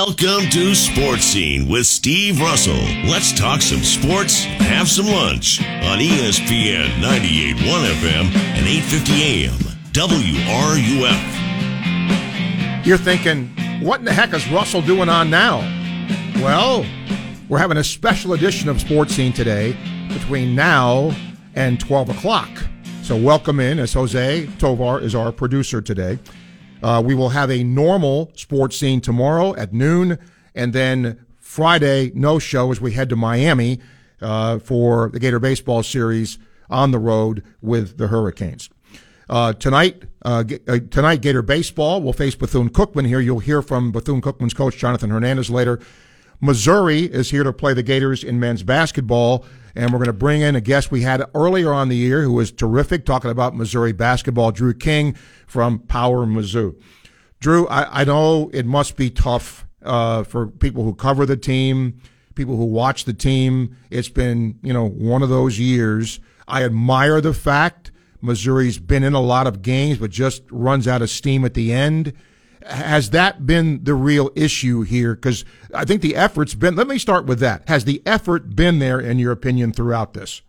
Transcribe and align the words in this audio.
Welcome 0.00 0.46
to 0.50 0.76
Sports 0.76 1.24
Scene 1.24 1.68
with 1.68 1.84
Steve 1.84 2.40
Russell. 2.40 2.78
Let's 3.10 3.32
talk 3.32 3.60
some 3.60 3.82
sports, 3.82 4.44
have 4.44 4.88
some 4.88 5.06
lunch 5.06 5.60
on 5.60 5.98
ESPN 5.98 7.00
98.1 7.00 7.84
FM 7.84 8.32
and 8.32 8.64
8:50 8.64 9.22
AM 9.24 9.58
WRUF. 9.92 11.20
You're 12.86 12.96
thinking, 12.96 13.48
what 13.82 13.98
in 13.98 14.04
the 14.04 14.12
heck 14.12 14.32
is 14.32 14.48
Russell 14.52 14.82
doing 14.82 15.08
on 15.08 15.30
now? 15.30 15.58
Well, 16.36 16.86
we're 17.48 17.58
having 17.58 17.78
a 17.78 17.84
special 17.84 18.34
edition 18.34 18.68
of 18.68 18.80
Sports 18.80 19.16
Scene 19.16 19.32
today 19.32 19.76
between 20.10 20.54
now 20.54 21.10
and 21.56 21.80
12 21.80 22.10
o'clock. 22.10 22.48
So 23.02 23.16
welcome 23.16 23.58
in 23.58 23.80
as 23.80 23.94
Jose 23.94 24.46
Tovar 24.60 25.00
is 25.00 25.16
our 25.16 25.32
producer 25.32 25.80
today. 25.80 26.20
Uh, 26.82 27.02
we 27.04 27.14
will 27.14 27.30
have 27.30 27.50
a 27.50 27.64
normal 27.64 28.30
sports 28.34 28.76
scene 28.76 29.00
tomorrow 29.00 29.54
at 29.56 29.72
noon, 29.72 30.18
and 30.54 30.72
then 30.72 31.24
Friday 31.38 32.12
no 32.14 32.38
show 32.38 32.70
as 32.70 32.80
we 32.80 32.92
head 32.92 33.08
to 33.08 33.16
Miami 33.16 33.80
uh, 34.20 34.58
for 34.58 35.10
the 35.10 35.18
Gator 35.18 35.38
baseball 35.38 35.82
series 35.82 36.38
on 36.70 36.90
the 36.90 36.98
road 36.98 37.42
with 37.60 37.96
the 37.98 38.08
Hurricanes. 38.08 38.68
Uh, 39.28 39.52
tonight, 39.52 40.04
uh, 40.24 40.44
uh, 40.66 40.78
tonight 40.90 41.20
Gator 41.20 41.42
baseball 41.42 42.00
will 42.00 42.12
face 42.12 42.34
Bethune 42.34 42.70
Cookman. 42.70 43.06
Here 43.06 43.20
you'll 43.20 43.40
hear 43.40 43.60
from 43.60 43.92
Bethune 43.92 44.22
Cookman's 44.22 44.54
coach 44.54 44.76
Jonathan 44.76 45.10
Hernandez 45.10 45.50
later. 45.50 45.80
Missouri 46.40 47.00
is 47.00 47.30
here 47.30 47.42
to 47.42 47.52
play 47.52 47.74
the 47.74 47.82
Gators 47.82 48.22
in 48.22 48.38
men's 48.38 48.62
basketball, 48.62 49.44
and 49.78 49.92
we're 49.92 49.98
going 49.98 50.06
to 50.06 50.12
bring 50.12 50.40
in 50.40 50.56
a 50.56 50.60
guest 50.60 50.90
we 50.90 51.02
had 51.02 51.22
earlier 51.36 51.72
on 51.72 51.88
the 51.88 51.94
year 51.94 52.22
who 52.22 52.32
was 52.32 52.50
terrific, 52.50 53.06
talking 53.06 53.30
about 53.30 53.54
Missouri 53.54 53.92
basketball, 53.92 54.50
Drew 54.50 54.74
King 54.74 55.14
from 55.46 55.78
Power 55.78 56.26
Mizzou. 56.26 56.74
Drew, 57.38 57.68
I, 57.68 58.00
I 58.00 58.04
know 58.04 58.50
it 58.52 58.66
must 58.66 58.96
be 58.96 59.08
tough 59.08 59.64
uh, 59.84 60.24
for 60.24 60.48
people 60.48 60.82
who 60.82 60.96
cover 60.96 61.24
the 61.24 61.36
team, 61.36 62.00
people 62.34 62.56
who 62.56 62.64
watch 62.64 63.04
the 63.04 63.14
team. 63.14 63.76
It's 63.88 64.08
been, 64.08 64.58
you 64.64 64.72
know, 64.72 64.88
one 64.88 65.22
of 65.22 65.28
those 65.28 65.60
years. 65.60 66.18
I 66.48 66.64
admire 66.64 67.20
the 67.20 67.32
fact 67.32 67.92
Missouri's 68.20 68.80
been 68.80 69.04
in 69.04 69.14
a 69.14 69.20
lot 69.20 69.46
of 69.46 69.62
games, 69.62 69.98
but 69.98 70.10
just 70.10 70.42
runs 70.50 70.88
out 70.88 71.02
of 71.02 71.08
steam 71.08 71.44
at 71.44 71.54
the 71.54 71.72
end 71.72 72.14
has 72.66 73.10
that 73.10 73.46
been 73.46 73.84
the 73.84 73.94
real 73.94 74.30
issue 74.34 74.82
here? 74.82 75.14
Because 75.14 75.44
I 75.74 75.84
think 75.84 76.02
the 76.02 76.16
effort's 76.16 76.54
been. 76.54 76.76
Let 76.76 76.88
me 76.88 76.98
start 76.98 77.26
with 77.26 77.40
that. 77.40 77.68
Has 77.68 77.84
the 77.84 78.02
effort 78.04 78.54
been 78.54 78.78
there, 78.78 79.00
in 79.00 79.18
your 79.18 79.32
opinion, 79.32 79.72
throughout 79.72 80.14
this? 80.14 80.42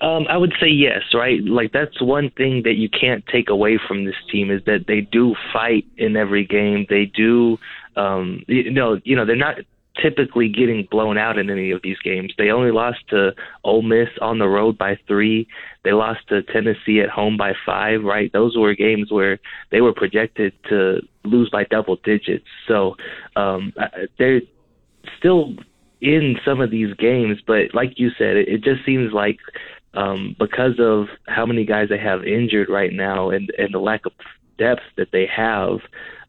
Um, 0.00 0.26
I 0.28 0.38
would 0.38 0.54
say 0.58 0.68
yes, 0.68 1.02
right? 1.12 1.42
Like 1.44 1.72
that's 1.72 2.00
one 2.00 2.30
thing 2.30 2.62
that 2.64 2.74
you 2.74 2.88
can't 2.88 3.24
take 3.26 3.50
away 3.50 3.78
from 3.86 4.06
this 4.06 4.14
team 4.32 4.50
is 4.50 4.62
that 4.64 4.86
they 4.86 5.02
do 5.02 5.34
fight 5.52 5.84
in 5.98 6.16
every 6.16 6.46
game. 6.46 6.86
They 6.88 7.04
do, 7.04 7.58
um, 7.96 8.42
you 8.48 8.70
know, 8.70 8.98
you 9.04 9.14
know, 9.14 9.26
they're 9.26 9.36
not 9.36 9.56
typically 10.00 10.48
getting 10.48 10.86
blown 10.90 11.18
out 11.18 11.38
in 11.38 11.50
any 11.50 11.70
of 11.70 11.82
these 11.82 11.98
games. 11.98 12.32
They 12.38 12.50
only 12.50 12.70
lost 12.70 12.98
to 13.10 13.32
Ole 13.64 13.82
Miss 13.82 14.08
on 14.20 14.38
the 14.38 14.48
road 14.48 14.78
by 14.78 14.98
three. 15.06 15.48
They 15.84 15.92
lost 15.92 16.28
to 16.28 16.42
Tennessee 16.42 17.00
at 17.00 17.08
home 17.08 17.36
by 17.36 17.54
five. 17.66 18.02
Right, 18.02 18.32
those 18.32 18.56
were 18.56 18.74
games 18.74 19.10
where 19.10 19.38
they 19.70 19.80
were 19.80 19.92
projected 19.92 20.52
to 20.68 21.00
lose 21.24 21.50
by 21.50 21.64
double 21.64 21.96
digits. 21.96 22.46
So 22.66 22.96
um, 23.36 23.72
they're 24.18 24.42
still 25.18 25.54
in 26.00 26.36
some 26.44 26.60
of 26.60 26.70
these 26.70 26.94
games, 26.94 27.38
but 27.46 27.74
like 27.74 27.98
you 27.98 28.10
said, 28.16 28.36
it, 28.36 28.48
it 28.48 28.64
just 28.64 28.84
seems 28.86 29.12
like 29.12 29.38
um, 29.94 30.36
because 30.38 30.78
of 30.78 31.06
how 31.26 31.44
many 31.44 31.64
guys 31.64 31.88
they 31.88 31.98
have 31.98 32.24
injured 32.24 32.68
right 32.68 32.92
now 32.92 33.30
and 33.30 33.50
and 33.58 33.74
the 33.74 33.78
lack 33.78 34.06
of 34.06 34.12
depth 34.58 34.82
that 34.96 35.08
they 35.12 35.26
have 35.26 35.78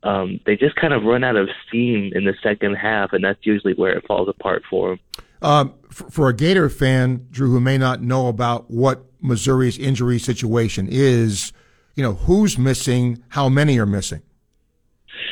um, 0.03 0.39
they 0.45 0.55
just 0.55 0.75
kind 0.75 0.93
of 0.93 1.03
run 1.03 1.23
out 1.23 1.35
of 1.35 1.49
steam 1.67 2.11
in 2.13 2.25
the 2.25 2.33
second 2.41 2.75
half, 2.75 3.13
and 3.13 3.23
that's 3.23 3.45
usually 3.45 3.73
where 3.73 3.91
it 3.91 4.05
falls 4.07 4.27
apart 4.27 4.63
for 4.69 4.89
them. 4.89 4.99
Um, 5.43 5.73
for, 5.89 6.09
for, 6.09 6.29
a 6.29 6.35
Gator 6.35 6.69
fan, 6.69 7.27
Drew, 7.31 7.49
who 7.49 7.59
may 7.59 7.77
not 7.77 8.01
know 8.01 8.27
about 8.27 8.69
what 8.69 9.05
Missouri's 9.21 9.77
injury 9.77 10.19
situation 10.19 10.87
is, 10.89 11.51
you 11.95 12.03
know, 12.03 12.13
who's 12.13 12.57
missing? 12.57 13.23
How 13.29 13.49
many 13.49 13.79
are 13.79 13.87
missing? 13.87 14.21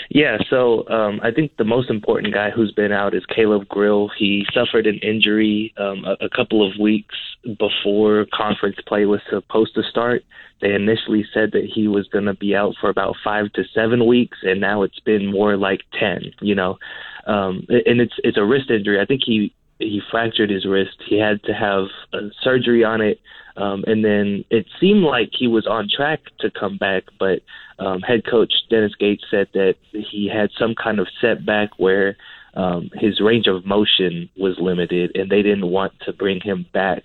Yeah, 0.09 0.38
so 0.50 0.88
um, 0.90 1.19
I 1.23 1.31
think 1.31 1.57
the 1.57 1.63
most 1.63 1.90
important 1.90 2.34
guy 2.34 2.50
who's 2.50 2.72
been 2.72 2.91
out 2.91 3.13
is 3.13 3.23
Caleb 3.25 3.67
Grill. 3.67 4.09
He 4.17 4.45
suffered 4.53 4.88
an 4.88 5.00
injury 5.00 5.73
um, 5.78 6.03
a, 6.06 6.25
a 6.25 6.29
couple 6.29 6.67
of 6.67 6.78
weeks 6.79 7.16
before 7.57 8.25
conference 8.34 8.78
play 8.88 9.06
was 9.06 9.22
supposed 9.29 9.75
to 9.75 9.84
start. 9.84 10.23
They 10.62 10.73
initially 10.73 11.25
said 11.34 11.51
that 11.53 11.69
he 11.73 11.88
was 11.88 12.07
going 12.07 12.25
to 12.25 12.34
be 12.34 12.56
out 12.56 12.75
for 12.81 12.90
about 12.90 13.16
five 13.23 13.51
to 13.53 13.63
seven 13.73 14.06
weeks, 14.06 14.38
and 14.44 14.59
now 14.59 14.84
it's 14.84 15.00
been 15.00 15.31
more 15.31 15.56
like 15.56 15.81
ten. 15.97 16.31
You 16.41 16.56
know, 16.56 16.78
um, 17.28 17.66
and 17.69 18.01
it's 18.01 18.16
it's 18.23 18.38
a 18.38 18.44
wrist 18.44 18.69
injury. 18.69 19.00
I 19.00 19.06
think 19.06 19.22
he 19.25 19.53
he 19.79 20.01
fractured 20.12 20.50
his 20.50 20.66
wrist. 20.66 20.97
He 21.07 21.19
had 21.19 21.41
to 21.44 21.53
have 21.53 21.85
a 22.13 22.29
surgery 22.44 22.84
on 22.84 23.01
it, 23.01 23.19
um, 23.57 23.84
and 23.88 24.03
then 24.03 24.45
it 24.50 24.66
seemed 24.79 25.03
like 25.03 25.29
he 25.38 25.47
was 25.47 25.66
on 25.66 25.88
track 25.94 26.19
to 26.41 26.51
come 26.51 26.78
back, 26.78 27.03
but 27.17 27.40
um, 27.79 28.01
head 28.01 28.23
coach 28.29 28.53
Dennis 28.69 28.94
Gates 29.00 29.23
said 29.31 29.47
that 29.53 29.75
he 29.91 30.29
had 30.34 30.50
some 30.57 30.75
kind 30.75 31.00
of 31.00 31.07
setback 31.22 31.69
where 31.78 32.17
um, 32.56 32.90
his 32.94 33.22
range 33.22 33.47
of 33.47 33.66
motion 33.66 34.29
was 34.38 34.57
limited, 34.59 35.16
and 35.16 35.29
they 35.29 35.41
didn't 35.41 35.67
want 35.67 35.94
to 36.06 36.13
bring 36.13 36.41
him 36.41 36.66
back 36.73 37.03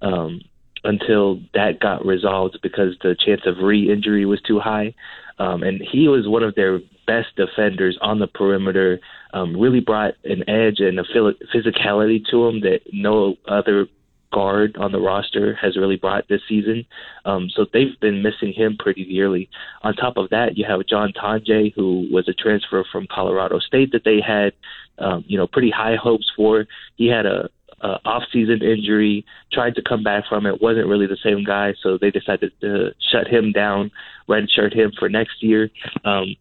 um, 0.00 0.40
until 0.84 1.40
that 1.54 1.80
got 1.80 2.04
resolved 2.04 2.58
because 2.62 2.96
the 3.02 3.16
chance 3.24 3.42
of 3.46 3.58
re-injury 3.62 4.26
was 4.26 4.40
too 4.42 4.58
high. 4.58 4.94
Um, 5.38 5.62
and 5.62 5.80
he 5.80 6.08
was 6.08 6.28
one 6.28 6.42
of 6.42 6.54
their 6.54 6.80
best 7.06 7.28
defenders 7.36 7.98
on 8.00 8.18
the 8.18 8.26
perimeter. 8.26 9.00
Um, 9.32 9.58
really 9.58 9.80
brought 9.80 10.14
an 10.24 10.48
edge 10.48 10.80
and 10.80 10.98
a 10.98 11.04
physicality 11.04 12.22
to 12.30 12.46
him 12.46 12.60
that 12.60 12.80
no 12.92 13.36
other 13.48 13.86
guard 14.32 14.76
on 14.78 14.92
the 14.92 14.98
roster 14.98 15.54
has 15.54 15.76
really 15.76 15.96
brought 15.96 16.26
this 16.28 16.40
season. 16.48 16.84
Um, 17.24 17.48
so 17.54 17.66
they've 17.72 17.98
been 18.00 18.22
missing 18.22 18.52
him 18.52 18.76
pretty 18.78 19.04
dearly. 19.04 19.48
On 19.82 19.94
top 19.94 20.16
of 20.16 20.30
that, 20.30 20.56
you 20.56 20.64
have 20.68 20.86
John 20.86 21.12
Tonje, 21.12 21.72
who 21.74 22.08
was 22.10 22.28
a 22.28 22.32
transfer 22.32 22.84
from 22.90 23.06
Colorado 23.10 23.58
State 23.60 23.92
that 23.92 24.04
they 24.04 24.20
had, 24.26 24.52
um, 24.98 25.24
you 25.28 25.36
know, 25.38 25.46
pretty 25.46 25.70
high 25.70 25.96
hopes 25.96 26.30
for. 26.34 26.66
He 26.96 27.06
had 27.06 27.26
a, 27.26 27.50
a 27.82 27.98
off-season 28.04 28.62
injury, 28.62 29.24
tried 29.52 29.74
to 29.74 29.82
come 29.82 30.02
back 30.02 30.24
from 30.28 30.46
it, 30.46 30.62
wasn't 30.62 30.86
really 30.86 31.06
the 31.06 31.18
same 31.22 31.44
guy, 31.44 31.74
so 31.82 31.98
they 31.98 32.10
decided 32.10 32.52
to 32.60 32.94
shut 33.10 33.26
him 33.26 33.52
down, 33.52 33.90
redshirt 34.28 34.74
him 34.74 34.92
for 34.98 35.08
next 35.08 35.42
year. 35.42 35.70
Um, 36.04 36.36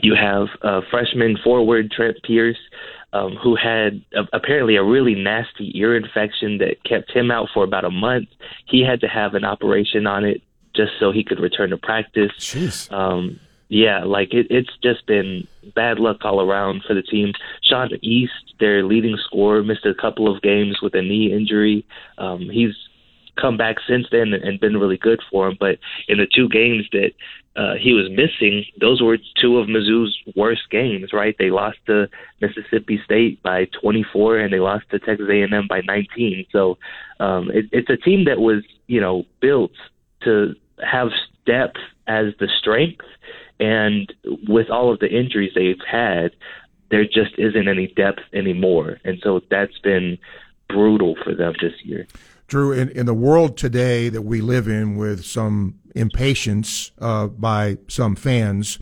you 0.00 0.14
have 0.14 0.48
uh, 0.62 0.80
freshman 0.90 1.36
forward 1.44 1.90
Trent 1.90 2.16
Pierce, 2.22 2.58
um, 3.12 3.36
who 3.42 3.56
had 3.56 4.02
a, 4.14 4.22
apparently 4.32 4.76
a 4.76 4.82
really 4.82 5.14
nasty 5.14 5.70
ear 5.78 5.96
infection 5.96 6.58
that 6.58 6.82
kept 6.84 7.10
him 7.10 7.30
out 7.30 7.48
for 7.52 7.62
about 7.64 7.84
a 7.84 7.90
month. 7.90 8.28
He 8.66 8.82
had 8.82 9.00
to 9.02 9.08
have 9.08 9.34
an 9.34 9.44
operation 9.44 10.06
on 10.06 10.24
it 10.24 10.42
just 10.74 10.92
so 10.98 11.12
he 11.12 11.22
could 11.22 11.38
return 11.38 11.70
to 11.70 11.76
practice. 11.76 12.32
Jeez. 12.38 12.90
Um, 12.90 13.38
yeah, 13.72 14.04
like 14.04 14.34
it, 14.34 14.48
it's 14.50 14.76
just 14.82 15.06
been 15.06 15.48
bad 15.74 15.98
luck 15.98 16.18
all 16.24 16.42
around 16.42 16.82
for 16.86 16.92
the 16.92 17.00
team. 17.00 17.32
Sean 17.62 17.88
East, 18.02 18.52
their 18.60 18.84
leading 18.84 19.16
scorer, 19.24 19.62
missed 19.62 19.86
a 19.86 19.94
couple 19.94 20.30
of 20.30 20.42
games 20.42 20.80
with 20.82 20.94
a 20.94 21.00
knee 21.00 21.32
injury. 21.32 21.86
Um, 22.18 22.50
he's 22.50 22.74
come 23.40 23.56
back 23.56 23.76
since 23.88 24.06
then 24.12 24.34
and 24.34 24.60
been 24.60 24.76
really 24.76 24.98
good 24.98 25.22
for 25.30 25.48
him. 25.48 25.56
But 25.58 25.78
in 26.06 26.18
the 26.18 26.26
two 26.26 26.50
games 26.50 26.86
that 26.92 27.12
uh, 27.56 27.76
he 27.80 27.94
was 27.94 28.10
missing, 28.10 28.66
those 28.78 29.00
were 29.00 29.16
two 29.40 29.56
of 29.56 29.68
Mizzou's 29.68 30.18
worst 30.36 30.68
games. 30.70 31.14
Right? 31.14 31.34
They 31.38 31.48
lost 31.48 31.78
to 31.86 32.10
Mississippi 32.42 33.00
State 33.02 33.42
by 33.42 33.70
24, 33.80 34.36
and 34.36 34.52
they 34.52 34.60
lost 34.60 34.84
to 34.90 34.98
Texas 34.98 35.28
A&M 35.30 35.66
by 35.66 35.80
19. 35.80 36.44
So 36.52 36.76
um, 37.20 37.50
it, 37.50 37.70
it's 37.72 37.88
a 37.88 37.96
team 37.96 38.26
that 38.26 38.38
was, 38.38 38.64
you 38.86 39.00
know, 39.00 39.24
built 39.40 39.72
to 40.24 40.54
have 40.86 41.08
depth 41.46 41.78
as 42.06 42.26
the 42.38 42.48
strength, 42.60 43.04
and 43.62 44.12
with 44.48 44.68
all 44.70 44.92
of 44.92 44.98
the 44.98 45.08
injuries 45.08 45.52
they've 45.54 45.76
had, 45.88 46.32
there 46.90 47.04
just 47.04 47.38
isn't 47.38 47.68
any 47.68 47.86
depth 47.86 48.22
anymore, 48.32 48.98
and 49.04 49.18
so 49.22 49.40
that's 49.50 49.78
been 49.78 50.18
brutal 50.68 51.16
for 51.22 51.34
them 51.34 51.54
this 51.60 51.72
year. 51.84 52.06
Drew, 52.48 52.72
in, 52.72 52.90
in 52.90 53.06
the 53.06 53.14
world 53.14 53.56
today 53.56 54.08
that 54.08 54.22
we 54.22 54.40
live 54.40 54.66
in 54.68 54.96
with 54.96 55.24
some 55.24 55.78
impatience 55.94 56.90
uh, 56.98 57.28
by 57.28 57.78
some 57.88 58.16
fans, 58.16 58.78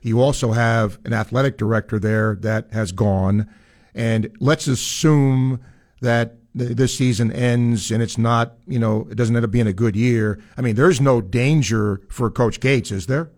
you 0.00 0.22
also 0.22 0.52
have 0.52 0.98
an 1.04 1.12
athletic 1.12 1.58
director 1.58 1.98
there 1.98 2.36
that 2.40 2.72
has 2.72 2.92
gone. 2.92 3.48
And 3.94 4.34
let's 4.38 4.66
assume 4.68 5.60
that 6.00 6.36
this 6.54 6.96
season 6.96 7.30
ends 7.32 7.90
and 7.90 8.02
it's 8.02 8.16
not, 8.16 8.54
you 8.66 8.78
know, 8.78 9.06
it 9.10 9.16
doesn't 9.16 9.36
end 9.36 9.44
up 9.44 9.50
being 9.50 9.66
a 9.66 9.72
good 9.72 9.96
year. 9.96 10.40
I 10.56 10.62
mean, 10.62 10.76
there's 10.76 11.00
no 11.00 11.20
danger 11.20 12.00
for 12.08 12.30
Coach 12.30 12.60
Gates, 12.60 12.90
is 12.90 13.06
there? 13.06 13.30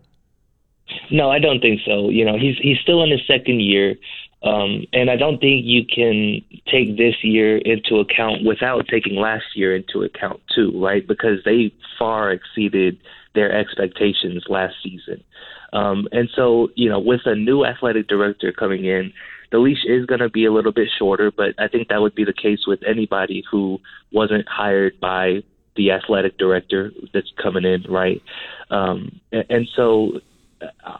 No, 1.11 1.29
I 1.29 1.39
don't 1.39 1.59
think 1.59 1.81
so. 1.85 2.09
You 2.09 2.25
know, 2.25 2.37
he's 2.37 2.57
he's 2.61 2.79
still 2.79 3.03
in 3.03 3.11
his 3.11 3.25
second 3.27 3.61
year. 3.61 3.95
Um, 4.43 4.85
and 4.91 5.09
I 5.09 5.15
don't 5.15 5.39
think 5.39 5.65
you 5.65 5.85
can 5.85 6.41
take 6.67 6.97
this 6.97 7.15
year 7.23 7.59
into 7.59 7.99
account 7.99 8.43
without 8.45 8.87
taking 8.89 9.15
last 9.15 9.45
year 9.55 9.73
into 9.73 10.03
account 10.03 10.41
too, 10.53 10.73
right? 10.83 11.07
Because 11.07 11.39
they 11.45 11.73
far 11.97 12.31
exceeded 12.31 12.97
their 13.35 13.57
expectations 13.57 14.43
last 14.49 14.75
season. 14.83 15.23
Um, 15.71 16.07
and 16.11 16.29
so, 16.35 16.69
you 16.75 16.89
know, 16.89 16.99
with 16.99 17.21
a 17.25 17.35
new 17.35 17.65
athletic 17.65 18.07
director 18.07 18.51
coming 18.51 18.85
in, 18.85 19.13
the 19.51 19.59
leash 19.59 19.85
is 19.85 20.05
going 20.05 20.19
to 20.19 20.29
be 20.29 20.45
a 20.45 20.51
little 20.51 20.71
bit 20.71 20.89
shorter, 20.97 21.31
but 21.31 21.53
I 21.57 21.67
think 21.67 21.87
that 21.87 22.01
would 22.01 22.15
be 22.15 22.25
the 22.25 22.33
case 22.33 22.65
with 22.67 22.79
anybody 22.87 23.43
who 23.49 23.79
wasn't 24.11 24.47
hired 24.47 24.99
by 24.99 25.43
the 25.75 25.91
athletic 25.91 26.37
director 26.37 26.91
that's 27.13 27.31
coming 27.41 27.63
in, 27.63 27.83
right? 27.89 28.21
Um, 28.69 29.19
and, 29.31 29.45
and 29.49 29.69
so, 29.75 30.19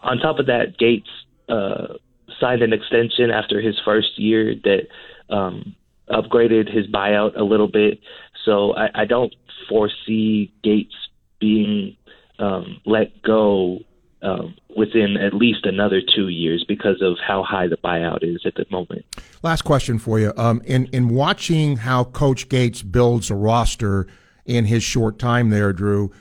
on 0.04 0.18
top 0.18 0.40
of 0.40 0.48
that, 0.48 0.78
Gates 0.78 1.10
uh, 1.50 1.96
signed 2.40 2.62
an 2.62 2.74
extension 2.74 3.32
after 3.32 3.62
his 3.62 3.76
first 3.84 4.18
year 4.20 4.56
that 4.64 4.88
um, 5.34 5.76
upgraded 6.10 6.74
his 6.74 6.88
buyout 6.88 7.38
a 7.38 7.44
little 7.44 7.68
bit. 7.68 8.00
So 8.46 8.76
I, 8.76 8.90
I 9.02 9.06
don't 9.06 9.34
foresee 9.70 10.52
Gates 10.64 10.96
being 11.40 11.96
um, 12.40 12.82
let 12.86 13.22
go 13.22 13.80
um, 14.22 14.56
within 14.76 15.18
at 15.18 15.34
least 15.34 15.66
another 15.66 16.02
two 16.02 16.30
years 16.30 16.64
because 16.68 17.02
of 17.02 17.18
how 17.26 17.44
high 17.44 17.68
the 17.68 17.78
buyout 17.78 18.20
is 18.24 18.42
at 18.46 18.56
the 18.56 18.66
moment. 18.72 19.06
Last 19.44 19.64
question 19.64 20.00
for 20.00 20.20
you. 20.20 20.34
Um, 20.38 20.62
in 20.66 20.86
in 20.88 21.10
watching 21.10 21.78
how 21.78 22.06
Coach 22.06 22.48
Gates 22.50 22.82
builds 22.82 23.30
a 23.30 23.36
roster 23.36 24.08
in 24.46 24.66
his 24.66 24.84
short 24.84 25.20
time 25.20 25.50
there, 25.50 25.74
Drew, 25.74 26.12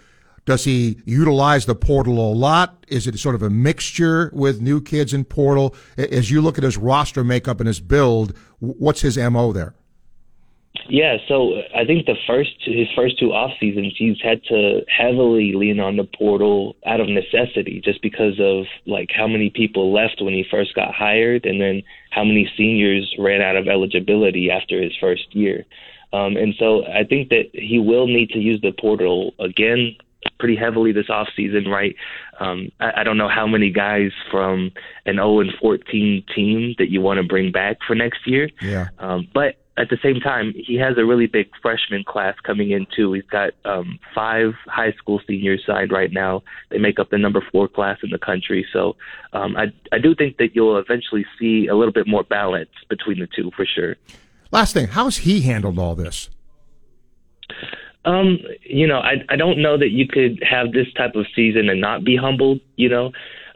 does 0.44 0.64
he 0.64 0.98
utilize 1.04 1.66
the 1.66 1.74
portal 1.74 2.18
a 2.18 2.32
lot? 2.32 2.84
Is 2.88 3.06
it 3.06 3.18
sort 3.18 3.34
of 3.34 3.42
a 3.42 3.50
mixture 3.50 4.30
with 4.34 4.60
new 4.60 4.80
kids 4.80 5.14
in 5.14 5.24
portal? 5.24 5.74
As 5.96 6.30
you 6.30 6.40
look 6.40 6.58
at 6.58 6.64
his 6.64 6.76
roster 6.76 7.22
makeup 7.22 7.60
and 7.60 7.66
his 7.66 7.80
build, 7.80 8.36
what's 8.58 9.02
his 9.02 9.16
mo 9.16 9.52
there? 9.52 9.74
Yeah, 10.88 11.18
so 11.28 11.62
I 11.76 11.84
think 11.84 12.06
the 12.06 12.16
first 12.26 12.50
his 12.64 12.88
first 12.96 13.18
two 13.18 13.32
off 13.32 13.52
seasons, 13.60 13.94
he's 13.96 14.20
had 14.20 14.42
to 14.44 14.80
heavily 14.88 15.52
lean 15.52 15.78
on 15.78 15.96
the 15.96 16.04
portal 16.04 16.76
out 16.86 16.98
of 16.98 17.08
necessity, 17.08 17.80
just 17.84 18.02
because 18.02 18.40
of 18.40 18.64
like 18.86 19.10
how 19.14 19.28
many 19.28 19.50
people 19.50 19.92
left 19.92 20.20
when 20.20 20.34
he 20.34 20.44
first 20.50 20.74
got 20.74 20.92
hired, 20.94 21.44
and 21.44 21.60
then 21.60 21.82
how 22.10 22.24
many 22.24 22.50
seniors 22.56 23.14
ran 23.18 23.42
out 23.42 23.54
of 23.54 23.68
eligibility 23.68 24.50
after 24.50 24.80
his 24.82 24.92
first 24.98 25.34
year. 25.34 25.64
Um, 26.12 26.36
and 26.36 26.54
so 26.58 26.84
I 26.86 27.04
think 27.04 27.28
that 27.28 27.50
he 27.52 27.78
will 27.78 28.06
need 28.06 28.30
to 28.30 28.38
use 28.38 28.60
the 28.60 28.72
portal 28.72 29.34
again 29.38 29.96
pretty 30.38 30.56
heavily 30.56 30.92
this 30.92 31.08
off 31.08 31.28
season, 31.36 31.69
right? 31.69 31.94
Um, 32.40 32.70
I, 32.80 33.00
I 33.00 33.04
don't 33.04 33.19
know 33.19 33.28
how 33.28 33.46
many 33.46 33.70
guys 33.70 34.10
from 34.30 34.72
an 35.06 35.16
0 35.16 35.40
and 35.40 35.52
14 35.60 36.24
team 36.34 36.74
that 36.78 36.90
you 36.90 37.00
want 37.00 37.19
to 37.19 37.24
bring 37.24 37.52
back 37.52 37.78
for 37.86 37.94
next 37.94 38.26
year. 38.26 38.50
Yeah. 38.60 38.88
Um, 38.98 39.28
but 39.32 39.56
at 39.78 39.88
the 39.88 39.98
same 40.02 40.20
time, 40.20 40.52
he 40.54 40.76
has 40.76 40.98
a 40.98 41.04
really 41.04 41.26
big 41.26 41.48
freshman 41.62 42.04
class 42.04 42.34
coming 42.42 42.72
in 42.72 42.86
too. 42.94 43.14
He's 43.14 43.24
got 43.24 43.52
um, 43.64 43.98
five 44.14 44.52
high 44.66 44.92
school 44.92 45.20
seniors 45.26 45.62
signed 45.66 45.90
right 45.90 46.12
now. 46.12 46.42
They 46.70 46.78
make 46.78 46.98
up 46.98 47.10
the 47.10 47.19
number 47.19 47.42
four 47.50 47.69
class 47.69 47.98
in 48.02 48.10
the 48.10 48.19
country. 48.19 48.66
So 48.72 48.96
um, 49.32 49.56
I 49.56 49.72
I 49.90 49.98
do 49.98 50.14
think 50.14 50.36
that 50.36 50.54
you'll 50.54 50.76
eventually 50.78 51.24
see 51.38 51.69
a 51.69 51.74
little 51.74 51.92
bit 51.92 52.06
more 52.06 52.22
balance 52.22 52.70
between 52.90 53.19
the 53.19 53.28
two 53.34 53.50
for 53.56 53.64
sure. 53.64 53.96
Last 54.50 54.74
thing, 54.74 54.88
how's 54.88 55.19
he 55.19 55.40
handled 55.40 55.78
all 55.78 55.94
this? 55.94 56.28
Um, 58.04 58.38
you 58.62 58.87
know, 58.87 58.99
I 58.99 59.25
I 59.28 59.37
don't 59.37 59.62
know 59.62 59.78
that 59.78 59.90
you 59.90 60.08
could 60.08 60.43
have 60.43 60.72
this 60.72 60.93
type 60.94 61.14
of 61.14 61.26
season 61.34 61.69
and 61.69 61.81
not 61.81 62.04
be 62.04 62.16
humbled. 62.16 62.60
You 62.76 62.88
know, 62.88 63.12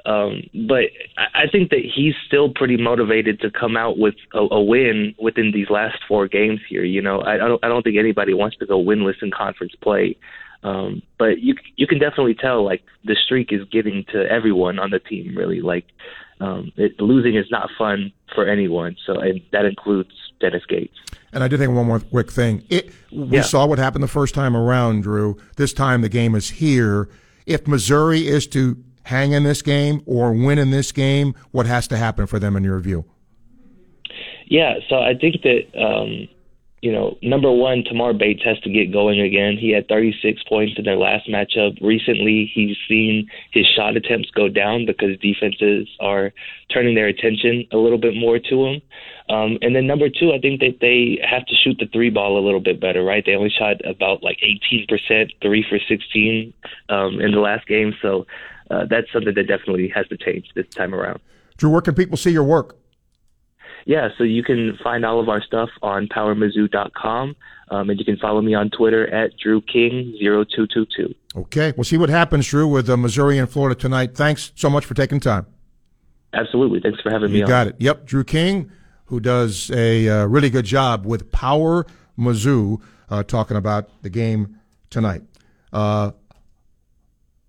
um, 0.06 0.42
but 0.68 0.84
I, 1.18 1.44
I 1.44 1.46
think 1.50 1.70
that 1.70 1.80
he's 1.82 2.14
still 2.26 2.48
pretty 2.48 2.76
motivated 2.76 3.40
to 3.40 3.50
come 3.50 3.76
out 3.76 3.98
with 3.98 4.14
a, 4.34 4.38
a 4.38 4.62
win 4.62 5.14
within 5.18 5.50
these 5.52 5.68
last 5.68 5.98
four 6.06 6.28
games 6.28 6.60
here. 6.68 6.84
You 6.84 7.02
know, 7.02 7.20
I, 7.20 7.34
I 7.34 7.48
don't 7.48 7.64
I 7.64 7.68
don't 7.68 7.82
think 7.82 7.96
anybody 7.98 8.32
wants 8.32 8.56
to 8.58 8.66
go 8.66 8.82
winless 8.82 9.22
in 9.22 9.30
conference 9.30 9.74
play. 9.82 10.16
Um, 10.62 11.02
but 11.18 11.40
you 11.40 11.54
you 11.76 11.86
can 11.86 11.98
definitely 11.98 12.34
tell 12.34 12.64
like 12.64 12.82
the 13.04 13.16
streak 13.16 13.52
is 13.52 13.62
getting 13.70 14.04
to 14.12 14.30
everyone 14.30 14.78
on 14.78 14.90
the 14.90 15.00
team. 15.00 15.36
Really, 15.36 15.60
like 15.60 15.86
um, 16.40 16.72
it, 16.76 17.00
losing 17.00 17.36
is 17.36 17.46
not 17.50 17.70
fun 17.78 18.12
for 18.34 18.46
anyone. 18.46 18.96
So 19.06 19.18
and 19.18 19.40
that 19.52 19.64
includes 19.64 20.10
Dennis 20.40 20.64
Gates. 20.66 20.96
And 21.32 21.42
I 21.42 21.48
do 21.48 21.56
think 21.56 21.72
one 21.72 21.86
more 21.86 22.00
quick 22.00 22.30
thing. 22.30 22.64
It, 22.68 22.92
we 23.10 23.36
yeah. 23.36 23.42
saw 23.42 23.66
what 23.66 23.78
happened 23.78 24.02
the 24.02 24.08
first 24.08 24.34
time 24.34 24.56
around, 24.56 25.02
Drew. 25.02 25.36
This 25.56 25.72
time 25.72 26.00
the 26.00 26.08
game 26.08 26.34
is 26.34 26.50
here. 26.50 27.08
If 27.46 27.66
Missouri 27.66 28.26
is 28.26 28.46
to 28.48 28.82
hang 29.04 29.32
in 29.32 29.44
this 29.44 29.62
game 29.62 30.02
or 30.06 30.32
win 30.32 30.58
in 30.58 30.70
this 30.70 30.92
game, 30.92 31.34
what 31.52 31.66
has 31.66 31.86
to 31.88 31.96
happen 31.96 32.26
for 32.26 32.38
them 32.38 32.56
in 32.56 32.64
your 32.64 32.80
view? 32.80 33.04
Yeah, 34.46 34.74
so 34.88 34.96
I 34.96 35.14
think 35.14 35.42
that 35.42 35.62
um, 35.78 36.28
you 36.86 36.92
know, 36.92 37.18
number 37.20 37.50
one, 37.50 37.82
Tamar 37.82 38.12
Bates 38.12 38.44
has 38.44 38.60
to 38.60 38.70
get 38.70 38.92
going 38.92 39.20
again. 39.20 39.56
He 39.58 39.72
had 39.72 39.88
36 39.88 40.40
points 40.44 40.74
in 40.78 40.84
their 40.84 40.96
last 40.96 41.28
matchup. 41.28 41.76
Recently, 41.82 42.48
he's 42.54 42.76
seen 42.88 43.28
his 43.50 43.66
shot 43.66 43.96
attempts 43.96 44.30
go 44.30 44.48
down 44.48 44.86
because 44.86 45.18
defenses 45.18 45.88
are 45.98 46.32
turning 46.72 46.94
their 46.94 47.08
attention 47.08 47.66
a 47.72 47.76
little 47.76 47.98
bit 47.98 48.14
more 48.14 48.38
to 48.38 48.66
him. 48.66 48.82
Um, 49.28 49.58
and 49.62 49.74
then 49.74 49.88
number 49.88 50.08
two, 50.08 50.32
I 50.32 50.38
think 50.38 50.60
that 50.60 50.78
they 50.80 51.18
have 51.28 51.44
to 51.46 51.54
shoot 51.56 51.76
the 51.80 51.88
three 51.92 52.08
ball 52.08 52.38
a 52.38 52.44
little 52.44 52.60
bit 52.60 52.80
better, 52.80 53.02
right? 53.02 53.24
They 53.26 53.34
only 53.34 53.50
shot 53.50 53.84
about 53.84 54.22
like 54.22 54.38
18%, 54.70 54.86
three 55.42 55.66
for 55.68 55.80
16 55.88 56.54
um, 56.88 57.20
in 57.20 57.32
the 57.32 57.40
last 57.40 57.66
game. 57.66 57.94
So 58.00 58.28
uh, 58.70 58.84
that's 58.88 59.10
something 59.12 59.34
that 59.34 59.48
definitely 59.48 59.88
has 59.92 60.06
to 60.06 60.16
change 60.16 60.46
this 60.54 60.68
time 60.68 60.94
around. 60.94 61.18
Drew, 61.56 61.70
where 61.70 61.80
can 61.80 61.96
people 61.96 62.16
see 62.16 62.30
your 62.30 62.44
work? 62.44 62.76
Yeah, 63.86 64.08
so 64.18 64.24
you 64.24 64.42
can 64.42 64.76
find 64.82 65.06
all 65.06 65.20
of 65.20 65.28
our 65.28 65.40
stuff 65.40 65.70
on 65.80 66.08
powermizzou.com. 66.08 67.36
Um, 67.68 67.90
and 67.90 67.98
you 67.98 68.04
can 68.04 68.16
follow 68.16 68.40
me 68.40 68.54
on 68.54 68.70
Twitter 68.70 69.12
at 69.12 69.32
DrewKing0222. 69.38 71.14
Okay. 71.36 71.72
We'll 71.76 71.84
see 71.84 71.96
what 71.96 72.08
happens, 72.08 72.46
Drew, 72.48 72.66
with 72.66 72.90
uh, 72.90 72.96
Missouri 72.96 73.38
and 73.38 73.48
Florida 73.48 73.74
tonight. 73.74 74.14
Thanks 74.14 74.52
so 74.56 74.68
much 74.68 74.84
for 74.84 74.94
taking 74.94 75.20
time. 75.20 75.46
Absolutely. 76.32 76.80
Thanks 76.80 77.00
for 77.00 77.10
having 77.10 77.30
you 77.30 77.36
me 77.36 77.42
on. 77.42 77.48
got 77.48 77.66
it. 77.68 77.76
Yep. 77.78 78.06
Drew 78.06 78.24
King, 78.24 78.70
who 79.06 79.20
does 79.20 79.70
a 79.70 80.08
uh, 80.08 80.26
really 80.26 80.50
good 80.50 80.64
job 80.64 81.06
with 81.06 81.30
Power 81.32 81.86
Mizzou, 82.18 82.80
uh, 83.08 83.22
talking 83.22 83.56
about 83.56 84.02
the 84.02 84.10
game 84.10 84.58
tonight. 84.90 85.22
Uh, 85.72 86.10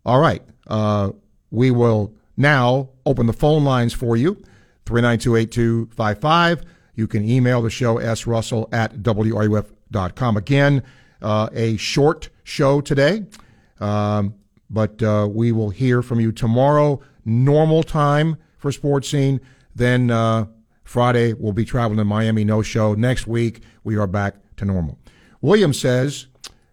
all 0.06 0.20
right. 0.20 0.44
Uh, 0.68 1.12
we 1.50 1.72
will 1.72 2.14
now 2.36 2.90
open 3.06 3.26
the 3.26 3.34
phone 3.34 3.64
lines 3.64 3.94
for 3.94 4.16
you. 4.16 4.42
3928255. 4.88 6.64
You 6.96 7.08
can 7.08 7.28
email 7.30 7.62
the 7.62 7.70
show, 7.70 7.98
srussell 7.98 8.74
at 8.74 8.94
wruf.com. 8.96 10.38
Again, 10.38 10.84
uh, 11.22 11.50
a 11.54 11.78
short 11.78 12.30
show 12.44 12.82
today, 12.82 13.26
um, 13.80 14.34
but 14.70 15.02
uh, 15.04 15.28
we 15.32 15.52
will 15.52 15.70
hear 15.70 16.02
from 16.02 16.20
you 16.20 16.32
tomorrow, 16.32 17.02
normal 17.26 17.84
time 17.84 18.38
for 18.58 18.72
Sports 18.72 19.10
Scene. 19.10 19.40
Then 19.76 20.10
uh, 20.10 20.48
Friday, 20.84 21.34
we'll 21.34 21.54
be 21.54 21.66
traveling 21.66 21.98
to 21.98 22.06
Miami, 22.06 22.44
no 22.44 22.62
show. 22.62 22.94
Next 22.96 23.28
week, 23.28 23.62
we 23.84 23.98
are 23.98 24.08
back 24.08 24.36
to 24.58 24.66
normal. 24.66 24.98
William 25.42 25.74
says, 25.74 26.28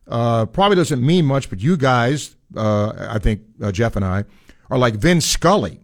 uh, 0.09 0.47
probably 0.47 0.77
doesn't 0.77 1.05
mean 1.05 1.27
much, 1.27 1.51
but 1.51 1.61
you 1.61 1.77
guys, 1.77 2.37
uh, 2.57 2.93
I 3.11 3.19
think 3.19 3.43
uh, 3.63 3.73
Jeff 3.73 3.97
and 3.97 4.05
I, 4.05 4.25
are 4.71 4.79
like 4.79 4.95
Vin 4.95 5.21
Scully 5.21 5.84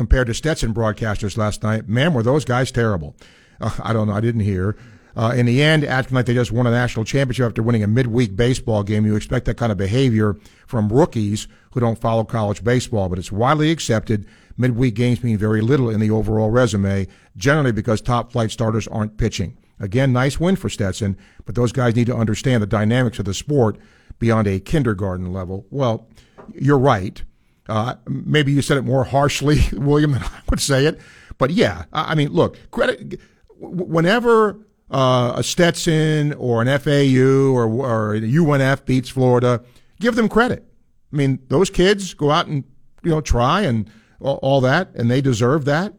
compared 0.00 0.26
to 0.26 0.32
Stetson 0.32 0.72
broadcasters 0.72 1.36
last 1.36 1.62
night. 1.62 1.86
Man, 1.86 2.14
were 2.14 2.22
those 2.22 2.46
guys 2.46 2.72
terrible. 2.72 3.14
Uh, 3.60 3.70
I 3.82 3.92
don't 3.92 4.08
know. 4.08 4.14
I 4.14 4.22
didn't 4.22 4.40
hear. 4.40 4.74
Uh, 5.14 5.34
in 5.36 5.44
the 5.44 5.62
end, 5.62 5.84
acting 5.84 6.14
like 6.14 6.24
they 6.24 6.32
just 6.32 6.50
won 6.50 6.66
a 6.66 6.70
national 6.70 7.04
championship 7.04 7.44
after 7.44 7.62
winning 7.62 7.82
a 7.82 7.86
midweek 7.86 8.34
baseball 8.34 8.82
game, 8.82 9.04
you 9.04 9.14
expect 9.14 9.44
that 9.44 9.58
kind 9.58 9.70
of 9.70 9.76
behavior 9.76 10.38
from 10.66 10.88
rookies 10.88 11.48
who 11.72 11.80
don't 11.80 12.00
follow 12.00 12.24
college 12.24 12.64
baseball. 12.64 13.10
But 13.10 13.18
it's 13.18 13.30
widely 13.30 13.70
accepted 13.70 14.24
midweek 14.56 14.94
games 14.94 15.22
mean 15.22 15.36
very 15.36 15.60
little 15.60 15.90
in 15.90 16.00
the 16.00 16.10
overall 16.10 16.48
resume, 16.48 17.06
generally 17.36 17.70
because 17.70 18.00
top 18.00 18.32
flight 18.32 18.50
starters 18.50 18.88
aren't 18.88 19.18
pitching. 19.18 19.58
Again, 19.78 20.14
nice 20.14 20.40
win 20.40 20.56
for 20.56 20.70
Stetson, 20.70 21.14
but 21.44 21.56
those 21.56 21.72
guys 21.72 21.94
need 21.94 22.06
to 22.06 22.16
understand 22.16 22.62
the 22.62 22.66
dynamics 22.66 23.18
of 23.18 23.26
the 23.26 23.34
sport 23.34 23.76
beyond 24.18 24.46
a 24.46 24.60
kindergarten 24.60 25.30
level. 25.30 25.66
Well, 25.68 26.08
you're 26.54 26.78
right. 26.78 27.22
Uh, 27.68 27.94
maybe 28.06 28.52
you 28.52 28.62
said 28.62 28.76
it 28.76 28.82
more 28.82 29.04
harshly, 29.04 29.60
William, 29.72 30.12
than 30.12 30.22
I 30.22 30.40
would 30.48 30.60
say 30.60 30.86
it. 30.86 31.00
But 31.38 31.50
yeah, 31.50 31.84
I 31.92 32.14
mean, 32.14 32.30
look, 32.30 32.58
credit. 32.70 33.20
Whenever 33.58 34.58
uh, 34.90 35.34
a 35.36 35.42
Stetson 35.42 36.32
or 36.34 36.62
an 36.62 36.78
FAU 36.78 37.52
or, 37.52 37.64
or 37.66 38.14
a 38.14 38.20
UNF 38.20 38.84
beats 38.84 39.08
Florida, 39.08 39.62
give 40.00 40.16
them 40.16 40.28
credit. 40.28 40.66
I 41.12 41.16
mean, 41.16 41.38
those 41.48 41.70
kids 41.70 42.14
go 42.14 42.30
out 42.30 42.46
and 42.46 42.64
you 43.02 43.10
know 43.10 43.20
try 43.20 43.62
and 43.62 43.90
all, 44.20 44.38
all 44.42 44.60
that, 44.62 44.94
and 44.94 45.10
they 45.10 45.20
deserve 45.20 45.64
that. 45.66 45.94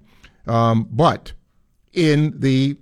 Um, 0.47 0.87
but 0.91 1.33
in 1.93 2.39
the 2.39 2.77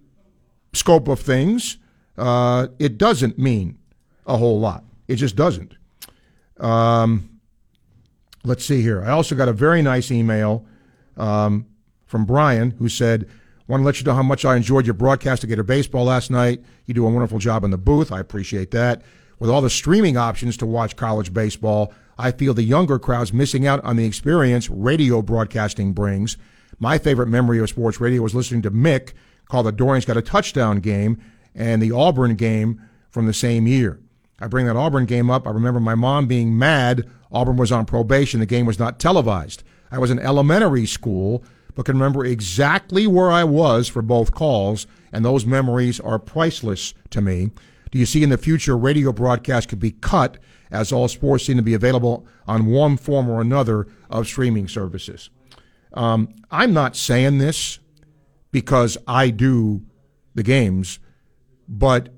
scope 0.74 1.08
of 1.08 1.20
things, 1.20 1.78
uh, 2.18 2.68
it 2.78 2.98
doesn't 2.98 3.38
mean 3.38 3.78
a 4.26 4.38
whole 4.38 4.60
lot. 4.60 4.84
It 5.08 5.16
just 5.16 5.36
doesn't. 5.36 5.76
Um, 6.60 7.39
let's 8.44 8.66
see 8.66 8.82
here. 8.82 9.04
I 9.04 9.12
also 9.12 9.36
got 9.36 9.48
a 9.48 9.54
very 9.54 9.82
nice 9.82 10.12
email 10.12 10.66
um, 11.18 11.66
from 12.06 12.26
Brian 12.26 12.72
who 12.72 12.90
said, 12.90 13.28
Want 13.68 13.82
to 13.82 13.86
let 13.86 14.00
you 14.00 14.06
know 14.06 14.16
how 14.16 14.24
much 14.24 14.46
I 14.46 14.56
enjoyed 14.56 14.88
your 14.88 14.96
broadcast 14.96 15.44
of 15.44 15.50
Gator 15.50 15.62
Baseball 15.62 16.06
last 16.06 16.32
night. 16.32 16.64
You 16.88 16.96
do 16.96 17.06
a 17.06 17.10
wonderful 17.10 17.38
job 17.38 17.64
in 17.64 17.70
the 17.70 17.78
booth. 17.78 18.12
I 18.12 18.20
appreciate 18.20 18.72
that. 18.72 19.04
With 19.38 19.52
all 19.52 19.62
the 19.62 19.70
streaming 19.70 20.18
options 20.18 20.58
to 20.58 20.66
watch 20.66 20.96
college 20.96 21.34
baseball, 21.34 21.94
I 22.18 22.32
feel 22.32 22.56
the 22.56 22.64
younger 22.64 22.98
crowd's 22.98 23.32
missing 23.32 23.68
out 23.68 23.84
on 23.84 23.96
the 23.96 24.06
experience 24.06 24.72
radio 24.72 25.22
broadcasting 25.22 25.94
brings. 25.94 26.36
My 26.80 26.98
favorite 26.98 27.28
memory 27.28 27.60
of 27.60 27.70
sports 27.70 28.02
radio 28.02 28.24
was 28.24 28.34
listening 28.34 28.64
to 28.64 28.72
Mick 28.72 29.14
call 29.50 29.64
the 29.64 29.74
Doering's 29.74 30.06
Got 30.06 30.18
a 30.18 30.22
Touchdown 30.22 30.80
game 30.80 31.22
and 31.54 31.82
the 31.82 31.92
Auburn 31.92 32.36
game 32.36 32.82
from 33.10 33.26
the 33.26 33.34
same 33.34 33.68
year. 33.68 34.00
I 34.40 34.48
bring 34.48 34.66
that 34.68 34.78
Auburn 34.78 35.06
game 35.06 35.30
up. 35.30 35.46
I 35.46 35.52
remember 35.52 35.80
my 35.80 35.96
mom 35.96 36.28
being 36.28 36.58
mad. 36.58 37.10
Auburn 37.32 37.58
was 37.58 37.72
on 37.72 37.86
probation. 37.86 38.40
The 38.40 38.46
game 38.46 38.66
was 38.66 38.80
not 38.80 39.00
televised. 39.00 39.64
I 39.92 40.00
was 40.00 40.12
in 40.12 40.20
elementary 40.20 40.86
school, 40.86 41.44
but 41.76 41.86
can 41.86 41.96
remember 41.96 42.26
exactly 42.26 43.08
where 43.08 43.32
I 43.32 43.44
was 43.44 43.88
for 43.88 44.02
both 44.02 44.34
calls, 44.34 44.88
and 45.12 45.24
those 45.24 45.46
memories 45.46 46.00
are 46.00 46.20
priceless 46.20 46.94
to 47.12 47.22
me. 47.22 47.52
Do 47.92 47.98
you 47.98 48.06
see 48.06 48.24
in 48.24 48.30
the 48.30 48.38
future 48.38 48.78
radio 48.78 49.12
broadcasts 49.12 49.70
could 49.70 49.80
be 49.80 49.92
cut 49.92 50.38
as 50.72 50.92
all 50.92 51.08
sports 51.08 51.46
seem 51.46 51.58
to 51.58 51.64
be 51.64 51.74
available 51.74 52.28
on 52.48 52.68
one 52.68 52.98
form 52.98 53.30
or 53.30 53.42
another 53.42 53.88
of 54.10 54.28
streaming 54.28 54.68
services? 54.68 55.30
Um, 55.94 56.30
I'm 56.52 56.74
not 56.74 56.96
saying 56.96 57.40
this 57.40 57.80
because 58.52 58.98
I 59.08 59.32
do 59.32 59.82
the 60.36 60.44
games, 60.44 61.00
but 61.68 62.10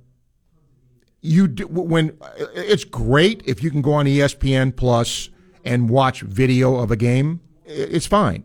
you 1.21 1.47
do, 1.47 1.67
when 1.67 2.17
it's 2.55 2.83
great 2.83 3.43
if 3.45 3.63
you 3.63 3.69
can 3.71 3.81
go 3.81 3.93
on 3.93 4.05
ESPN 4.05 4.75
Plus 4.75 5.29
and 5.63 5.89
watch 5.89 6.21
video 6.21 6.75
of 6.77 6.91
a 6.91 6.95
game. 6.95 7.41
It's 7.65 8.07
fine, 8.07 8.43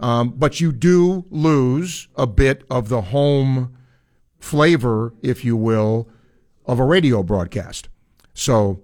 um, 0.00 0.30
but 0.30 0.60
you 0.60 0.72
do 0.72 1.24
lose 1.30 2.08
a 2.16 2.26
bit 2.26 2.64
of 2.70 2.88
the 2.88 3.02
home 3.02 3.76
flavor, 4.38 5.14
if 5.22 5.44
you 5.44 5.56
will, 5.56 6.08
of 6.66 6.78
a 6.78 6.84
radio 6.84 7.22
broadcast. 7.22 7.88
So, 8.32 8.80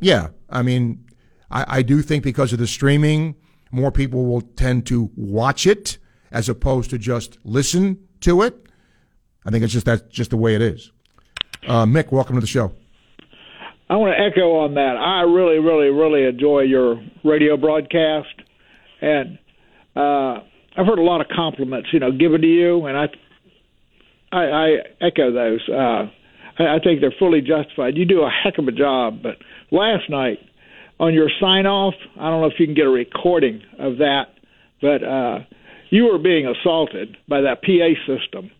yeah, 0.00 0.28
I 0.48 0.62
mean, 0.62 1.04
I, 1.50 1.78
I 1.78 1.82
do 1.82 2.02
think 2.02 2.24
because 2.24 2.52
of 2.52 2.58
the 2.58 2.66
streaming, 2.66 3.36
more 3.70 3.92
people 3.92 4.26
will 4.26 4.40
tend 4.40 4.86
to 4.86 5.10
watch 5.14 5.66
it 5.66 5.98
as 6.32 6.48
opposed 6.48 6.90
to 6.90 6.98
just 6.98 7.38
listen 7.44 7.98
to 8.20 8.42
it. 8.42 8.66
I 9.44 9.50
think 9.50 9.64
it's 9.64 9.72
just 9.72 9.86
that's 9.86 10.02
just 10.08 10.30
the 10.30 10.36
way 10.36 10.54
it 10.54 10.62
is. 10.62 10.90
Uh, 11.66 11.84
Mick, 11.84 12.10
welcome 12.10 12.36
to 12.36 12.40
the 12.40 12.46
show. 12.46 12.72
I 13.88 13.96
want 13.96 14.14
to 14.16 14.22
echo 14.22 14.56
on 14.58 14.74
that. 14.74 14.96
I 14.96 15.22
really, 15.22 15.58
really, 15.58 15.88
really 15.88 16.24
enjoy 16.24 16.60
your 16.60 17.02
radio 17.24 17.56
broadcast, 17.56 18.28
and 19.00 19.38
uh, 19.96 20.40
I've 20.76 20.86
heard 20.86 20.98
a 20.98 21.02
lot 21.02 21.20
of 21.20 21.26
compliments, 21.34 21.88
you 21.92 21.98
know, 21.98 22.12
given 22.12 22.40
to 22.40 22.46
you, 22.46 22.86
and 22.86 22.96
I, 22.96 23.06
I, 24.32 24.44
I 24.44 24.68
echo 25.00 25.32
those. 25.32 25.68
Uh, 25.68 26.08
I, 26.58 26.76
I 26.76 26.78
think 26.82 27.00
they're 27.00 27.14
fully 27.18 27.40
justified. 27.40 27.96
You 27.96 28.04
do 28.04 28.20
a 28.22 28.30
heck 28.30 28.58
of 28.58 28.68
a 28.68 28.72
job. 28.72 29.22
But 29.22 29.36
last 29.70 30.08
night 30.08 30.38
on 30.98 31.12
your 31.12 31.28
sign 31.40 31.66
off, 31.66 31.94
I 32.18 32.30
don't 32.30 32.40
know 32.40 32.46
if 32.46 32.58
you 32.58 32.66
can 32.66 32.74
get 32.74 32.86
a 32.86 32.90
recording 32.90 33.62
of 33.78 33.98
that, 33.98 34.26
but 34.80 35.02
uh, 35.02 35.40
you 35.90 36.04
were 36.04 36.18
being 36.18 36.46
assaulted 36.46 37.16
by 37.28 37.40
that 37.42 37.62
PA 37.62 37.90
system. 38.06 38.50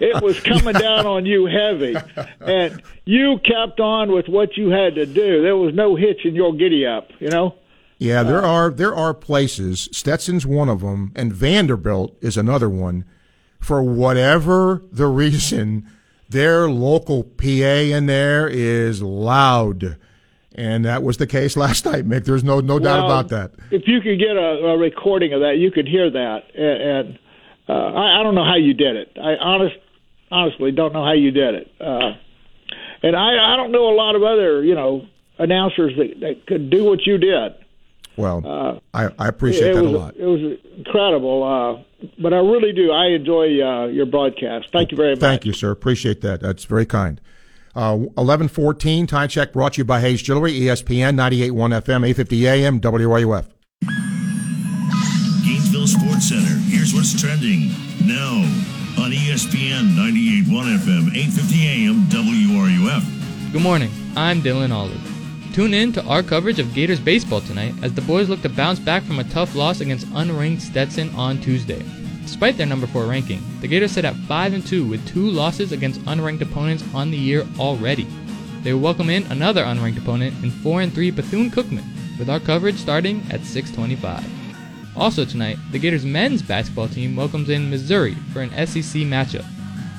It 0.00 0.22
was 0.22 0.40
coming 0.40 0.74
down 0.74 1.06
on 1.06 1.26
you 1.26 1.46
heavy, 1.46 1.96
and 2.40 2.82
you 3.04 3.38
kept 3.38 3.80
on 3.80 4.12
with 4.12 4.28
what 4.28 4.56
you 4.56 4.70
had 4.70 4.94
to 4.94 5.06
do. 5.06 5.42
There 5.42 5.56
was 5.56 5.74
no 5.74 5.96
hitch 5.96 6.24
in 6.24 6.34
your 6.34 6.54
giddy 6.54 6.86
up, 6.86 7.08
you 7.18 7.28
know. 7.28 7.54
Yeah, 7.98 8.22
there 8.22 8.44
uh, 8.44 8.48
are 8.48 8.70
there 8.70 8.94
are 8.94 9.14
places. 9.14 9.88
Stetson's 9.92 10.46
one 10.46 10.68
of 10.68 10.80
them, 10.80 11.12
and 11.14 11.32
Vanderbilt 11.32 12.16
is 12.20 12.36
another 12.36 12.68
one. 12.68 13.04
For 13.58 13.82
whatever 13.82 14.82
the 14.92 15.06
reason, 15.06 15.90
their 16.28 16.68
local 16.68 17.24
PA 17.24 17.44
in 17.44 18.06
there 18.06 18.48
is 18.48 19.02
loud 19.02 19.96
and 20.56 20.86
that 20.86 21.02
was 21.02 21.18
the 21.18 21.26
case 21.26 21.56
last 21.56 21.84
night, 21.84 22.08
Mick. 22.08 22.24
There's 22.24 22.42
no 22.42 22.60
no 22.60 22.74
well, 22.74 22.82
doubt 22.82 23.04
about 23.04 23.28
that. 23.28 23.52
If 23.70 23.86
you 23.86 24.00
could 24.00 24.18
get 24.18 24.36
a, 24.36 24.66
a 24.66 24.78
recording 24.78 25.32
of 25.32 25.40
that, 25.40 25.58
you 25.58 25.70
could 25.70 25.86
hear 25.86 26.10
that, 26.10 26.44
and, 26.54 26.82
and 26.82 27.18
uh, 27.68 27.72
I, 27.72 28.20
I 28.20 28.22
don't 28.22 28.34
know 28.34 28.44
how 28.44 28.56
you 28.56 28.74
did 28.74 28.96
it. 28.96 29.16
I 29.16 29.36
honest, 29.36 29.76
honestly 30.30 30.72
don't 30.72 30.92
know 30.92 31.04
how 31.04 31.12
you 31.12 31.30
did 31.30 31.54
it. 31.54 31.72
Uh, 31.80 32.12
and 33.02 33.16
I, 33.16 33.54
I 33.54 33.56
don't 33.56 33.72
know 33.72 33.88
a 33.88 33.96
lot 33.96 34.14
of 34.14 34.22
other, 34.22 34.64
you 34.64 34.74
know, 34.74 35.06
announcers 35.38 35.92
that, 35.96 36.20
that 36.20 36.46
could 36.46 36.70
do 36.70 36.84
what 36.84 37.06
you 37.06 37.18
did. 37.18 37.54
Well, 38.16 38.42
uh, 38.46 38.80
I, 38.94 39.10
I 39.18 39.28
appreciate 39.28 39.74
that 39.74 39.82
was, 39.82 39.92
a 39.92 39.96
lot. 39.96 40.16
It 40.16 40.24
was 40.24 40.58
incredible, 40.78 41.42
uh, 41.42 42.06
but 42.18 42.32
I 42.32 42.38
really 42.38 42.72
do. 42.72 42.90
I 42.90 43.08
enjoy 43.08 43.60
uh, 43.60 43.86
your 43.88 44.06
broadcast. 44.06 44.68
Thank 44.72 44.90
you 44.90 44.96
very 44.96 45.10
much. 45.10 45.20
Thank 45.20 45.44
you, 45.44 45.52
sir. 45.52 45.70
Appreciate 45.70 46.22
that. 46.22 46.40
That's 46.40 46.64
very 46.64 46.86
kind. 46.86 47.20
Uh, 47.74 47.94
1114, 47.94 49.06
time 49.06 49.28
check 49.28 49.52
brought 49.52 49.74
to 49.74 49.78
you 49.78 49.84
by 49.84 50.00
Hayes 50.00 50.22
Jewelry, 50.22 50.52
ESPN 50.52 51.14
98.1 51.14 51.52
FM, 51.82 52.08
850 52.08 52.48
AM, 52.48 52.80
WRUF. 52.80 53.48
What's 56.96 57.20
trending 57.20 57.68
now 58.06 58.32
on 58.96 59.12
ESPN 59.12 59.92
98.1 59.92 60.78
FM, 60.78 61.14
850 61.14 61.66
AM, 61.66 62.04
WRUF. 62.04 63.52
Good 63.52 63.60
morning. 63.60 63.90
I'm 64.16 64.40
Dylan 64.40 64.72
Olive. 64.72 64.98
Tune 65.52 65.74
in 65.74 65.92
to 65.92 66.02
our 66.06 66.22
coverage 66.22 66.58
of 66.58 66.72
Gators 66.72 66.98
baseball 66.98 67.42
tonight 67.42 67.74
as 67.82 67.92
the 67.92 68.00
boys 68.00 68.30
look 68.30 68.40
to 68.42 68.48
bounce 68.48 68.78
back 68.78 69.02
from 69.02 69.18
a 69.18 69.24
tough 69.24 69.54
loss 69.54 69.80
against 69.80 70.06
unranked 70.14 70.62
Stetson 70.62 71.14
on 71.14 71.38
Tuesday. 71.38 71.84
Despite 72.22 72.56
their 72.56 72.66
number 72.66 72.86
4 72.86 73.04
ranking, 73.04 73.42
the 73.60 73.68
Gators 73.68 73.92
sit 73.92 74.06
at 74.06 74.16
5 74.16 74.54
and 74.54 74.66
2 74.66 74.88
with 74.88 75.06
two 75.06 75.28
losses 75.28 75.72
against 75.72 76.00
unranked 76.06 76.40
opponents 76.40 76.82
on 76.94 77.10
the 77.10 77.18
year 77.18 77.46
already. 77.58 78.06
They 78.62 78.72
will 78.72 78.80
welcome 78.80 79.10
in 79.10 79.24
another 79.24 79.64
unranked 79.64 79.98
opponent 79.98 80.42
in 80.42 80.50
4 80.50 80.80
and 80.80 80.94
3 80.94 81.10
Bethune 81.10 81.50
Cookman, 81.50 81.84
with 82.18 82.30
our 82.30 82.40
coverage 82.40 82.76
starting 82.76 83.18
at 83.30 83.44
625. 83.44 84.45
Also 84.96 85.26
tonight, 85.26 85.58
the 85.72 85.78
Gators 85.78 86.06
men's 86.06 86.40
basketball 86.40 86.88
team 86.88 87.16
welcomes 87.16 87.50
in 87.50 87.68
Missouri 87.68 88.14
for 88.32 88.40
an 88.40 88.50
SEC 88.66 89.02
matchup. 89.02 89.44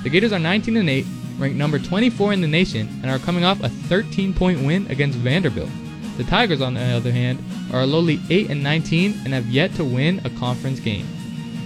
The 0.03 0.09
Gators 0.09 0.33
are 0.33 0.39
19 0.39 0.75
and 0.77 0.89
8, 0.89 1.05
ranked 1.37 1.55
number 1.57 1.77
24 1.77 2.33
in 2.33 2.41
the 2.41 2.47
nation, 2.47 2.87
and 3.01 3.11
are 3.11 3.19
coming 3.19 3.43
off 3.43 3.61
a 3.61 3.69
13-point 3.69 4.65
win 4.65 4.87
against 4.87 5.19
Vanderbilt. 5.19 5.69
The 6.17 6.23
Tigers, 6.23 6.61
on 6.61 6.73
the 6.73 6.81
other 6.81 7.11
hand, 7.11 7.43
are 7.71 7.81
a 7.81 7.85
lowly 7.85 8.19
8 8.29 8.49
and 8.49 8.63
19 8.63 9.21
and 9.23 9.33
have 9.33 9.45
yet 9.47 9.75
to 9.75 9.85
win 9.85 10.19
a 10.25 10.31
conference 10.31 10.79
game. 10.79 11.07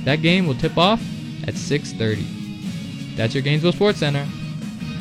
That 0.04 0.22
game 0.22 0.46
will 0.46 0.56
tip 0.56 0.78
off 0.78 1.02
at 1.48 1.54
6:30. 1.54 3.16
That's 3.16 3.34
your 3.34 3.44
Gainesville 3.44 3.72
Sports 3.72 4.00
Center. 4.00 4.28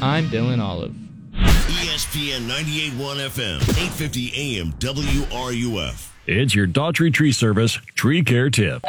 I'm 0.00 0.28
Dylan 0.28 0.62
Olive. 0.62 0.94
ESPN 1.34 2.46
98.1 2.46 3.28
FM, 3.28 3.60
850 3.60 4.32
AM 4.36 4.72
WRUF. 4.74 6.09
It's 6.32 6.54
your 6.54 6.68
Daughtry 6.68 7.12
Tree 7.12 7.32
Service 7.32 7.72
Tree 7.96 8.22
Care 8.22 8.50
Tip. 8.50 8.84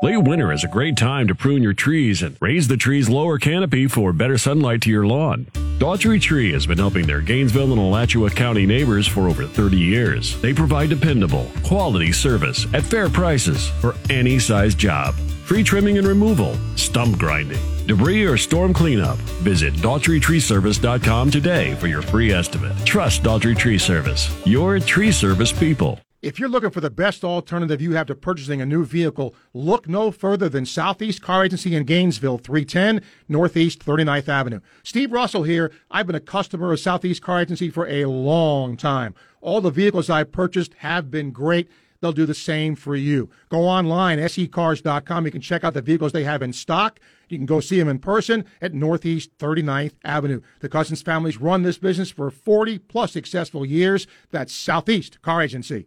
Late 0.00 0.18
winter 0.18 0.52
is 0.52 0.62
a 0.62 0.68
great 0.68 0.96
time 0.96 1.26
to 1.26 1.34
prune 1.34 1.60
your 1.60 1.72
trees 1.72 2.22
and 2.22 2.36
raise 2.40 2.68
the 2.68 2.76
tree's 2.76 3.08
lower 3.08 3.36
canopy 3.36 3.88
for 3.88 4.12
better 4.12 4.38
sunlight 4.38 4.82
to 4.82 4.90
your 4.90 5.08
lawn. 5.08 5.46
Daughtry 5.80 6.20
Tree 6.20 6.52
has 6.52 6.68
been 6.68 6.78
helping 6.78 7.04
their 7.04 7.20
Gainesville 7.20 7.72
and 7.72 7.80
Alachua 7.80 8.30
County 8.30 8.64
neighbors 8.64 9.08
for 9.08 9.26
over 9.26 9.44
30 9.44 9.76
years. 9.76 10.40
They 10.40 10.54
provide 10.54 10.88
dependable, 10.88 11.50
quality 11.64 12.12
service 12.12 12.72
at 12.72 12.84
fair 12.84 13.08
prices 13.08 13.68
for 13.80 13.96
any 14.08 14.38
size 14.38 14.76
job. 14.76 15.16
Free 15.46 15.64
trimming 15.64 15.98
and 15.98 16.06
removal, 16.06 16.56
stump 16.76 17.18
grinding, 17.18 17.58
debris 17.88 18.24
or 18.24 18.36
storm 18.36 18.72
cleanup. 18.72 19.18
Visit 19.42 19.74
DaughtryTreeService.com 19.74 21.32
today 21.32 21.74
for 21.74 21.88
your 21.88 22.02
free 22.02 22.30
estimate. 22.30 22.76
Trust 22.86 23.24
Daughtry 23.24 23.58
Tree 23.58 23.78
Service, 23.78 24.32
your 24.46 24.78
tree 24.78 25.10
service 25.10 25.50
people. 25.50 25.98
If 26.24 26.38
you're 26.38 26.48
looking 26.48 26.70
for 26.70 26.80
the 26.80 26.88
best 26.88 27.22
alternative 27.22 27.82
you 27.82 27.92
have 27.96 28.06
to 28.06 28.14
purchasing 28.14 28.62
a 28.62 28.66
new 28.66 28.86
vehicle, 28.86 29.34
look 29.52 29.86
no 29.86 30.10
further 30.10 30.48
than 30.48 30.64
Southeast 30.64 31.20
Car 31.20 31.44
Agency 31.44 31.76
in 31.76 31.84
Gainesville, 31.84 32.38
310 32.38 33.06
Northeast 33.28 33.84
39th 33.84 34.28
Avenue. 34.30 34.60
Steve 34.82 35.12
Russell 35.12 35.42
here. 35.42 35.70
I've 35.90 36.06
been 36.06 36.16
a 36.16 36.20
customer 36.20 36.72
of 36.72 36.80
Southeast 36.80 37.20
Car 37.20 37.42
Agency 37.42 37.68
for 37.68 37.86
a 37.86 38.06
long 38.06 38.78
time. 38.78 39.14
All 39.42 39.60
the 39.60 39.68
vehicles 39.68 40.08
I've 40.08 40.32
purchased 40.32 40.72
have 40.78 41.10
been 41.10 41.30
great. 41.30 41.68
They'll 42.00 42.12
do 42.12 42.24
the 42.24 42.32
same 42.32 42.74
for 42.74 42.96
you. 42.96 43.28
Go 43.50 43.60
online, 43.60 44.18
secars.com. 44.18 45.26
You 45.26 45.30
can 45.30 45.42
check 45.42 45.62
out 45.62 45.74
the 45.74 45.82
vehicles 45.82 46.12
they 46.12 46.24
have 46.24 46.40
in 46.40 46.54
stock. 46.54 47.00
You 47.28 47.36
can 47.36 47.44
go 47.44 47.60
see 47.60 47.78
them 47.78 47.88
in 47.88 47.98
person 47.98 48.46
at 48.62 48.72
Northeast 48.72 49.36
39th 49.36 49.92
Avenue. 50.04 50.40
The 50.60 50.70
Cousins 50.70 51.02
families 51.02 51.38
run 51.38 51.64
this 51.64 51.76
business 51.76 52.10
for 52.10 52.30
40 52.30 52.78
plus 52.78 53.12
successful 53.12 53.66
years. 53.66 54.06
That's 54.30 54.54
Southeast 54.54 55.20
Car 55.20 55.42
Agency. 55.42 55.86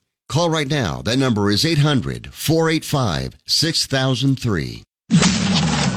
Call 0.31 0.49
right 0.49 0.69
now. 0.69 1.01
That 1.01 1.19
number 1.19 1.51
is 1.51 1.65
800 1.65 2.33
485 2.33 3.35
6003. 3.45 4.83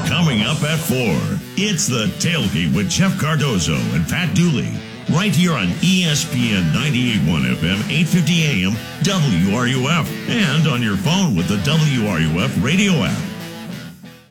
Coming 0.09 0.41
up 0.41 0.61
at 0.61 0.77
4, 0.77 0.97
it's 1.55 1.87
the 1.87 2.07
tailgate 2.19 2.75
with 2.75 2.89
Jeff 2.89 3.17
Cardozo 3.17 3.75
and 3.95 4.05
Pat 4.09 4.35
Dooley. 4.35 4.73
Right 5.09 5.33
here 5.33 5.53
on 5.53 5.67
ESPN 5.79 6.73
98.1 6.73 7.55
FM, 7.55 7.79
850 7.89 8.43
AM, 8.43 8.71
WRUF, 9.03 10.05
and 10.27 10.67
on 10.67 10.83
your 10.83 10.97
phone 10.97 11.37
with 11.37 11.47
the 11.47 11.55
WRUF 11.63 12.61
radio 12.61 12.91
app. 12.91 13.17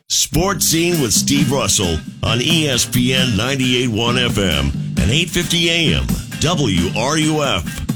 Sports 0.07 0.67
Scene 0.67 1.01
with 1.01 1.13
Steve 1.13 1.51
Russell 1.51 1.95
on 2.21 2.37
ESPN 2.37 3.29
98.1 3.35 4.29
FM 4.29 4.71
and 5.01 5.09
850 5.09 5.69
AM, 5.71 6.03
WRUF. 6.05 7.94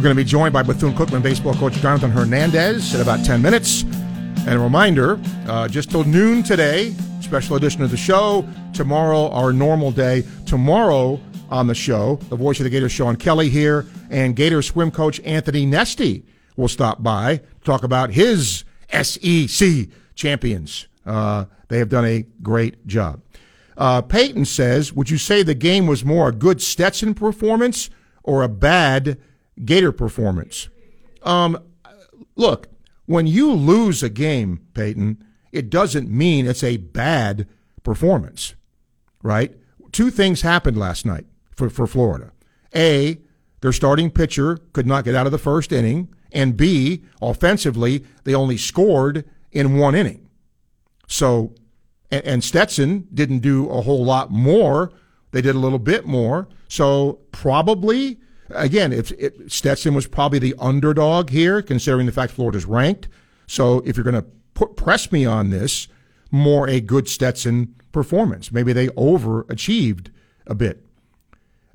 We're 0.00 0.04
going 0.04 0.16
to 0.16 0.24
be 0.24 0.30
joined 0.30 0.54
by 0.54 0.62
Bethune 0.62 0.94
Cookman 0.94 1.22
baseball 1.22 1.52
coach 1.52 1.74
Jonathan 1.74 2.10
Hernandez 2.10 2.94
in 2.94 3.02
about 3.02 3.22
10 3.22 3.42
minutes. 3.42 3.82
And 3.82 4.54
a 4.54 4.58
reminder, 4.58 5.20
uh, 5.46 5.68
just 5.68 5.90
till 5.90 6.04
noon 6.04 6.42
today, 6.42 6.94
special 7.20 7.56
edition 7.56 7.82
of 7.82 7.90
the 7.90 7.98
show. 7.98 8.48
Tomorrow, 8.72 9.28
our 9.28 9.52
normal 9.52 9.90
day. 9.92 10.24
Tomorrow 10.46 11.20
on 11.50 11.66
the 11.66 11.74
show, 11.74 12.16
the 12.30 12.36
voice 12.36 12.58
of 12.60 12.64
the 12.64 12.70
Gators, 12.70 12.92
Sean 12.92 13.14
Kelly 13.14 13.50
here, 13.50 13.84
and 14.08 14.34
Gator 14.34 14.62
swim 14.62 14.90
coach 14.90 15.20
Anthony 15.20 15.66
Nesty 15.66 16.24
will 16.56 16.68
stop 16.68 17.02
by 17.02 17.36
to 17.36 17.44
talk 17.62 17.84
about 17.84 18.10
his 18.10 18.64
SEC 18.90 19.86
champions. 20.14 20.88
Uh, 21.04 21.44
they 21.68 21.76
have 21.76 21.90
done 21.90 22.06
a 22.06 22.24
great 22.40 22.86
job. 22.86 23.20
Uh, 23.76 24.00
Peyton 24.00 24.46
says, 24.46 24.94
Would 24.94 25.10
you 25.10 25.18
say 25.18 25.42
the 25.42 25.54
game 25.54 25.86
was 25.86 26.06
more 26.06 26.30
a 26.30 26.32
good 26.32 26.62
Stetson 26.62 27.12
performance 27.12 27.90
or 28.22 28.42
a 28.42 28.48
bad 28.48 29.18
Gator 29.64 29.92
performance? 29.92 30.68
Um, 31.22 31.58
look, 32.36 32.68
when 33.06 33.26
you 33.26 33.52
lose 33.52 34.02
a 34.02 34.08
game, 34.08 34.66
Peyton, 34.74 35.24
it 35.52 35.70
doesn't 35.70 36.08
mean 36.08 36.46
it's 36.46 36.64
a 36.64 36.76
bad 36.76 37.48
performance, 37.82 38.54
right? 39.22 39.56
Two 39.92 40.10
things 40.10 40.42
happened 40.42 40.76
last 40.76 41.04
night 41.04 41.26
for, 41.56 41.68
for 41.68 41.86
Florida. 41.86 42.32
A, 42.74 43.18
their 43.60 43.72
starting 43.72 44.10
pitcher 44.10 44.58
could 44.72 44.86
not 44.86 45.04
get 45.04 45.14
out 45.14 45.26
of 45.26 45.32
the 45.32 45.38
first 45.38 45.72
inning, 45.72 46.08
and 46.32 46.56
B, 46.56 47.04
offensively, 47.20 48.04
they 48.24 48.34
only 48.34 48.56
scored 48.56 49.24
in 49.50 49.76
one 49.76 49.94
inning. 49.94 50.28
So, 51.08 51.54
and, 52.10 52.24
and 52.24 52.44
Stetson 52.44 53.08
didn't 53.12 53.40
do 53.40 53.68
a 53.68 53.80
whole 53.80 54.04
lot 54.04 54.30
more. 54.30 54.92
They 55.32 55.42
did 55.42 55.56
a 55.56 55.58
little 55.58 55.80
bit 55.80 56.06
more. 56.06 56.48
So, 56.68 57.18
probably, 57.32 58.20
again, 58.54 58.92
if 58.92 59.12
it, 59.12 59.50
Stetson 59.50 59.94
was 59.94 60.06
probably 60.06 60.38
the 60.38 60.54
underdog 60.58 61.30
here, 61.30 61.62
considering 61.62 62.06
the 62.06 62.12
fact 62.12 62.32
Florida's 62.32 62.64
ranked. 62.64 63.08
So, 63.46 63.78
if 63.84 63.96
you're 63.96 64.04
going 64.04 64.22
to 64.22 64.66
press 64.66 65.10
me 65.10 65.24
on 65.26 65.50
this, 65.50 65.88
more 66.30 66.68
a 66.68 66.80
good 66.80 67.08
Stetson 67.08 67.74
performance. 67.92 68.52
Maybe 68.52 68.72
they 68.72 68.88
overachieved 68.88 70.08
a 70.46 70.54
bit. 70.54 70.84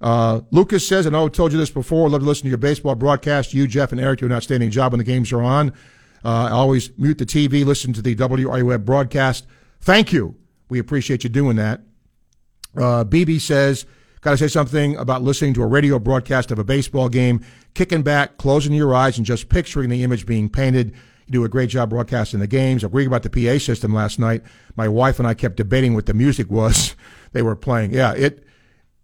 Uh, 0.01 0.41
Lucas 0.51 0.87
says, 0.87 1.05
and 1.05 1.15
I 1.15 1.27
told 1.29 1.51
you 1.51 1.57
this 1.57 1.69
before. 1.69 2.09
Love 2.09 2.21
to 2.21 2.27
listen 2.27 2.43
to 2.43 2.49
your 2.49 2.57
baseball 2.57 2.95
broadcast. 2.95 3.53
You, 3.53 3.67
Jeff, 3.67 3.91
and 3.91 3.99
Eric 3.99 4.19
do 4.19 4.25
an 4.25 4.31
outstanding 4.31 4.69
job 4.69 4.91
when 4.91 4.99
the 4.99 5.05
games 5.05 5.31
are 5.31 5.41
on. 5.41 5.69
Uh, 6.23 6.45
I 6.45 6.51
always 6.51 6.95
mute 6.97 7.17
the 7.17 7.25
TV, 7.25 7.63
listen 7.63 7.93
to 7.93 8.01
the 8.01 8.15
WRUF 8.15 8.83
broadcast. 8.83 9.45
Thank 9.79 10.11
you. 10.11 10.35
We 10.69 10.79
appreciate 10.79 11.23
you 11.23 11.29
doing 11.29 11.55
that. 11.57 11.81
Uh, 12.75 13.03
BB 13.03 13.39
says, 13.39 13.85
got 14.25 14.31
to 14.31 14.37
say 14.39 14.47
something 14.47 14.95
about 14.95 15.21
listening 15.21 15.53
to 15.53 15.61
a 15.61 15.67
radio 15.67 15.99
broadcast 15.99 16.49
of 16.49 16.57
a 16.57 16.63
baseball 16.63 17.09
game, 17.09 17.45
kicking 17.75 18.01
back, 18.01 18.37
closing 18.37 18.73
your 18.73 18.95
eyes, 18.95 19.17
and 19.17 19.25
just 19.25 19.49
picturing 19.49 19.87
the 19.87 20.03
image 20.03 20.25
being 20.25 20.49
painted. 20.49 20.93
You 21.27 21.33
do 21.33 21.45
a 21.45 21.49
great 21.49 21.69
job 21.69 21.91
broadcasting 21.91 22.39
the 22.39 22.47
games. 22.47 22.83
I 22.83 22.87
agree 22.87 23.05
about 23.05 23.21
the 23.21 23.29
PA 23.29 23.59
system 23.59 23.93
last 23.93 24.17
night. 24.17 24.41
My 24.75 24.87
wife 24.87 25.19
and 25.19 25.27
I 25.27 25.35
kept 25.35 25.57
debating 25.57 25.93
what 25.93 26.07
the 26.07 26.15
music 26.15 26.49
was 26.49 26.95
they 27.33 27.43
were 27.43 27.55
playing. 27.55 27.93
Yeah, 27.93 28.13
it 28.13 28.43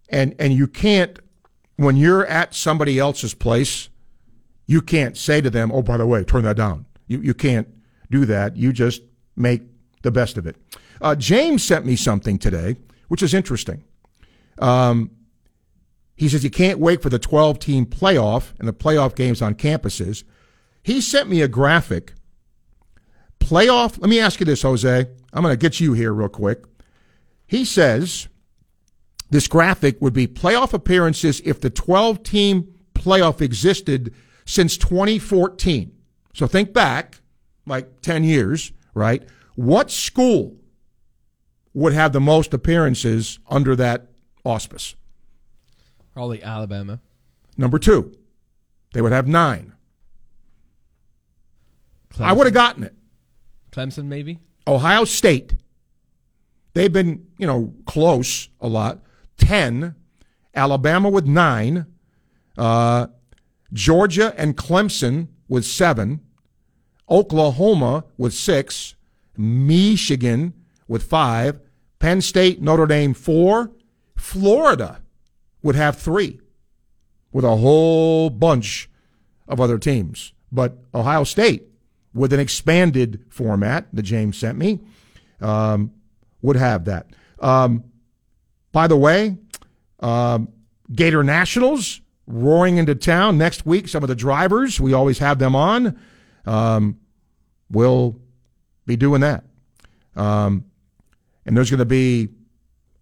and 0.08 0.34
and 0.40 0.52
you 0.52 0.66
can't 0.66 1.20
when 1.76 1.96
you're 1.96 2.26
at 2.26 2.52
somebody 2.52 2.98
else's 2.98 3.32
place, 3.32 3.90
you 4.66 4.82
can't 4.82 5.16
say 5.16 5.40
to 5.40 5.50
them, 5.50 5.70
"Oh, 5.70 5.82
by 5.82 5.98
the 5.98 6.06
way, 6.06 6.24
turn 6.24 6.42
that 6.42 6.56
down." 6.56 6.84
You 7.06 7.20
you 7.20 7.34
can't 7.34 7.68
do 8.10 8.24
that. 8.24 8.56
You 8.56 8.72
just 8.72 9.02
make 9.36 9.62
the 10.02 10.10
best 10.10 10.36
of 10.36 10.48
it. 10.48 10.56
Uh, 11.00 11.14
James 11.14 11.62
sent 11.62 11.86
me 11.86 11.94
something 11.94 12.38
today, 12.38 12.74
which 13.06 13.22
is 13.22 13.34
interesting. 13.34 13.84
Um, 14.58 15.10
he 16.16 16.28
says 16.28 16.44
you 16.44 16.50
can't 16.50 16.78
wait 16.78 17.02
for 17.02 17.08
the 17.08 17.18
12 17.18 17.58
team 17.58 17.86
playoff 17.86 18.52
and 18.58 18.68
the 18.68 18.72
playoff 18.72 19.14
games 19.14 19.42
on 19.42 19.54
campuses. 19.54 20.24
He 20.82 21.00
sent 21.00 21.28
me 21.28 21.42
a 21.42 21.48
graphic. 21.48 22.14
Playoff, 23.40 24.00
let 24.00 24.08
me 24.08 24.20
ask 24.20 24.38
you 24.40 24.46
this, 24.46 24.62
Jose. 24.62 25.06
I'm 25.32 25.42
going 25.42 25.52
to 25.52 25.56
get 25.56 25.80
you 25.80 25.94
here 25.94 26.12
real 26.12 26.28
quick. 26.28 26.64
He 27.46 27.64
says 27.64 28.28
this 29.30 29.48
graphic 29.48 30.00
would 30.00 30.12
be 30.12 30.26
playoff 30.26 30.72
appearances 30.72 31.40
if 31.44 31.60
the 31.60 31.70
12 31.70 32.22
team 32.22 32.72
playoff 32.94 33.40
existed 33.40 34.14
since 34.44 34.76
2014. 34.76 35.92
So 36.34 36.46
think 36.46 36.72
back 36.72 37.20
like 37.66 38.00
10 38.02 38.24
years, 38.24 38.72
right? 38.94 39.22
What 39.54 39.90
school 39.90 40.56
would 41.74 41.92
have 41.92 42.12
the 42.12 42.20
most 42.20 42.52
appearances 42.54 43.38
under 43.48 43.74
that 43.76 44.11
auspice? 44.44 44.94
Probably 46.12 46.42
Alabama. 46.42 47.00
Number 47.56 47.78
two, 47.78 48.16
they 48.92 49.00
would 49.00 49.12
have 49.12 49.26
nine. 49.26 49.72
Clemson. 52.12 52.24
I 52.24 52.32
would 52.32 52.46
have 52.46 52.54
gotten 52.54 52.84
it. 52.84 52.94
Clemson, 53.70 54.04
maybe. 54.04 54.38
Ohio 54.66 55.04
State. 55.04 55.54
They've 56.74 56.92
been, 56.92 57.26
you 57.38 57.46
know, 57.46 57.74
close 57.86 58.48
a 58.60 58.68
lot. 58.68 59.00
10. 59.38 59.94
Alabama 60.54 61.08
with 61.08 61.26
nine. 61.26 61.86
Uh, 62.56 63.06
Georgia 63.72 64.34
and 64.36 64.56
Clemson 64.56 65.28
with 65.48 65.64
seven. 65.64 66.20
Oklahoma 67.08 68.04
with 68.16 68.34
six. 68.34 68.94
Michigan 69.36 70.52
with 70.86 71.02
five. 71.02 71.60
Penn 71.98 72.20
State, 72.20 72.60
Notre 72.60 72.86
Dame, 72.86 73.14
four. 73.14 73.70
Florida 74.16 75.00
would 75.62 75.74
have 75.74 75.98
three 75.98 76.40
with 77.32 77.44
a 77.44 77.56
whole 77.56 78.30
bunch 78.30 78.88
of 79.48 79.60
other 79.60 79.78
teams. 79.78 80.32
But 80.50 80.78
Ohio 80.94 81.24
State, 81.24 81.68
with 82.14 82.32
an 82.32 82.40
expanded 82.40 83.24
format 83.30 83.86
that 83.92 84.02
James 84.02 84.36
sent 84.36 84.58
me, 84.58 84.80
um, 85.40 85.92
would 86.42 86.56
have 86.56 86.84
that. 86.84 87.06
Um, 87.40 87.84
by 88.70 88.86
the 88.86 88.96
way, 88.96 89.38
um, 90.00 90.48
Gator 90.92 91.22
Nationals 91.22 92.00
roaring 92.26 92.76
into 92.76 92.94
town 92.94 93.38
next 93.38 93.64
week. 93.64 93.88
Some 93.88 94.02
of 94.02 94.08
the 94.08 94.14
drivers, 94.14 94.80
we 94.80 94.92
always 94.92 95.18
have 95.18 95.38
them 95.38 95.56
on. 95.56 95.98
Um, 96.44 96.98
will 97.70 98.20
be 98.86 98.96
doing 98.96 99.22
that. 99.22 99.44
Um, 100.14 100.64
and 101.46 101.56
there's 101.56 101.70
going 101.70 101.78
to 101.78 101.84
be 101.84 102.28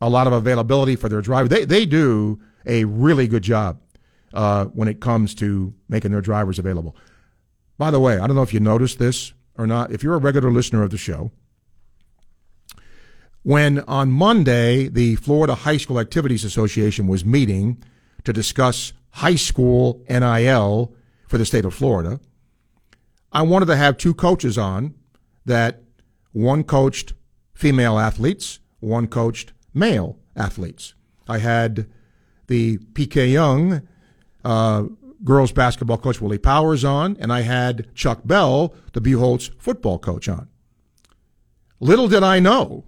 a 0.01 0.09
lot 0.09 0.27
of 0.27 0.33
availability 0.33 0.97
for 0.97 1.09
their 1.09 1.21
drivers. 1.21 1.51
They, 1.51 1.65
they 1.65 1.87
do 1.87 2.41
a 2.67 2.85
really 2.85 3.29
good 3.29 3.43
job 3.43 3.81
uh, 4.33 4.67
when 4.67 4.89
it 4.89 5.01
comes 5.01 5.35
to 5.37 5.75
making 5.89 6.13
their 6.13 6.21
drivers 6.21 6.59
available. 6.59 6.97
By 7.79 7.91
the 7.91 8.01
way, 8.01 8.19
I 8.19 8.27
don't 8.27 8.37
know 8.37 8.43
if 8.43 8.55
you 8.55 8.61
noticed 8.61 8.99
this 8.99 9.33
or 9.57 9.67
not. 9.67 9.91
If 9.91 10.03
you're 10.03 10.15
a 10.15 10.19
regular 10.19 10.51
listener 10.51 10.83
of 10.83 10.91
the 10.91 10.99
show, 10.99 11.31
when 13.43 13.81
on 13.81 14.13
Monday 14.13 14.89
the 14.89 15.17
Florida 15.17 15.55
High 15.55 15.79
School 15.79 15.99
Activities 15.99 16.45
Association 16.45 17.07
was 17.07 17.25
meeting 17.25 17.83
to 18.25 18.33
discuss 18.33 18.93
high 19.13 19.35
school 19.35 20.05
NIL 20.09 20.95
for 21.27 21.39
the 21.39 21.47
state 21.47 21.65
of 21.65 21.75
Florida, 21.75 22.21
I 23.33 23.43
wanted 23.43 23.67
to 23.67 23.77
have 23.77 23.97
two 23.97 24.13
coaches 24.13 24.59
on 24.59 24.95
that 25.47 25.83
one 26.33 26.65
coached 26.65 27.15
female 27.55 27.99
athletes, 27.99 28.59
one 28.81 29.07
coached 29.07 29.53
male 29.75 30.19
athletes. 30.37 30.95
I 31.29 31.39
had 31.39 31.87
the 32.47 32.79
PK 32.79 33.33
Yonge 33.33 33.83
uh, 34.45 34.85
girls 35.23 35.53
basketball 35.53 35.99
coach 35.99 36.21
Willie 36.21 36.39
Powers 36.39 36.85
on, 36.85 37.17
and 37.21 37.33
I 37.33 37.43
had 37.43 37.95
Chuck 37.95 38.21
Bell, 38.25 38.75
the 38.93 39.01
Buchholz 39.01 39.51
football 39.59 39.99
coach, 39.99 40.29
on. 40.29 40.49
Little 41.79 42.09
did 42.09 42.23
I 42.23 42.41
know 42.41 42.85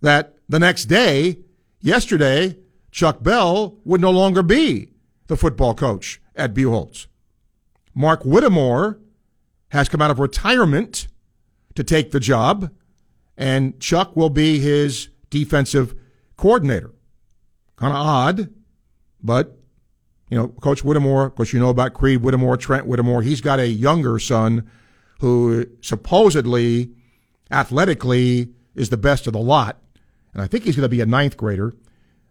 that 0.00 0.34
the 0.48 0.58
next 0.58 0.86
day, 0.86 1.38
yesterday, 1.80 2.58
Chuck 2.90 3.22
Bell 3.22 3.78
would 3.84 4.00
no 4.00 4.10
longer 4.10 4.42
be 4.42 4.90
the 5.26 5.36
football 5.36 5.74
coach 5.74 6.20
at 6.36 6.54
Buchholz. 6.54 7.06
Mark 7.94 8.24
Whittemore 8.24 8.98
has 9.68 9.88
come 9.88 10.02
out 10.02 10.10
of 10.10 10.18
retirement 10.18 11.08
to 11.74 11.84
take 11.84 12.10
the 12.10 12.20
job, 12.20 12.70
and 13.36 13.78
Chuck 13.80 14.16
will 14.16 14.30
be 14.30 14.58
his 14.58 15.08
defensive 15.34 15.94
coordinator. 16.36 16.92
Kind 17.76 17.92
of 17.92 17.98
odd, 17.98 18.54
but 19.20 19.58
you 20.30 20.38
know, 20.38 20.48
Coach 20.48 20.84
Whittemore, 20.84 21.26
of 21.26 21.34
course, 21.34 21.52
you 21.52 21.58
know 21.58 21.70
about 21.70 21.92
Creed 21.92 22.22
Whittemore, 22.22 22.56
Trent 22.56 22.86
Whittemore. 22.86 23.22
He's 23.22 23.40
got 23.40 23.58
a 23.58 23.66
younger 23.66 24.20
son 24.20 24.70
who 25.18 25.66
supposedly, 25.80 26.92
athletically, 27.50 28.48
is 28.76 28.90
the 28.90 28.96
best 28.96 29.26
of 29.26 29.32
the 29.32 29.40
lot. 29.40 29.80
And 30.32 30.42
I 30.42 30.46
think 30.46 30.64
he's 30.64 30.76
going 30.76 30.84
to 30.84 30.88
be 30.88 31.00
a 31.00 31.06
ninth 31.06 31.36
grader. 31.36 31.74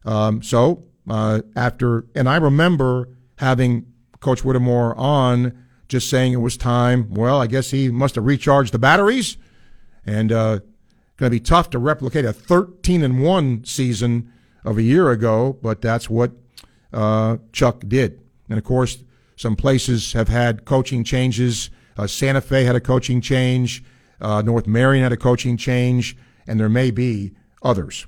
Um, 0.05 0.41
so, 0.41 0.85
uh, 1.09 1.41
after, 1.55 2.05
and 2.15 2.29
I 2.29 2.37
remember 2.37 3.09
having 3.37 3.85
Coach 4.21 4.43
Whittemore 4.43 4.95
on 4.97 5.65
just 5.87 6.09
saying 6.09 6.33
it 6.33 6.37
was 6.37 6.57
time. 6.57 7.13
Well, 7.13 7.41
I 7.41 7.47
guess 7.47 7.71
he 7.71 7.89
must 7.89 8.15
have 8.15 8.25
recharged 8.25 8.73
the 8.73 8.79
batteries 8.79 9.37
and, 10.05 10.31
uh, 10.31 10.59
going 11.23 11.31
to 11.31 11.39
be 11.39 11.39
tough 11.39 11.69
to 11.69 11.79
replicate 11.79 12.25
a 12.25 12.33
13 12.33 13.01
and 13.01 13.23
1 13.23 13.63
season 13.63 14.29
of 14.65 14.77
a 14.77 14.81
year 14.81 15.09
ago, 15.09 15.57
but 15.61 15.81
that's 15.81 16.09
what 16.09 16.33
uh, 16.91 17.37
Chuck 17.53 17.81
did. 17.87 18.19
And 18.49 18.57
of 18.57 18.65
course, 18.65 19.01
some 19.37 19.55
places 19.55 20.11
have 20.11 20.27
had 20.27 20.65
coaching 20.65 21.05
changes. 21.05 21.69
Uh, 21.95 22.07
Santa 22.07 22.41
Fe 22.41 22.65
had 22.65 22.75
a 22.75 22.81
coaching 22.81 23.21
change. 23.21 23.85
Uh, 24.19 24.41
North 24.41 24.67
Marion 24.67 25.01
had 25.01 25.13
a 25.13 25.17
coaching 25.17 25.55
change, 25.55 26.17
and 26.45 26.59
there 26.59 26.67
may 26.67 26.91
be 26.91 27.31
others. 27.61 28.05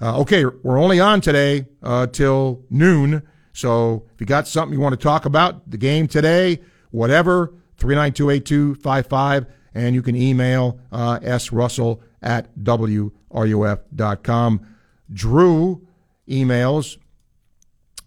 Uh, 0.00 0.18
okay, 0.20 0.46
we're 0.46 0.80
only 0.80 1.00
on 1.00 1.20
today 1.20 1.66
uh, 1.82 2.06
till 2.06 2.62
noon. 2.70 3.22
So 3.52 4.06
if 4.14 4.22
you 4.22 4.26
got 4.26 4.48
something 4.48 4.72
you 4.72 4.82
want 4.82 4.98
to 4.98 5.02
talk 5.02 5.26
about, 5.26 5.70
the 5.70 5.76
game 5.76 6.08
today, 6.08 6.62
whatever, 6.92 7.52
3928255, 7.78 9.46
and 9.74 9.94
you 9.94 10.00
can 10.00 10.16
email 10.16 10.80
uh, 10.90 11.18
srussell 11.20 12.00
at 12.22 12.54
wruf.com. 12.56 13.16
Drew 15.12 15.86
emails 16.28 16.98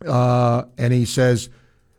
uh, 0.06 0.64
and 0.78 0.94
he 0.94 1.06
says, 1.06 1.50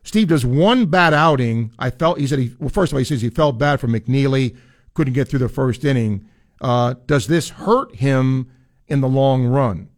Steve, 0.04 0.28
does 0.28 0.44
one 0.44 0.86
bad 0.86 1.14
outing, 1.14 1.72
I 1.78 1.90
felt, 1.90 2.18
he 2.18 2.26
said, 2.26 2.40
he, 2.40 2.54
well, 2.58 2.68
first 2.68 2.92
of 2.92 2.96
all, 2.96 2.98
he 2.98 3.04
says 3.04 3.22
he 3.22 3.30
felt 3.30 3.58
bad 3.58 3.80
for 3.80 3.86
McNeely, 3.86 4.56
couldn't 4.94 5.12
get 5.14 5.28
through 5.28 5.38
the 5.38 5.48
first 5.48 5.84
inning. 5.84 6.28
Uh, 6.60 6.94
does 7.06 7.26
this 7.28 7.50
hurt 7.50 7.94
him 7.94 8.50
in 8.88 9.00
the 9.00 9.08
long 9.08 9.46
run? 9.46 9.88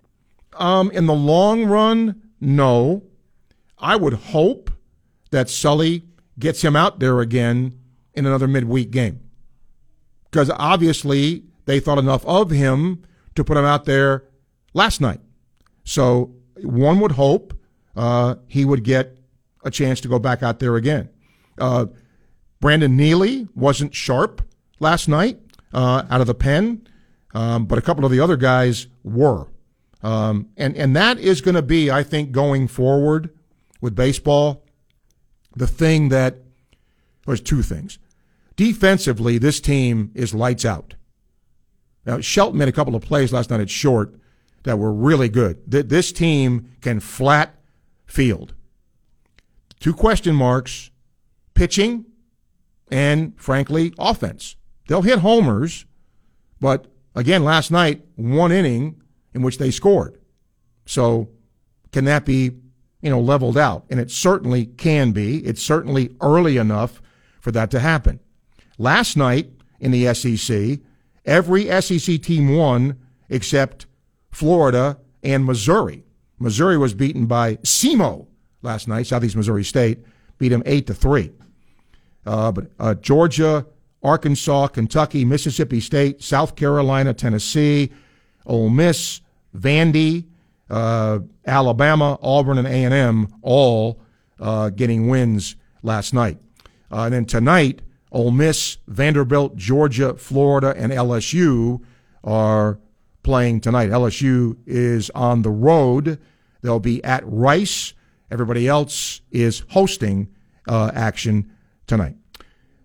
Um, 0.55 0.91
in 0.91 1.07
the 1.07 1.15
long 1.15 1.65
run, 1.65 2.23
no. 2.41 3.03
I 3.79 3.97
would 3.97 4.15
hope 4.15 4.71
that 5.31 5.51
Sully 5.51 6.05
gets 6.39 6.63
him 6.63 6.77
out 6.77 7.01
there 7.01 7.21
again 7.21 7.79
in 8.15 8.27
another 8.27 8.47
midweek 8.47 8.91
game. 8.91 9.21
Because 10.25 10.51
obviously 10.51 11.45
they 11.67 11.81
thought 11.81 11.99
enough 11.99 12.25
of 12.27 12.51
him 12.51 13.03
to 13.35 13.45
put 13.45 13.57
him 13.57 13.65
out 13.65 13.85
there 13.85 14.25
last 14.73 15.01
night. 15.01 15.21
So 15.85 16.35
one 16.63 17.01
would 17.01 17.13
hope 17.13 17.55
uh, 17.97 18.37
he 18.47 18.65
would 18.65 18.85
get 18.85 19.19
a 19.65 19.71
chance 19.71 20.01
to 20.03 20.09
go 20.09 20.19
back 20.19 20.43
out 20.43 20.59
there 20.59 20.77
again. 20.77 21.09
Uh, 21.59 21.87
Brandon 22.61 22.97
Neely 22.97 23.49
wasn't 23.55 23.95
sharp 23.95 24.43
last 24.81 25.09
night 25.09 25.39
uh, 25.73 26.05
out 26.11 26.21
of 26.21 26.27
the 26.27 26.35
pen, 26.35 26.87
um, 27.35 27.67
but 27.67 27.79
a 27.79 27.83
couple 27.83 28.05
of 28.05 28.11
the 28.11 28.21
other 28.21 28.37
guys 28.37 28.87
were. 29.03 29.49
Um, 30.03 30.49
and, 30.57 30.77
and 30.77 30.95
that 30.95 31.19
is 31.19 31.41
going 31.41 31.55
to 31.55 31.63
be, 31.63 31.91
I 31.91 32.03
think, 32.03 32.31
going 32.31 32.69
forward 32.69 33.31
with 33.81 33.95
baseball, 33.95 34.65
the 35.57 35.67
thing 35.67 36.11
that 36.11 36.39
there's 37.27 37.41
two 37.41 37.63
things. 37.63 37.99
Defensively, 38.57 39.39
this 39.39 39.61
team 39.61 40.11
is 40.15 40.35
lights 40.35 40.65
out. 40.65 40.95
Now, 42.07 42.21
Shelton 42.21 42.59
made 42.59 42.69
a 42.69 42.73
couple 42.73 42.95
of 42.95 43.03
plays 43.03 43.33
last 43.33 43.51
night 43.51 43.61
at 43.61 43.71
short 43.71 44.15
that 44.65 44.79
were 44.79 44.93
really 44.93 45.29
good. 45.29 45.59
This 45.71 46.13
team 46.13 46.71
can 46.81 47.01
flat 47.01 47.55
field. 48.07 48.55
Two 49.81 49.95
question 49.95 50.35
marks 50.35 50.91
pitching 51.55 52.07
and, 52.91 53.39
frankly, 53.41 53.95
offense. 53.99 54.57
They'll 54.89 55.03
hit 55.03 55.21
homers, 55.21 55.87
but 56.61 56.87
again, 57.15 57.45
last 57.45 57.71
night, 57.71 58.05
one 58.17 58.53
inning 58.53 59.01
in 59.33 59.43
which 59.43 59.59
they 59.59 59.71
scored. 59.71 60.19
So, 60.87 61.31
can 61.93 62.05
that 62.05 62.25
be, 62.25 62.51
you 63.01 63.11
know, 63.11 63.21
leveled 63.21 63.57
out? 63.57 63.85
And 63.89 63.99
it 63.99 64.11
certainly 64.11 64.67
can 64.67 65.13
be. 65.13 65.39
It's 65.39 65.63
certainly 65.63 66.15
early 66.21 66.57
enough 66.57 67.01
for 67.41 67.51
that 67.53 67.71
to 67.71 67.81
happen. 67.81 68.21
Last 68.79 69.17
night 69.17 69.51
in 69.81 69.91
the 69.91 70.13
SEC, 70.15 70.81
every 71.25 71.67
SEC 71.81 72.21
team 72.23 72.57
won 72.57 72.99
except 73.29 73.87
Florida 74.31 74.99
and 75.23 75.45
Missouri. 75.45 76.05
Missouri 76.39 76.77
was 76.77 76.95
beaten 76.95 77.27
by 77.27 77.57
SEMO 77.57 78.27
last 78.63 78.89
night. 78.89 79.07
Southeast 79.07 79.37
Missouri 79.37 79.65
State 79.65 80.05
beat 80.39 80.49
them 80.49 80.63
eight 80.67 80.87
to 80.87 80.95
three. 80.95 81.33
Uh, 82.27 82.53
but 82.53 82.71
uh, 82.79 82.95
Georgia, 82.95 83.67
Arkansas, 84.03 84.69
Kentucky, 84.69 85.25
Mississippi 85.25 85.81
State, 85.81 86.23
South 86.23 86.57
Carolina, 86.57 87.15
Tennessee, 87.15 87.91
Ole 88.47 88.69
Miss, 88.69 89.21
Vandy, 89.57 90.27
uh, 90.71 91.21
Alabama, 91.47 92.19
Auburn, 92.23 92.59
and 92.59 92.67
A 92.67 92.85
and 92.85 92.95
M 92.95 93.29
all 93.43 94.01
uh, 94.41 94.71
getting 94.71 95.09
wins 95.09 95.57
last 95.83 96.13
night. 96.13 96.39
Uh, 96.91 97.03
and 97.05 97.15
then 97.15 97.25
tonight, 97.25 97.81
Ole 98.15 98.31
Miss, 98.31 98.79
Vanderbilt, 98.87 99.57
Georgia, 99.57 100.15
Florida, 100.15 100.73
and 100.77 100.93
LSU 100.93 101.83
are 102.23 102.79
playing 103.25 103.61
tonight. 103.61 103.91
LSU 103.91 104.57
is 104.67 105.11
on 105.11 105.43
the 105.43 105.51
road. 105.51 106.21
They'll 106.63 106.79
be 106.79 107.03
at 107.03 107.25
Rice. 107.27 107.93
Everybody 108.31 108.69
else 108.69 109.21
is 109.33 109.65
hosting 109.71 110.29
uh, 110.69 110.93
action 110.95 111.53
tonight. 111.89 112.15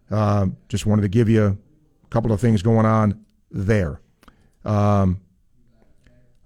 Uh, 0.10 0.48
just 0.68 0.88
wanted 0.88 1.04
to 1.04 1.10
give 1.10 1.30
you 1.30 1.46
a 1.46 2.08
couple 2.10 2.32
of 2.32 2.42
things 2.42 2.63
going 2.63 2.88
on 2.88 3.24
there. 3.52 4.02
Um, 4.65 5.22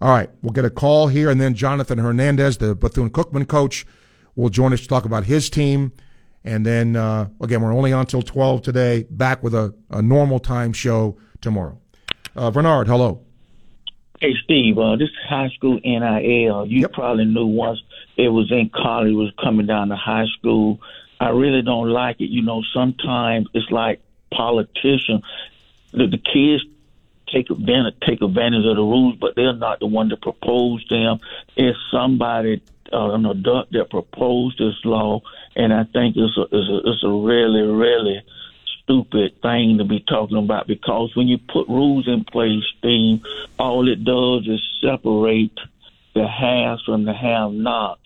all 0.01 0.09
right, 0.09 0.29
we'll 0.41 0.51
get 0.51 0.65
a 0.65 0.69
call 0.69 1.07
here, 1.07 1.29
and 1.29 1.39
then 1.39 1.53
Jonathan 1.53 1.99
Hernandez, 1.99 2.57
the 2.57 2.75
Bethune 2.75 3.09
Cookman 3.09 3.47
coach, 3.47 3.85
will 4.35 4.49
join 4.49 4.73
us 4.73 4.81
to 4.81 4.87
talk 4.87 5.05
about 5.05 5.23
his 5.23 5.49
team. 5.49 5.93
And 6.45 6.65
then, 6.65 6.95
uh, 6.95 7.29
again, 7.41 7.61
we're 7.61 7.73
only 7.73 7.93
on 7.93 8.01
until 8.01 8.21
12 8.21 8.61
today, 8.61 9.05
back 9.09 9.43
with 9.43 9.53
a, 9.53 9.73
a 9.89 10.01
normal 10.01 10.39
time 10.39 10.73
show 10.73 11.17
tomorrow. 11.41 11.79
Uh, 12.35 12.51
Bernard, 12.51 12.87
hello. 12.87 13.21
Hey 14.19 14.33
Steve, 14.43 14.77
uh, 14.77 14.95
this 14.95 15.09
high 15.27 15.49
school 15.49 15.79
NIL. 15.83 16.65
You 16.65 16.81
yep. 16.81 16.93
probably 16.93 17.25
knew 17.25 17.45
once 17.45 17.81
it 18.15 18.29
was 18.29 18.51
in 18.51 18.69
college, 18.73 19.13
was 19.13 19.33
coming 19.41 19.65
down 19.65 19.89
to 19.89 19.95
high 19.95 20.27
school. 20.37 20.79
I 21.19 21.29
really 21.29 21.61
don't 21.61 21.89
like 21.89 22.21
it. 22.21 22.29
You 22.29 22.41
know, 22.41 22.63
sometimes 22.73 23.47
it's 23.53 23.69
like 23.69 24.01
politicians. 24.33 25.23
The, 25.91 26.07
the 26.07 26.17
kids 26.17 26.63
take 27.33 27.49
advantage 27.49 27.95
take 28.07 28.21
advantage 28.21 28.65
of 28.65 28.75
the 28.75 28.81
rules, 28.81 29.17
but 29.19 29.35
they're 29.35 29.53
not 29.53 29.79
the 29.79 29.87
one 29.87 30.09
to 30.09 30.17
propose 30.17 30.85
them. 30.89 31.19
It's 31.55 31.77
somebody, 31.91 32.61
uh, 32.93 33.11
an 33.11 33.25
adult 33.25 33.71
that 33.71 33.89
proposed 33.89 34.59
this 34.59 34.75
law, 34.85 35.21
and 35.55 35.73
I 35.73 35.83
think 35.85 36.15
it's 36.15 36.37
a, 36.37 36.43
it's 36.43 36.69
a, 36.69 36.89
it's 36.89 37.03
a 37.03 37.09
really, 37.09 37.61
really 37.61 38.21
stupid 38.83 39.41
thing 39.41 39.77
to 39.77 39.85
be 39.85 40.01
talking 40.01 40.37
about 40.37 40.67
because 40.67 41.15
when 41.15 41.27
you 41.27 41.37
put 41.37 41.67
rules 41.67 42.07
in 42.07 42.23
place, 42.25 42.63
Steve, 42.77 43.23
all 43.57 43.87
it 43.87 44.03
does 44.03 44.47
is 44.47 44.61
separate 44.81 45.57
the 46.13 46.27
haves 46.27 46.83
from 46.83 47.05
the 47.05 47.13
have-nots. 47.13 48.01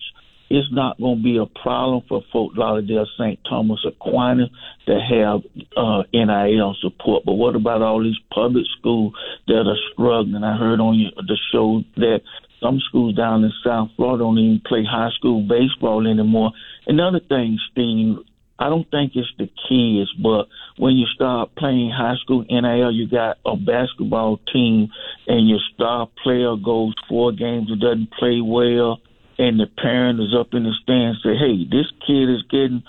It's 0.50 0.72
not 0.72 0.98
going 0.98 1.18
to 1.18 1.22
be 1.22 1.36
a 1.36 1.44
problem 1.44 2.02
for 2.08 2.24
Fort 2.32 2.56
Lauderdale, 2.56 3.06
St. 3.18 3.38
Thomas, 3.44 3.84
Aquinas 3.84 4.48
to 4.86 4.98
have 4.98 5.42
uh, 5.76 6.04
NIL 6.12 6.74
support. 6.80 7.24
But 7.26 7.34
what 7.34 7.54
about 7.54 7.82
all 7.82 8.02
these 8.02 8.18
public 8.32 8.64
schools 8.78 9.12
that 9.46 9.66
are 9.66 9.76
struggling? 9.92 10.42
I 10.42 10.56
heard 10.56 10.80
on 10.80 11.12
the 11.16 11.36
show 11.52 11.84
that 11.96 12.22
some 12.60 12.80
schools 12.88 13.14
down 13.14 13.44
in 13.44 13.52
South 13.64 13.90
Florida 13.96 14.24
don't 14.24 14.38
even 14.38 14.60
play 14.66 14.84
high 14.84 15.10
school 15.16 15.42
baseball 15.42 16.06
anymore. 16.06 16.52
Another 16.86 17.20
thing, 17.20 17.58
Steve, 17.70 18.18
I 18.58 18.68
don't 18.68 18.90
think 18.90 19.12
it's 19.14 19.28
the 19.38 19.48
kids, 19.68 20.10
but 20.20 20.48
when 20.76 20.96
you 20.96 21.06
start 21.14 21.54
playing 21.56 21.90
high 21.90 22.16
school 22.22 22.44
NIL, 22.50 22.90
you 22.90 23.08
got 23.08 23.38
a 23.46 23.56
basketball 23.56 24.40
team, 24.52 24.88
and 25.28 25.48
your 25.48 25.60
star 25.74 26.08
player 26.24 26.56
goes 26.56 26.94
four 27.08 27.30
games 27.30 27.70
and 27.70 27.80
doesn't 27.80 28.10
play 28.18 28.40
well. 28.40 29.00
and 29.38 29.60
the 29.60 29.66
parent 29.80 30.18
is 30.18 30.34
up 30.34 30.48
in 30.52 30.64
the 30.64 30.72
stand 30.82 31.16
say, 31.22 31.36
"Hey, 31.36 31.64
this 31.64 31.86
kid 32.04 32.28
is 32.28 32.42
getting 32.50 32.82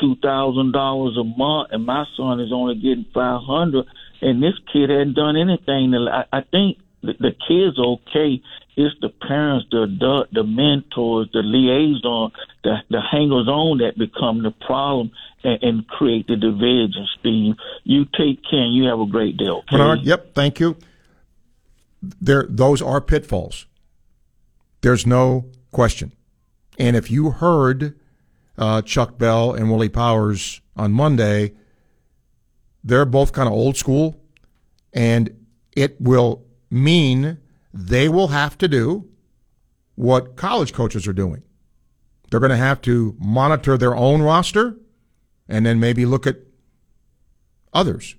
two 0.00 0.14
thousand 0.22 0.70
dollars 0.72 1.16
a 1.16 1.24
month, 1.24 1.70
and 1.72 1.84
my 1.84 2.04
son 2.16 2.38
is 2.38 2.52
only 2.52 2.76
getting 2.76 3.06
five 3.12 3.42
hundred, 3.42 3.86
and 4.22 4.40
this 4.40 4.54
kid 4.72 4.88
hadn't 4.88 5.14
done 5.14 5.36
anything." 5.36 5.92
I 6.32 6.42
think 6.42 6.78
the, 7.14 7.32
kid's 7.48 7.78
okay. 7.78 8.42
It's 8.76 8.94
the 9.00 9.08
parents, 9.08 9.66
the 9.70 9.82
adult, 9.82 10.32
the 10.32 10.44
mentors, 10.44 11.28
the 11.32 11.40
liaison, 11.42 12.32
the 12.62 12.76
the 12.90 13.00
hangers 13.00 13.48
on 13.48 13.78
that 13.78 13.96
become 13.98 14.42
the 14.42 14.50
problem 14.50 15.10
and, 15.42 15.62
and 15.62 15.88
create 15.88 16.26
the 16.26 16.36
division. 16.36 17.06
Steve, 17.18 17.54
you 17.84 18.04
take 18.04 18.42
care. 18.48 18.60
and 18.60 18.74
You 18.74 18.84
have 18.84 19.00
a 19.00 19.06
great 19.06 19.36
day. 19.36 19.48
Okay? 19.48 19.76
Bernard, 19.76 20.02
yep, 20.02 20.34
thank 20.34 20.60
you. 20.60 20.76
There, 22.02 22.46
those 22.48 22.82
are 22.82 23.00
pitfalls. 23.00 23.66
There's 24.82 25.06
no 25.06 25.46
question. 25.70 26.12
And 26.78 26.96
if 26.96 27.10
you 27.10 27.30
heard 27.30 27.98
uh, 28.58 28.82
Chuck 28.82 29.18
Bell 29.18 29.54
and 29.54 29.70
Willie 29.70 29.88
Powers 29.88 30.60
on 30.76 30.92
Monday, 30.92 31.54
they're 32.84 33.04
both 33.04 33.32
kind 33.32 33.48
of 33.48 33.54
old 33.54 33.76
school, 33.76 34.20
and 34.92 35.46
it 35.72 36.00
will 36.00 36.45
mean 36.76 37.38
they 37.72 38.08
will 38.08 38.28
have 38.28 38.56
to 38.58 38.68
do 38.68 39.08
what 39.94 40.36
college 40.36 40.72
coaches 40.72 41.06
are 41.06 41.12
doing. 41.12 41.42
They're 42.30 42.40
going 42.40 42.50
to 42.50 42.56
have 42.56 42.80
to 42.82 43.16
monitor 43.18 43.76
their 43.76 43.96
own 43.96 44.22
roster 44.22 44.76
and 45.48 45.64
then 45.64 45.80
maybe 45.80 46.06
look 46.06 46.26
at 46.26 46.36
others. 47.72 48.16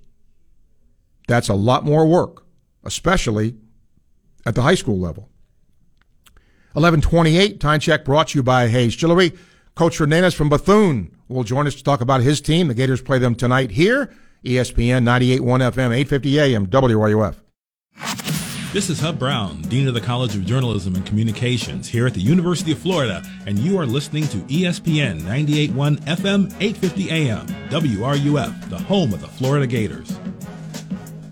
That's 1.28 1.50
a 1.50 1.54
lot 1.54 1.84
more 1.84 2.06
work, 2.06 2.46
especially 2.84 3.56
at 4.46 4.56
the 4.56 4.62
high 4.62 4.76
school 4.76 5.00
level. 5.00 5.30
1128, 6.74 7.60
time 7.60 7.80
check 7.80 8.06
brought 8.06 8.30
to 8.30 8.40
you 8.40 8.44
by 8.44 8.68
Hayes 8.68 8.96
Jewelry. 8.96 9.34
Coach 9.76 9.98
Hernandez 9.98 10.34
from 10.34 10.50
Bethune 10.50 11.16
will 11.28 11.44
join 11.44 11.68
us 11.68 11.76
to 11.76 11.84
talk 11.84 12.02
about 12.02 12.22
his 12.22 12.40
team. 12.40 12.68
The 12.68 12.74
Gators 12.74 13.02
play 13.02 13.20
them 13.20 13.36
tonight 13.36 13.72
here, 13.72 14.14
ESPN 14.44 15.04
98.1 15.04 15.40
FM, 15.42 15.92
850 15.92 16.40
AM, 16.40 16.68
WRUF. 16.68 18.27
This 18.78 18.92
is 18.92 19.00
Hub 19.00 19.18
Brown, 19.18 19.64
Dean 19.64 19.88
of 19.88 19.96
the 19.96 20.02
College 20.02 20.36
of 20.36 20.46
Journalism 20.46 20.94
and 20.94 21.04
Communications 21.04 21.88
here 21.90 22.06
at 22.06 22.14
the 22.14 22.22
University 22.22 22.74
of 22.74 22.78
Florida, 22.78 23.24
and 23.48 23.58
you 23.58 23.80
are 23.80 23.88
listening 23.88 24.28
to 24.28 24.38
ESPN 24.38 25.22
98.1 25.22 26.00
FM, 26.02 26.46
850 26.62 27.10
AM, 27.10 27.48
WRUF, 27.70 28.70
the 28.70 28.78
home 28.78 29.16
of 29.16 29.22
the 29.22 29.28
Florida 29.28 29.66
Gators. 29.66 30.20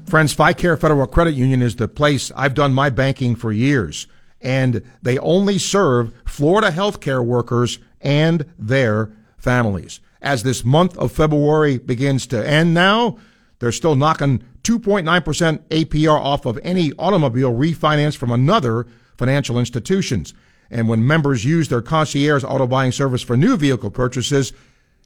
Friends, 0.07 0.33
FICARE 0.33 0.75
Federal 0.79 1.05
Credit 1.05 1.35
Union 1.35 1.61
is 1.61 1.75
the 1.75 1.87
place 1.87 2.31
I've 2.35 2.55
done 2.55 2.73
my 2.73 2.89
banking 2.89 3.35
for 3.35 3.51
years, 3.51 4.07
and 4.41 4.81
they 5.03 5.19
only 5.19 5.59
serve 5.59 6.13
Florida 6.25 6.71
healthcare 6.71 7.23
workers 7.23 7.77
and 8.01 8.51
their 8.57 9.11
families. 9.37 9.99
As 10.19 10.41
this 10.41 10.65
month 10.65 10.97
of 10.97 11.11
February 11.11 11.77
begins 11.77 12.25
to 12.25 12.49
end 12.49 12.73
now, 12.73 13.19
they're 13.59 13.71
still 13.71 13.95
knocking 13.95 14.43
2.9% 14.65 15.59
APR 15.69 16.19
off 16.19 16.45
of 16.45 16.59
any 16.63 16.91
automobile 16.93 17.53
refinance 17.53 18.17
from 18.17 18.31
another 18.31 18.87
financial 19.17 19.59
institutions. 19.59 20.33
And 20.71 20.89
when 20.89 21.05
members 21.05 21.45
use 21.45 21.67
their 21.69 21.81
concierge 21.81 22.43
auto 22.43 22.65
buying 22.65 22.91
service 22.91 23.21
for 23.21 23.37
new 23.37 23.55
vehicle 23.55 23.91
purchases, 23.91 24.53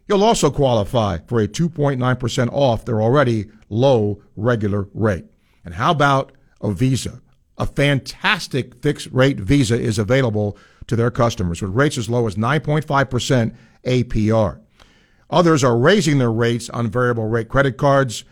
you'll 0.07 0.23
also 0.23 0.49
qualify 0.49 1.17
for 1.27 1.41
a 1.41 1.47
2.9% 1.47 2.49
off 2.53 2.85
their 2.85 3.01
already 3.01 3.49
low 3.67 4.21
regular 4.37 4.87
rate. 4.93 5.25
And 5.65 5.73
how 5.73 5.91
about 5.91 6.31
a 6.61 6.71
Visa? 6.71 7.21
A 7.57 7.65
fantastic 7.65 8.81
fixed 8.81 9.09
rate 9.11 9.39
Visa 9.39 9.77
is 9.77 9.99
available 9.99 10.57
to 10.87 10.95
their 10.95 11.11
customers 11.11 11.61
with 11.61 11.71
rates 11.71 11.97
as 11.97 12.09
low 12.09 12.25
as 12.25 12.35
9.5% 12.35 13.55
APR. 13.83 14.61
Others 15.29 15.63
are 15.63 15.77
raising 15.77 16.17
their 16.17 16.31
rates 16.31 16.69
on 16.69 16.89
variable 16.89 17.27
rate 17.27 17.49
credit 17.49 17.77
cards. 17.77 18.23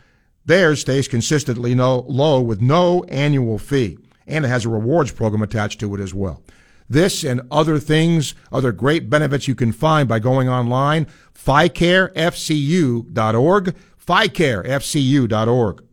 Theirs 0.47 0.81
stays 0.81 1.07
consistently 1.07 1.75
no, 1.75 1.99
low 2.07 2.41
with 2.41 2.59
no 2.61 3.03
annual 3.03 3.59
fee, 3.59 3.99
and 4.25 4.45
it 4.45 4.47
has 4.47 4.65
a 4.65 4.69
rewards 4.69 5.11
program 5.11 5.43
attached 5.43 5.79
to 5.81 5.93
it 5.93 5.99
as 5.99 6.13
well. 6.13 6.41
This 6.89 7.25
and 7.25 7.41
other 7.51 7.79
things, 7.79 8.33
other 8.49 8.71
great 8.71 9.09
benefits 9.09 9.49
you 9.49 9.55
can 9.55 9.73
find 9.73 10.07
by 10.07 10.19
going 10.19 10.47
online, 10.47 11.07
FICAREFCU.org, 11.35 13.75
FICAREFCU.org. 14.05 15.83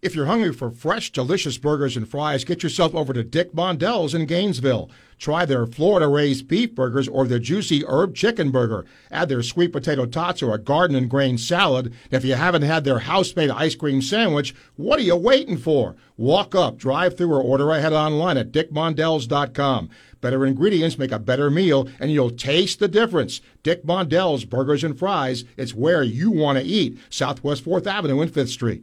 If 0.00 0.14
you're 0.16 0.26
hungry 0.26 0.52
for 0.54 0.70
fresh, 0.70 1.12
delicious 1.12 1.58
burgers 1.58 1.96
and 1.96 2.08
fries, 2.08 2.44
get 2.44 2.62
yourself 2.62 2.94
over 2.94 3.12
to 3.12 3.22
Dick 3.22 3.54
Mondell's 3.54 4.14
in 4.14 4.24
Gainesville. 4.24 4.90
Try 5.22 5.44
their 5.44 5.66
Florida 5.66 6.08
raised 6.08 6.48
beef 6.48 6.74
burgers 6.74 7.06
or 7.06 7.28
their 7.28 7.38
juicy 7.38 7.84
herb 7.86 8.12
chicken 8.16 8.50
burger. 8.50 8.84
Add 9.08 9.28
their 9.28 9.44
sweet 9.44 9.72
potato 9.72 10.04
tots 10.04 10.42
or 10.42 10.52
a 10.52 10.58
garden 10.58 10.96
and 10.96 11.08
grain 11.08 11.38
salad. 11.38 11.86
And 11.86 11.94
if 12.10 12.24
you 12.24 12.34
haven't 12.34 12.62
had 12.62 12.82
their 12.82 12.98
house 12.98 13.36
made 13.36 13.48
ice 13.48 13.76
cream 13.76 14.02
sandwich, 14.02 14.52
what 14.74 14.98
are 14.98 15.04
you 15.04 15.14
waiting 15.14 15.58
for? 15.58 15.94
Walk 16.16 16.56
up, 16.56 16.76
drive 16.76 17.16
through, 17.16 17.32
or 17.32 17.40
order 17.40 17.70
ahead 17.70 17.92
online 17.92 18.36
at 18.36 18.50
dickmondells.com. 18.50 19.90
Better 20.20 20.44
ingredients 20.44 20.98
make 20.98 21.12
a 21.12 21.20
better 21.20 21.50
meal, 21.50 21.88
and 22.00 22.10
you'll 22.10 22.30
taste 22.30 22.80
the 22.80 22.88
difference. 22.88 23.40
Dick 23.62 23.84
Mondell's 23.84 24.44
Burgers 24.44 24.82
and 24.82 24.98
Fries. 24.98 25.44
It's 25.56 25.72
where 25.72 26.02
you 26.02 26.32
want 26.32 26.58
to 26.58 26.64
eat. 26.64 26.98
Southwest 27.10 27.64
4th 27.64 27.86
Avenue 27.86 28.22
and 28.22 28.32
5th 28.32 28.48
Street. 28.48 28.82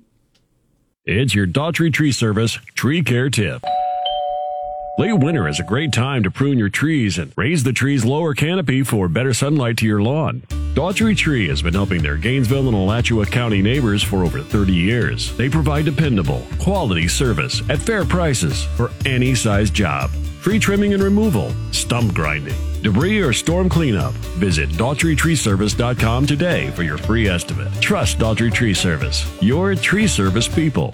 It's 1.04 1.36
your 1.36 1.48
Daughtry 1.48 1.92
Tree 1.92 2.14
Service 2.14 2.54
tree 2.76 3.04
care 3.04 3.30
tip. 3.30 3.62
Late 5.00 5.14
winter 5.14 5.48
is 5.48 5.62
a 5.62 5.64
great 5.64 5.94
time 5.94 6.24
to 6.24 6.30
prune 6.30 6.60
your 6.60 6.68
trees 6.68 7.18
and 7.20 7.32
raise 7.38 7.64
the 7.64 7.72
tree's 7.72 8.04
lower 8.04 8.34
canopy 8.34 8.84
for 8.84 9.08
better 9.08 9.34
sunlight 9.34 9.78
to 9.78 9.86
your 9.86 10.02
lawn. 10.02 10.42
Daughtry 10.76 11.16
Tree 11.16 11.48
has 11.48 11.62
been 11.62 11.74
helping 11.74 12.02
their 12.02 12.18
Gainesville 12.18 12.68
and 12.68 12.76
Alachua 12.76 13.26
County 13.26 13.62
neighbors 13.62 14.04
for 14.04 14.26
over 14.26 14.42
30 14.42 14.74
years. 14.74 15.38
They 15.38 15.48
provide 15.48 15.86
dependable, 15.86 16.46
quality 16.60 17.08
service 17.08 17.62
at 17.70 17.80
fair 17.80 18.04
prices 18.04 18.66
for 18.76 18.92
any 19.06 19.36
size 19.36 19.70
job. 19.70 20.10
Free 20.42 20.60
trimming 20.60 20.94
and 20.94 21.02
removal, 21.02 21.54
stump 21.72 22.14
grinding, 22.14 22.58
debris 22.84 23.22
or 23.22 23.32
storm 23.32 23.70
cleanup. 23.70 24.12
Visit 24.36 24.68
DaughtryTreeService.com 24.72 26.26
today 26.26 26.72
for 26.72 26.84
your 26.84 26.98
free 26.98 27.30
estimate. 27.30 27.72
Trust 27.82 28.20
Daughtry 28.20 28.54
Tree 28.54 28.74
Service, 28.74 29.26
your 29.42 29.76
tree 29.76 30.08
service 30.08 30.50
people. 30.50 30.94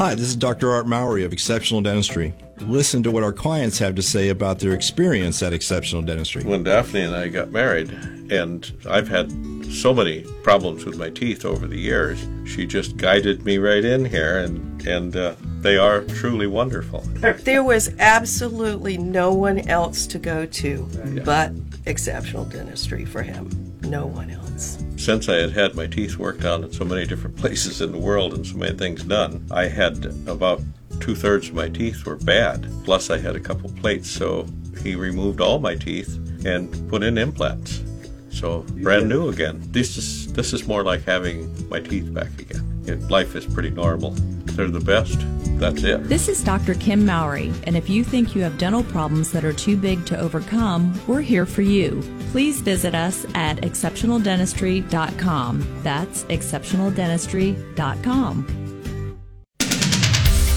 Hi, 0.00 0.14
this 0.14 0.28
is 0.28 0.36
Dr. 0.36 0.70
Art 0.70 0.86
Mowry 0.86 1.24
of 1.24 1.32
Exceptional 1.34 1.82
Dentistry. 1.82 2.32
Listen 2.60 3.02
to 3.02 3.10
what 3.10 3.22
our 3.22 3.34
clients 3.34 3.78
have 3.80 3.94
to 3.96 4.02
say 4.02 4.30
about 4.30 4.58
their 4.58 4.72
experience 4.72 5.42
at 5.42 5.52
Exceptional 5.52 6.00
Dentistry. 6.00 6.42
When 6.42 6.62
Daphne 6.62 7.02
and 7.02 7.14
I 7.14 7.28
got 7.28 7.50
married, 7.50 7.90
and 8.30 8.72
I've 8.88 9.08
had 9.08 9.30
so 9.66 9.92
many 9.92 10.22
problems 10.42 10.86
with 10.86 10.96
my 10.96 11.10
teeth 11.10 11.44
over 11.44 11.66
the 11.66 11.76
years, 11.76 12.26
she 12.46 12.66
just 12.66 12.96
guided 12.96 13.44
me 13.44 13.58
right 13.58 13.84
in 13.84 14.06
here, 14.06 14.38
and 14.38 14.86
and 14.86 15.14
uh, 15.14 15.34
they 15.60 15.76
are 15.76 16.00
truly 16.04 16.46
wonderful. 16.46 17.00
There 17.44 17.62
was 17.62 17.94
absolutely 17.98 18.96
no 18.96 19.34
one 19.34 19.68
else 19.68 20.06
to 20.06 20.18
go 20.18 20.46
to 20.46 20.88
yeah. 21.12 21.22
but 21.24 21.52
Exceptional 21.84 22.46
Dentistry 22.46 23.04
for 23.04 23.22
him. 23.22 23.50
No 23.82 24.06
one 24.06 24.30
else. 24.30 24.49
Since 24.96 25.28
I 25.28 25.36
had 25.36 25.52
had 25.52 25.74
my 25.74 25.86
teeth 25.86 26.16
worked 26.16 26.44
on 26.44 26.64
in 26.64 26.72
so 26.72 26.84
many 26.84 27.06
different 27.06 27.36
places 27.42 27.80
in 27.80 27.92
the 27.92 27.98
world 27.98 28.34
and 28.34 28.46
so 28.46 28.56
many 28.56 28.76
things 28.76 29.02
done, 29.02 29.46
I 29.50 29.68
had 29.68 30.04
about 30.26 30.60
two 31.00 31.14
thirds 31.14 31.48
of 31.48 31.54
my 31.54 31.68
teeth 31.68 32.04
were 32.04 32.16
bad. 32.16 32.70
Plus, 32.84 33.10
I 33.10 33.18
had 33.18 33.36
a 33.36 33.40
couple 33.40 33.70
plates, 33.70 34.10
so 34.10 34.46
he 34.82 34.94
removed 34.94 35.40
all 35.40 35.58
my 35.58 35.74
teeth 35.74 36.18
and 36.44 36.88
put 36.88 37.02
in 37.02 37.18
implants. 37.18 37.82
So 38.30 38.64
brand 38.82 39.08
new 39.08 39.28
again. 39.28 39.60
This 39.70 39.96
is 39.96 40.32
this 40.32 40.52
is 40.52 40.66
more 40.66 40.84
like 40.84 41.04
having 41.04 41.68
my 41.68 41.80
teeth 41.80 42.12
back 42.14 42.38
again. 42.38 42.82
It, 42.86 43.10
life 43.10 43.34
is 43.34 43.44
pretty 43.44 43.70
normal. 43.70 44.14
They're 44.56 44.68
the 44.68 44.80
best. 44.80 45.18
That's 45.58 45.82
it. 45.82 46.04
This 46.04 46.28
is 46.28 46.42
Dr. 46.42 46.74
Kim 46.74 47.04
Mowry, 47.04 47.52
and 47.64 47.76
if 47.76 47.90
you 47.90 48.02
think 48.02 48.34
you 48.34 48.40
have 48.42 48.56
dental 48.56 48.82
problems 48.84 49.30
that 49.32 49.44
are 49.44 49.52
too 49.52 49.76
big 49.76 50.06
to 50.06 50.18
overcome, 50.18 50.98
we're 51.06 51.20
here 51.20 51.44
for 51.44 51.60
you. 51.62 52.02
Please 52.30 52.60
visit 52.60 52.94
us 52.94 53.26
at 53.34 53.58
exceptionaldentistry.com. 53.58 55.82
That's 55.82 56.24
exceptionaldentistry.com. 56.24 58.44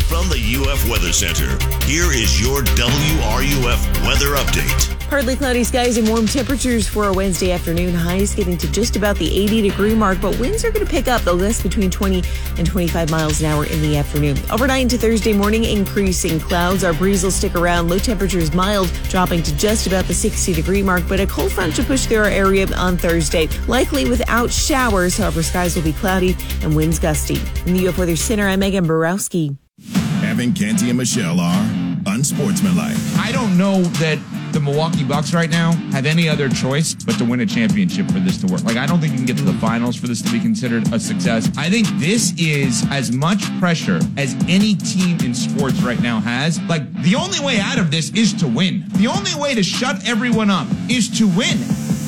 From 0.08 0.29
the 0.29 0.62
UF 0.62 0.88
Weather 0.89 1.12
Center, 1.12 1.58
here 1.86 2.12
is 2.12 2.39
your 2.39 2.62
WRUF 2.62 4.08
weather 4.08 4.36
update. 4.38 4.92
Partly 5.13 5.36
cloudy 5.36 5.63
skies 5.63 5.97
and 5.97 6.10
warm 6.10 6.26
temperatures 6.26 6.88
for 6.88 7.08
a 7.08 7.13
Wednesday 7.13 7.52
afternoon. 7.52 7.93
Highs 7.93 8.34
getting 8.34 8.58
to 8.58 8.71
just 8.71 8.95
about 8.95 9.15
the 9.17 9.43
80 9.43 9.69
degree 9.69 9.93
mark, 9.93 10.19
but 10.19 10.39
winds 10.39 10.65
are 10.65 10.71
going 10.71 10.84
to 10.84 10.91
pick 10.91 11.08
up. 11.08 11.21
They'll 11.21 11.38
gust 11.38 11.62
between 11.62 11.91
20 11.91 12.23
and 12.58 12.65
25 12.65 13.12
miles 13.12 13.39
an 13.39 13.45
hour 13.45 13.63
in 13.63 13.80
the 13.84 13.95
afternoon. 13.95 14.39
Overnight 14.52 14.82
into 14.82 14.97
Thursday 14.97 15.32
morning, 15.32 15.65
increasing 15.65 16.39
clouds. 16.39 16.84
Our 16.84 16.93
breeze 16.93 17.23
will 17.23 17.30
stick 17.30 17.54
around. 17.54 17.89
Low 17.89 17.99
temperatures 17.99 18.56
mild, 18.56 18.91
dropping 19.10 19.43
to 19.43 19.56
just 19.56 19.86
about 19.86 20.06
the 20.06 20.15
60 20.15 20.52
degree 20.52 20.82
mark, 20.82 21.04
but 21.08 21.19
a 21.19 21.28
cold 21.28 21.52
front 21.52 21.76
to 21.76 21.84
push 21.84 22.08
through 22.08 22.17
our 22.17 22.26
area 22.26 22.65
on 22.76 22.97
Thursday. 22.97 23.47
Likely 23.67 24.10
without 24.10 24.49
showers, 24.49 25.15
however, 25.15 25.43
skies 25.43 25.76
will 25.76 25.84
be 25.84 25.93
cloudy 25.93 26.36
and 26.63 26.76
winds 26.76 26.97
gusty. 26.97 27.39
In 27.67 27.76
the 27.76 27.88
UF 27.88 27.99
Weather 27.99 28.15
Center, 28.15 28.47
I'm 28.47 28.62
Megan 28.62 28.88
Borowski. 28.88 29.58
Evan 30.23 30.54
Canty, 30.54 30.89
and 30.89 30.97
Michelle 30.97 31.39
are 31.39 31.69
unsportsmanlike. 32.08 32.97
I 33.17 33.32
don't 33.32 33.56
know 33.60 33.84
that 34.02 34.17
the 34.54 34.60
Milwaukee 34.60 35.04
Bucks 35.04 35.34
right 35.34 35.50
now 35.50 35.72
have 35.92 36.06
any 36.06 36.30
other 36.30 36.48
choice 36.48 36.94
but 36.94 37.18
to 37.18 37.26
win 37.26 37.39
a 37.39 37.46
championship 37.46 38.06
for 38.12 38.20
this 38.20 38.38
to 38.42 38.48
work. 38.48 38.63
Like, 38.63 38.78
I 38.78 38.86
don't 38.86 39.00
think 39.00 39.12
you 39.12 39.18
can 39.18 39.26
get 39.26 39.38
to 39.38 39.44
the 39.44 39.54
finals 39.54 39.96
for 39.96 40.08
this 40.08 40.22
to 40.22 40.32
be 40.32 40.39
considered 40.39 40.94
a 40.94 41.00
success. 41.00 41.50
I 41.58 41.70
think 41.70 41.88
this 42.00 42.34
is 42.38 42.86
as 42.92 43.12
much 43.12 43.44
pressure 43.60 44.00
as 44.16 44.36
any 44.48 44.76
team 44.76 45.20
in 45.22 45.34
sports 45.34 45.82
right 45.82 46.00
now 46.02 46.20
has. 46.20 46.62
Like, 46.63 46.94
the 47.02 47.16
only 47.16 47.39
way 47.39 47.60
out 47.60 47.80
of 47.80 47.89
this 47.89 48.12
is 48.12 48.32
to 48.36 48.48
win. 48.48 48.86
The 48.89 49.08
only 49.08 49.34
way 49.36 49.56
to 49.56 49.63
shut 49.63 50.08
everyone 50.08 50.50
up 50.50 50.68
is 50.88 51.10
to 51.18 51.28
win. 51.28 51.58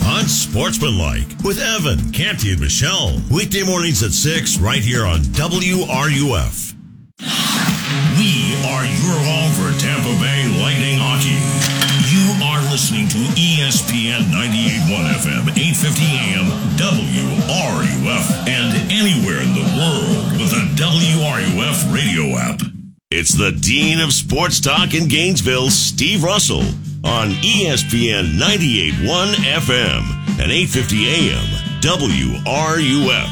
Unsportsmanlike 0.06 1.44
with 1.44 1.60
Evan, 1.60 2.12
Canty, 2.12 2.52
and 2.52 2.62
Michelle. 2.62 3.20
Weekday 3.32 3.64
mornings 3.64 4.04
at 4.04 4.12
6 4.12 4.60
right 4.60 4.84
here 4.84 5.04
on 5.04 5.22
WRUF. 5.34 6.74
We 8.18 8.56
are 8.70 8.86
your 8.86 9.20
home 9.26 9.52
for 9.54 9.80
Tampa 9.80 10.14
Bay 10.22 10.48
Lightning 10.62 11.00
hockey. 11.00 11.55
You 12.86 12.92
are 12.92 13.02
listening 13.02 13.10
to 13.10 13.18
ESPN 13.40 14.22
98.1 14.30 15.10
FM, 15.16 15.42
850 15.50 16.06
AM, 16.06 16.46
WRUF, 16.78 18.26
and 18.48 18.92
anywhere 18.92 19.42
in 19.42 19.54
the 19.54 19.66
world 19.76 20.38
with 20.40 20.52
the 20.52 20.66
WRUF 20.76 21.94
radio 21.94 22.38
app. 22.38 22.62
It's 23.10 23.34
the 23.34 23.52
Dean 23.52 24.00
of 24.00 24.14
Sports 24.14 24.60
Talk 24.60 24.94
in 24.94 25.08
Gainesville, 25.08 25.72
Steve 25.72 26.24
Russell, 26.24 26.62
on 27.04 27.30
ESPN 27.42 28.38
98.1 28.38 29.34
FM 29.34 30.04
and 30.40 30.52
850 30.52 31.08
AM, 31.08 31.46
WRUF. 31.82 33.30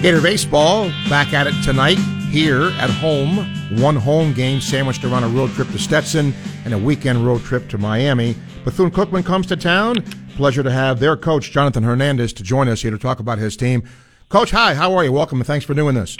Gator 0.00 0.22
Baseball 0.22 0.90
back 1.10 1.34
at 1.34 1.46
it 1.46 1.62
tonight 1.62 1.98
here 2.28 2.70
at 2.78 2.90
home. 2.90 3.38
One 3.80 3.96
home 3.96 4.32
game 4.32 4.60
sandwiched 4.60 5.04
around 5.04 5.24
a 5.24 5.28
road 5.28 5.50
trip 5.50 5.68
to 5.68 5.78
Stetson 5.78 6.34
and 6.64 6.74
a 6.74 6.78
weekend 6.78 7.26
road 7.26 7.42
trip 7.42 7.68
to 7.70 7.78
Miami. 7.78 8.36
Bethune 8.64 8.90
Cookman 8.90 9.24
comes 9.24 9.46
to 9.46 9.56
town. 9.56 10.02
Pleasure 10.36 10.62
to 10.62 10.70
have 10.70 11.00
their 11.00 11.16
coach, 11.16 11.50
Jonathan 11.50 11.82
Hernandez, 11.82 12.32
to 12.34 12.42
join 12.42 12.68
us 12.68 12.82
here 12.82 12.90
to 12.90 12.98
talk 12.98 13.18
about 13.18 13.38
his 13.38 13.56
team. 13.56 13.82
Coach, 14.28 14.50
hi, 14.50 14.74
how 14.74 14.94
are 14.94 15.04
you? 15.04 15.12
Welcome 15.12 15.38
and 15.38 15.46
thanks 15.46 15.64
for 15.64 15.74
doing 15.74 15.94
this. 15.94 16.16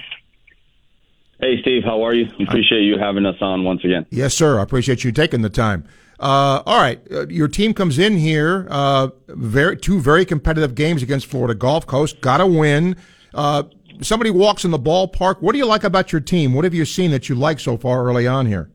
Hey, 1.40 1.60
Steve, 1.60 1.84
how 1.84 2.02
are 2.02 2.14
you? 2.14 2.26
Appreciate 2.40 2.82
you 2.82 2.98
having 2.98 3.24
us 3.26 3.36
on 3.40 3.62
once 3.64 3.84
again. 3.84 4.06
Yes, 4.10 4.34
sir. 4.34 4.58
I 4.58 4.62
appreciate 4.62 5.04
you 5.04 5.12
taking 5.12 5.42
the 5.42 5.50
time. 5.50 5.84
Uh, 6.18 6.62
all 6.66 6.80
right, 6.80 7.00
uh, 7.12 7.28
your 7.28 7.46
team 7.46 7.72
comes 7.72 7.96
in 7.96 8.16
here. 8.16 8.66
Uh, 8.70 9.10
very 9.28 9.76
two 9.76 10.00
very 10.00 10.24
competitive 10.24 10.74
games 10.74 11.00
against 11.00 11.26
Florida 11.26 11.54
Gulf 11.54 11.86
Coast. 11.86 12.20
Got 12.20 12.38
to 12.38 12.46
win. 12.46 12.96
Somebody 14.00 14.30
walks 14.30 14.64
in 14.64 14.70
the 14.70 14.78
ballpark. 14.78 15.40
What 15.40 15.52
do 15.52 15.58
you 15.58 15.66
like 15.66 15.84
about 15.84 16.12
your 16.12 16.20
team? 16.20 16.54
What 16.54 16.64
have 16.64 16.74
you 16.74 16.84
seen 16.84 17.10
that 17.10 17.28
you 17.28 17.34
like 17.34 17.58
so 17.58 17.76
far 17.76 18.04
early 18.04 18.26
on 18.26 18.46
here? 18.46 18.70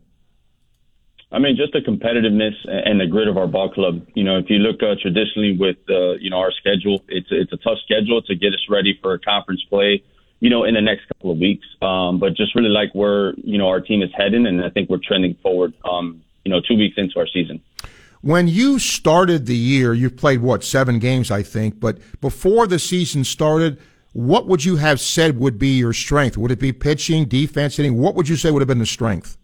I 1.33 1.39
mean, 1.39 1.57
just 1.57 1.73
the 1.73 1.79
competitiveness 1.79 2.53
and 2.67 3.01
the 3.01 3.07
grit 3.07 3.27
of 3.27 3.37
our 3.37 3.47
ball 3.47 3.71
club. 3.71 4.05
You 4.13 4.23
know, 4.23 4.37
if 4.37 4.49
you 4.49 4.57
look 4.59 4.83
uh, 4.83 4.93
traditionally 5.01 5.57
with 5.57 5.77
uh, 5.89 6.13
you 6.13 6.29
know 6.29 6.37
our 6.37 6.51
schedule, 6.51 7.03
it's 7.07 7.27
it's 7.31 7.51
a 7.51 7.57
tough 7.57 7.79
schedule 7.83 8.21
to 8.21 8.35
get 8.35 8.53
us 8.53 8.63
ready 8.69 8.99
for 9.01 9.13
a 9.13 9.19
conference 9.19 9.63
play. 9.67 10.03
You 10.41 10.49
know, 10.49 10.63
in 10.65 10.75
the 10.75 10.81
next 10.81 11.07
couple 11.07 11.31
of 11.31 11.39
weeks, 11.39 11.65
um, 11.81 12.19
but 12.19 12.35
just 12.35 12.53
really 12.53 12.69
like 12.69 12.93
where 12.93 13.33
you 13.37 13.57
know 13.57 13.67
our 13.67 13.81
team 13.81 14.03
is 14.03 14.11
heading, 14.15 14.45
and 14.45 14.63
I 14.63 14.69
think 14.69 14.89
we're 14.89 14.99
trending 15.03 15.35
forward. 15.41 15.73
Um, 15.83 16.21
you 16.45 16.51
know, 16.51 16.59
two 16.59 16.75
weeks 16.75 16.95
into 16.97 17.17
our 17.17 17.27
season. 17.27 17.61
When 18.21 18.47
you 18.47 18.77
started 18.77 19.47
the 19.47 19.55
year, 19.55 19.93
you 19.93 20.09
played 20.09 20.41
what 20.41 20.63
seven 20.63 20.99
games, 20.99 21.31
I 21.31 21.41
think. 21.41 21.79
But 21.79 21.97
before 22.21 22.67
the 22.67 22.77
season 22.77 23.23
started, 23.23 23.79
what 24.13 24.47
would 24.47 24.63
you 24.63 24.77
have 24.77 24.99
said 24.99 25.37
would 25.37 25.59
be 25.59 25.77
your 25.77 25.93
strength? 25.93 26.37
Would 26.37 26.51
it 26.51 26.59
be 26.59 26.71
pitching, 26.71 27.25
defense, 27.25 27.77
hitting? 27.77 27.97
What 27.97 28.15
would 28.15 28.29
you 28.29 28.35
say 28.35 28.51
would 28.51 28.61
have 28.61 28.67
been 28.67 28.79
the 28.79 28.85
strength? 28.85 29.37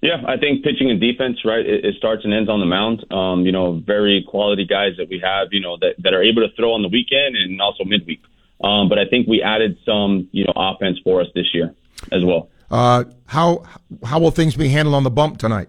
Yeah, 0.00 0.22
I 0.26 0.36
think 0.36 0.62
pitching 0.62 0.90
and 0.90 1.00
defense, 1.00 1.38
right? 1.44 1.64
It, 1.64 1.84
it 1.84 1.94
starts 1.96 2.24
and 2.24 2.32
ends 2.32 2.48
on 2.48 2.60
the 2.60 2.66
mound. 2.66 3.04
Um, 3.12 3.44
you 3.44 3.50
know, 3.50 3.80
very 3.84 4.24
quality 4.28 4.64
guys 4.64 4.92
that 4.98 5.08
we 5.08 5.20
have, 5.24 5.48
you 5.50 5.60
know, 5.60 5.76
that, 5.80 5.94
that 5.98 6.14
are 6.14 6.22
able 6.22 6.46
to 6.46 6.54
throw 6.54 6.72
on 6.72 6.82
the 6.82 6.88
weekend 6.88 7.36
and 7.36 7.60
also 7.60 7.84
midweek. 7.84 8.22
Um, 8.62 8.88
but 8.88 8.98
I 8.98 9.06
think 9.06 9.26
we 9.26 9.42
added 9.42 9.78
some, 9.84 10.28
you 10.32 10.44
know, 10.44 10.52
offense 10.54 10.98
for 11.02 11.20
us 11.20 11.28
this 11.34 11.46
year 11.52 11.74
as 12.12 12.24
well. 12.24 12.48
Uh, 12.70 13.04
how 13.26 13.64
how 14.04 14.18
will 14.18 14.30
things 14.30 14.54
be 14.54 14.68
handled 14.68 14.94
on 14.94 15.02
the 15.02 15.10
bump 15.10 15.38
tonight? 15.38 15.68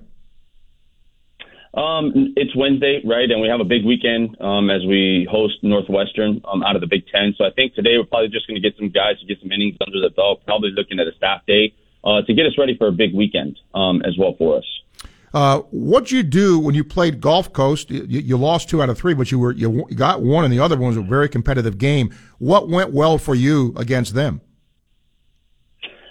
Um, 1.73 2.33
it's 2.35 2.55
Wednesday, 2.55 3.01
right? 3.05 3.29
And 3.29 3.41
we 3.41 3.47
have 3.47 3.59
a 3.59 3.65
big 3.65 3.85
weekend 3.85 4.39
um, 4.41 4.69
as 4.69 4.81
we 4.85 5.27
host 5.29 5.55
Northwestern 5.61 6.41
um, 6.51 6.63
out 6.63 6.75
of 6.75 6.81
the 6.81 6.87
Big 6.87 7.05
Ten. 7.07 7.35
So 7.37 7.45
I 7.45 7.51
think 7.51 7.75
today 7.75 7.97
we're 7.97 8.05
probably 8.05 8.29
just 8.29 8.47
going 8.47 8.59
to 8.59 8.61
get 8.61 8.75
some 8.77 8.89
guys 8.89 9.19
to 9.19 9.25
get 9.25 9.39
some 9.39 9.51
innings 9.51 9.77
under 9.85 9.99
the 10.01 10.09
belt. 10.09 10.41
Probably 10.45 10.71
looking 10.71 10.99
at 10.99 11.07
a 11.07 11.15
staff 11.15 11.41
day 11.45 11.73
uh, 12.03 12.21
to 12.23 12.33
get 12.33 12.45
us 12.47 12.53
ready 12.57 12.75
for 12.75 12.87
a 12.87 12.91
big 12.91 13.13
weekend 13.13 13.59
um, 13.75 14.01
as 14.01 14.17
well 14.17 14.35
for 14.37 14.57
us. 14.57 14.65
Uh, 15.31 15.59
what'd 15.69 16.09
you 16.09 16.23
do 16.23 16.57
when 16.57 16.73
you 16.73 16.83
played 16.83 17.21
Gulf 17.21 17.53
Coast? 17.53 17.91
You, 17.91 18.03
you 18.07 18.35
lost 18.35 18.67
two 18.67 18.81
out 18.81 18.89
of 18.89 18.97
three, 18.97 19.13
but 19.13 19.31
you 19.31 19.37
were 19.37 19.51
you 19.51 19.85
got 19.93 20.23
one, 20.23 20.43
and 20.43 20.51
the 20.51 20.59
other 20.59 20.75
one 20.75 20.87
was 20.87 20.97
a 20.97 21.01
very 21.01 21.29
competitive 21.29 21.77
game. 21.77 22.11
What 22.39 22.67
went 22.67 22.93
well 22.93 23.19
for 23.19 23.35
you 23.35 23.75
against 23.77 24.15
them? 24.15 24.41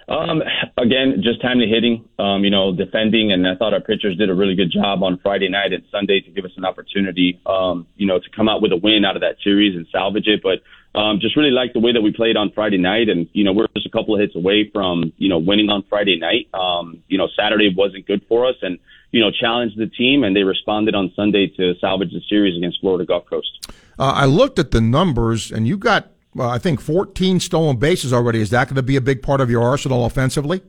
Um, 0.08 0.42
again, 0.78 1.20
just 1.22 1.42
timely 1.42 1.68
hitting, 1.68 2.08
um, 2.18 2.42
you 2.42 2.50
know, 2.50 2.74
defending, 2.74 3.30
and 3.30 3.46
I 3.46 3.54
thought 3.56 3.74
our 3.74 3.80
pitchers 3.80 4.16
did 4.16 4.30
a 4.30 4.34
really 4.34 4.54
good 4.54 4.70
job 4.72 5.02
on 5.02 5.18
Friday 5.22 5.50
night 5.50 5.74
and 5.74 5.84
Sunday 5.92 6.20
to 6.20 6.30
give 6.30 6.46
us 6.46 6.50
an 6.56 6.64
opportunity, 6.64 7.38
um, 7.44 7.86
you 7.96 8.06
know, 8.06 8.18
to 8.18 8.30
come 8.34 8.48
out 8.48 8.62
with 8.62 8.72
a 8.72 8.76
win 8.76 9.04
out 9.04 9.16
of 9.16 9.20
that 9.20 9.36
series 9.44 9.76
and 9.76 9.86
salvage 9.92 10.26
it. 10.26 10.40
But 10.42 10.62
um, 10.98 11.20
just 11.20 11.36
really 11.36 11.50
like 11.50 11.74
the 11.74 11.80
way 11.80 11.92
that 11.92 12.00
we 12.00 12.10
played 12.10 12.38
on 12.38 12.50
Friday 12.54 12.78
night, 12.78 13.10
and 13.10 13.28
you 13.34 13.44
know, 13.44 13.52
we're 13.52 13.66
just 13.76 13.86
a 13.86 13.90
couple 13.90 14.14
of 14.14 14.20
hits 14.20 14.34
away 14.34 14.70
from 14.72 15.12
you 15.18 15.28
know 15.28 15.38
winning 15.38 15.68
on 15.68 15.84
Friday 15.90 16.18
night. 16.18 16.48
Um, 16.54 17.02
you 17.08 17.18
know, 17.18 17.28
Saturday 17.38 17.68
wasn't 17.76 18.06
good 18.06 18.24
for 18.28 18.46
us, 18.46 18.56
and 18.62 18.78
you 19.10 19.20
know, 19.20 19.30
challenged 19.30 19.78
the 19.78 19.88
team, 19.88 20.24
and 20.24 20.34
they 20.34 20.42
responded 20.42 20.94
on 20.94 21.12
Sunday 21.16 21.48
to 21.56 21.74
salvage 21.80 22.12
the 22.12 22.22
series 22.28 22.56
against 22.56 22.80
Florida 22.80 23.04
Gulf 23.04 23.26
Coast. 23.26 23.70
Uh, 23.98 24.12
I 24.14 24.24
looked 24.24 24.58
at 24.58 24.70
the 24.70 24.80
numbers, 24.80 25.52
and 25.52 25.68
you 25.68 25.76
got 25.76 26.10
uh, 26.38 26.48
I 26.48 26.58
think 26.58 26.80
14 26.80 27.40
stolen 27.40 27.76
bases 27.76 28.12
already. 28.12 28.40
Is 28.40 28.50
that 28.50 28.68
going 28.68 28.76
to 28.76 28.82
be 28.82 28.96
a 28.96 29.00
big 29.00 29.22
part 29.22 29.40
of 29.40 29.50
your 29.50 29.62
arsenal 29.62 30.04
offensively? 30.04 30.62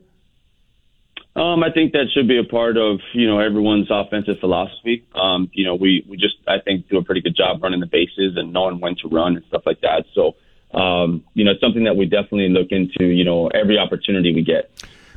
Um, 1.36 1.62
I 1.62 1.70
think 1.70 1.92
that 1.92 2.06
should 2.12 2.26
be 2.26 2.38
a 2.38 2.44
part 2.44 2.76
of 2.76 2.98
you 3.12 3.26
know 3.26 3.38
everyone's 3.38 3.86
offensive 3.88 4.40
philosophy. 4.40 5.06
Um, 5.14 5.48
you 5.52 5.64
know, 5.64 5.76
we 5.76 6.04
we 6.08 6.16
just 6.16 6.34
I 6.48 6.58
think 6.58 6.88
do 6.88 6.98
a 6.98 7.04
pretty 7.04 7.20
good 7.20 7.36
job 7.36 7.62
running 7.62 7.80
the 7.80 7.86
bases 7.86 8.36
and 8.36 8.52
knowing 8.52 8.80
when 8.80 8.96
to 8.96 9.08
run 9.08 9.36
and 9.36 9.44
stuff 9.46 9.62
like 9.64 9.80
that. 9.82 10.06
So, 10.12 10.34
um, 10.76 11.24
you 11.34 11.44
know, 11.44 11.52
it's 11.52 11.60
something 11.60 11.84
that 11.84 11.96
we 11.96 12.06
definitely 12.06 12.48
look 12.48 12.68
into. 12.72 13.04
You 13.04 13.24
know, 13.24 13.46
every 13.48 13.78
opportunity 13.78 14.34
we 14.34 14.42
get. 14.42 14.70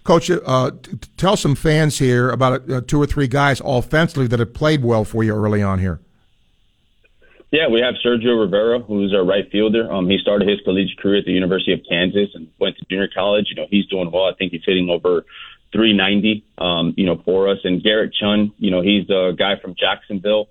Coach, 0.04 0.30
uh, 0.30 0.72
t- 0.84 0.98
tell 1.18 1.36
some 1.36 1.56
fans 1.56 1.98
here 1.98 2.30
about 2.30 2.70
uh, 2.70 2.82
two 2.82 3.02
or 3.02 3.08
three 3.08 3.28
guys 3.28 3.62
offensively 3.66 4.28
that 4.28 4.40
have 4.40 4.54
played 4.54 4.84
well 4.84 5.06
for 5.06 5.24
you 5.24 5.34
early 5.34 5.64
on 5.64 5.80
here. 5.80 6.00
Yeah, 7.54 7.68
we 7.68 7.82
have 7.82 7.94
Sergio 8.04 8.42
Rivera, 8.42 8.80
who's 8.80 9.14
our 9.14 9.24
right 9.24 9.48
fielder. 9.52 9.86
Um, 9.94 10.10
he 10.10 10.18
started 10.18 10.50
his 10.50 10.60
collegiate 10.62 10.98
career 10.98 11.20
at 11.20 11.26
the 11.26 11.34
University 11.34 11.72
of 11.72 11.82
Kansas 11.88 12.30
and 12.34 12.48
went 12.58 12.78
to 12.78 12.86
junior 12.90 13.08
college. 13.14 13.46
You 13.50 13.56
know, 13.56 13.68
he's 13.70 13.86
doing 13.86 14.10
well. 14.12 14.26
I 14.26 14.34
think 14.34 14.54
he's 14.54 14.64
hitting 14.66 14.90
over 14.90 15.24
390, 15.72 16.44
um, 16.58 16.96
you 16.98 17.06
know, 17.06 17.22
for 17.24 17.48
us. 17.50 17.60
And 17.64 17.84
Garrett 17.84 18.12
Chun, 18.20 18.54
you 18.58 18.72
know, 18.72 18.82
he's 18.82 19.08
a 19.12 19.34
guy 19.38 19.60
from 19.62 19.76
Jacksonville. 19.80 20.48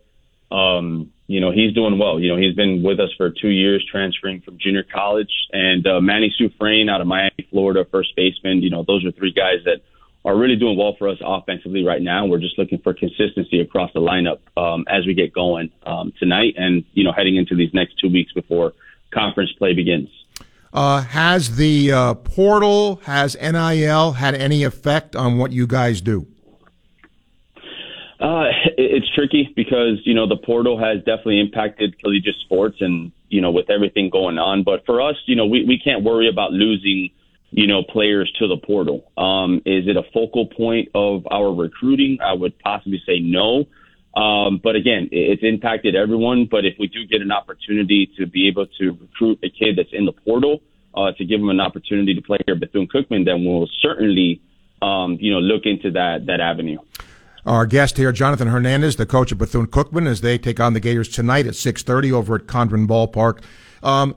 Um, 0.52 1.10
you 1.26 1.40
know, 1.40 1.50
he's 1.50 1.74
doing 1.74 1.98
well. 1.98 2.20
You 2.20 2.28
know, 2.28 2.36
he's 2.36 2.54
been 2.54 2.84
with 2.84 3.00
us 3.00 3.10
for 3.16 3.30
two 3.30 3.50
years, 3.50 3.84
transferring 3.90 4.40
from 4.42 4.58
junior 4.60 4.84
college. 4.84 5.32
And 5.50 5.84
uh, 5.84 6.00
Manny 6.00 6.32
Sufrain 6.38 6.88
out 6.88 7.00
of 7.00 7.08
Miami, 7.08 7.48
Florida, 7.50 7.84
first 7.90 8.14
baseman. 8.14 8.62
You 8.62 8.70
know, 8.70 8.84
those 8.86 9.04
are 9.04 9.10
three 9.10 9.32
guys 9.32 9.64
that 9.64 9.82
are 10.24 10.36
really 10.36 10.56
doing 10.56 10.78
well 10.78 10.94
for 10.98 11.08
us 11.08 11.18
offensively 11.20 11.84
right 11.84 12.00
now. 12.00 12.26
We're 12.26 12.38
just 12.38 12.58
looking 12.58 12.78
for 12.78 12.94
consistency 12.94 13.60
across 13.60 13.92
the 13.92 14.00
lineup 14.00 14.38
um, 14.56 14.84
as 14.88 15.04
we 15.06 15.14
get 15.14 15.32
going 15.32 15.70
um, 15.84 16.12
tonight, 16.18 16.54
and 16.56 16.84
you 16.92 17.04
know, 17.04 17.12
heading 17.12 17.36
into 17.36 17.56
these 17.56 17.74
next 17.74 17.98
two 17.98 18.08
weeks 18.08 18.32
before 18.32 18.72
conference 19.12 19.52
play 19.52 19.74
begins. 19.74 20.08
Uh, 20.72 21.02
has 21.02 21.56
the 21.56 21.92
uh, 21.92 22.14
portal, 22.14 22.96
has 23.04 23.36
NIL 23.40 24.12
had 24.12 24.34
any 24.34 24.64
effect 24.64 25.14
on 25.14 25.36
what 25.36 25.52
you 25.52 25.66
guys 25.66 26.00
do? 26.00 26.26
Uh, 28.18 28.44
it's 28.78 29.12
tricky 29.14 29.52
because 29.56 30.00
you 30.04 30.14
know 30.14 30.28
the 30.28 30.36
portal 30.36 30.78
has 30.78 30.98
definitely 30.98 31.40
impacted 31.40 31.98
collegiate 31.98 32.36
sports, 32.44 32.76
and 32.80 33.10
you 33.28 33.40
know 33.40 33.50
with 33.50 33.68
everything 33.68 34.08
going 34.08 34.38
on. 34.38 34.62
But 34.62 34.86
for 34.86 35.02
us, 35.02 35.16
you 35.26 35.34
know, 35.34 35.46
we 35.46 35.64
we 35.64 35.78
can't 35.78 36.04
worry 36.04 36.28
about 36.28 36.52
losing 36.52 37.10
you 37.52 37.66
know, 37.66 37.82
players 37.82 38.32
to 38.38 38.48
the 38.48 38.56
portal. 38.56 39.10
Um, 39.16 39.58
is 39.66 39.86
it 39.86 39.96
a 39.96 40.02
focal 40.12 40.46
point 40.46 40.88
of 40.94 41.26
our 41.30 41.54
recruiting? 41.54 42.18
I 42.24 42.32
would 42.32 42.58
possibly 42.58 43.00
say 43.06 43.20
no. 43.20 43.66
Um, 44.14 44.60
but 44.62 44.74
again, 44.74 45.08
it's 45.12 45.42
impacted 45.42 45.94
everyone. 45.94 46.48
But 46.50 46.64
if 46.64 46.74
we 46.78 46.86
do 46.86 47.06
get 47.06 47.20
an 47.20 47.30
opportunity 47.30 48.10
to 48.18 48.26
be 48.26 48.48
able 48.48 48.66
to 48.78 48.90
recruit 48.90 49.38
a 49.42 49.50
kid 49.50 49.76
that's 49.76 49.92
in 49.92 50.06
the 50.06 50.12
portal, 50.12 50.60
uh, 50.94 51.12
to 51.12 51.24
give 51.24 51.40
him 51.40 51.50
an 51.50 51.60
opportunity 51.60 52.14
to 52.14 52.22
play 52.22 52.38
here 52.46 52.54
at 52.54 52.60
Bethune 52.60 52.88
Cookman, 52.88 53.24
then 53.24 53.44
we'll 53.44 53.68
certainly, 53.80 54.40
um, 54.80 55.16
you 55.20 55.32
know, 55.32 55.38
look 55.38 55.62
into 55.64 55.90
that 55.92 56.26
that 56.26 56.40
avenue. 56.40 56.78
Our 57.44 57.66
guest 57.66 57.96
here, 57.96 58.12
Jonathan 58.12 58.48
Hernandez, 58.48 58.96
the 58.96 59.06
coach 59.06 59.32
of 59.32 59.38
Bethune 59.38 59.66
Cookman, 59.66 60.06
as 60.06 60.20
they 60.20 60.38
take 60.38 60.60
on 60.60 60.74
the 60.74 60.80
Gators 60.80 61.08
tonight 61.08 61.46
at 61.46 61.54
6:30 61.54 62.12
over 62.12 62.36
at 62.36 62.42
Condren 62.42 62.86
Ballpark. 62.86 63.42
Um, 63.82 64.14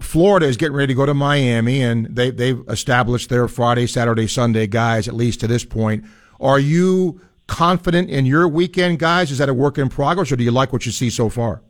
Florida 0.00 0.46
is 0.46 0.56
getting 0.56 0.76
ready 0.76 0.88
to 0.88 0.96
go 0.96 1.06
to 1.06 1.14
Miami, 1.14 1.82
and 1.82 2.06
they 2.06 2.30
they've 2.30 2.62
established 2.68 3.28
their 3.28 3.48
Friday, 3.48 3.86
Saturday, 3.86 4.26
Sunday 4.26 4.66
guys 4.66 5.08
at 5.08 5.14
least 5.14 5.40
to 5.40 5.46
this 5.46 5.64
point. 5.64 6.04
Are 6.40 6.58
you 6.58 7.20
confident 7.46 8.10
in 8.10 8.26
your 8.26 8.48
weekend, 8.48 8.98
guys? 8.98 9.30
Is 9.30 9.38
that 9.38 9.48
a 9.48 9.54
work 9.54 9.78
in 9.78 9.88
progress, 9.88 10.32
or 10.32 10.36
do 10.36 10.44
you 10.44 10.50
like 10.50 10.72
what 10.72 10.86
you 10.86 10.92
see 10.92 11.10
so 11.10 11.28
far? 11.28 11.62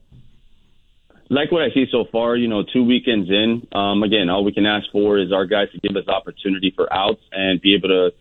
like 1.30 1.50
what 1.50 1.62
I 1.62 1.70
see 1.70 1.86
so 1.90 2.04
far, 2.12 2.36
you 2.36 2.48
know, 2.48 2.62
two 2.62 2.84
weekends 2.84 3.28
in, 3.30 3.66
um, 3.72 4.02
again, 4.02 4.28
all 4.28 4.44
we 4.44 4.52
can 4.52 4.66
ask 4.66 4.86
for 4.92 5.18
is 5.18 5.32
our 5.32 5.46
guys 5.46 5.68
to 5.72 5.80
give 5.80 5.96
us 5.96 6.06
opportunity 6.06 6.72
for 6.74 6.92
outs 6.92 7.22
and 7.32 7.60
be 7.60 7.74
able 7.74 7.88
to 7.88 8.12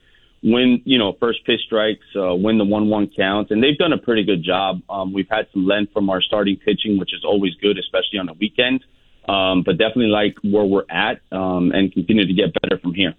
win, 0.42 0.82
you 0.86 0.98
know, 0.98 1.14
first 1.20 1.46
pitch 1.46 1.62
strikes, 1.66 2.06
uh, 2.16 2.34
win 2.34 2.58
the 2.58 2.66
one-one 2.66 3.10
counts, 3.16 3.52
and 3.52 3.62
they've 3.62 3.78
done 3.78 3.94
a 3.94 3.98
pretty 3.98 4.24
good 4.24 4.44
job. 4.44 4.82
Um, 4.90 5.14
we've 5.14 5.30
had 5.30 5.48
some 5.54 5.66
length 5.66 5.94
from 5.94 6.10
our 6.10 6.22
starting 6.22 6.58
pitching, 6.58 6.98
which 6.98 7.14
is 7.14 7.24
always 7.24 7.54
good, 7.62 7.78
especially 7.78 8.20
on 8.20 8.26
the 8.26 8.34
weekend. 8.34 8.84
Um, 9.28 9.64
but 9.64 9.78
definitely 9.78 10.08
like 10.08 10.36
where 10.44 10.66
we're 10.66 10.86
at, 10.90 11.22
um, 11.32 11.72
and 11.72 11.92
continue 11.94 12.28
to 12.28 12.34
get 12.34 12.54
better 12.62 12.78
from 12.78 12.94
here. 12.94 13.16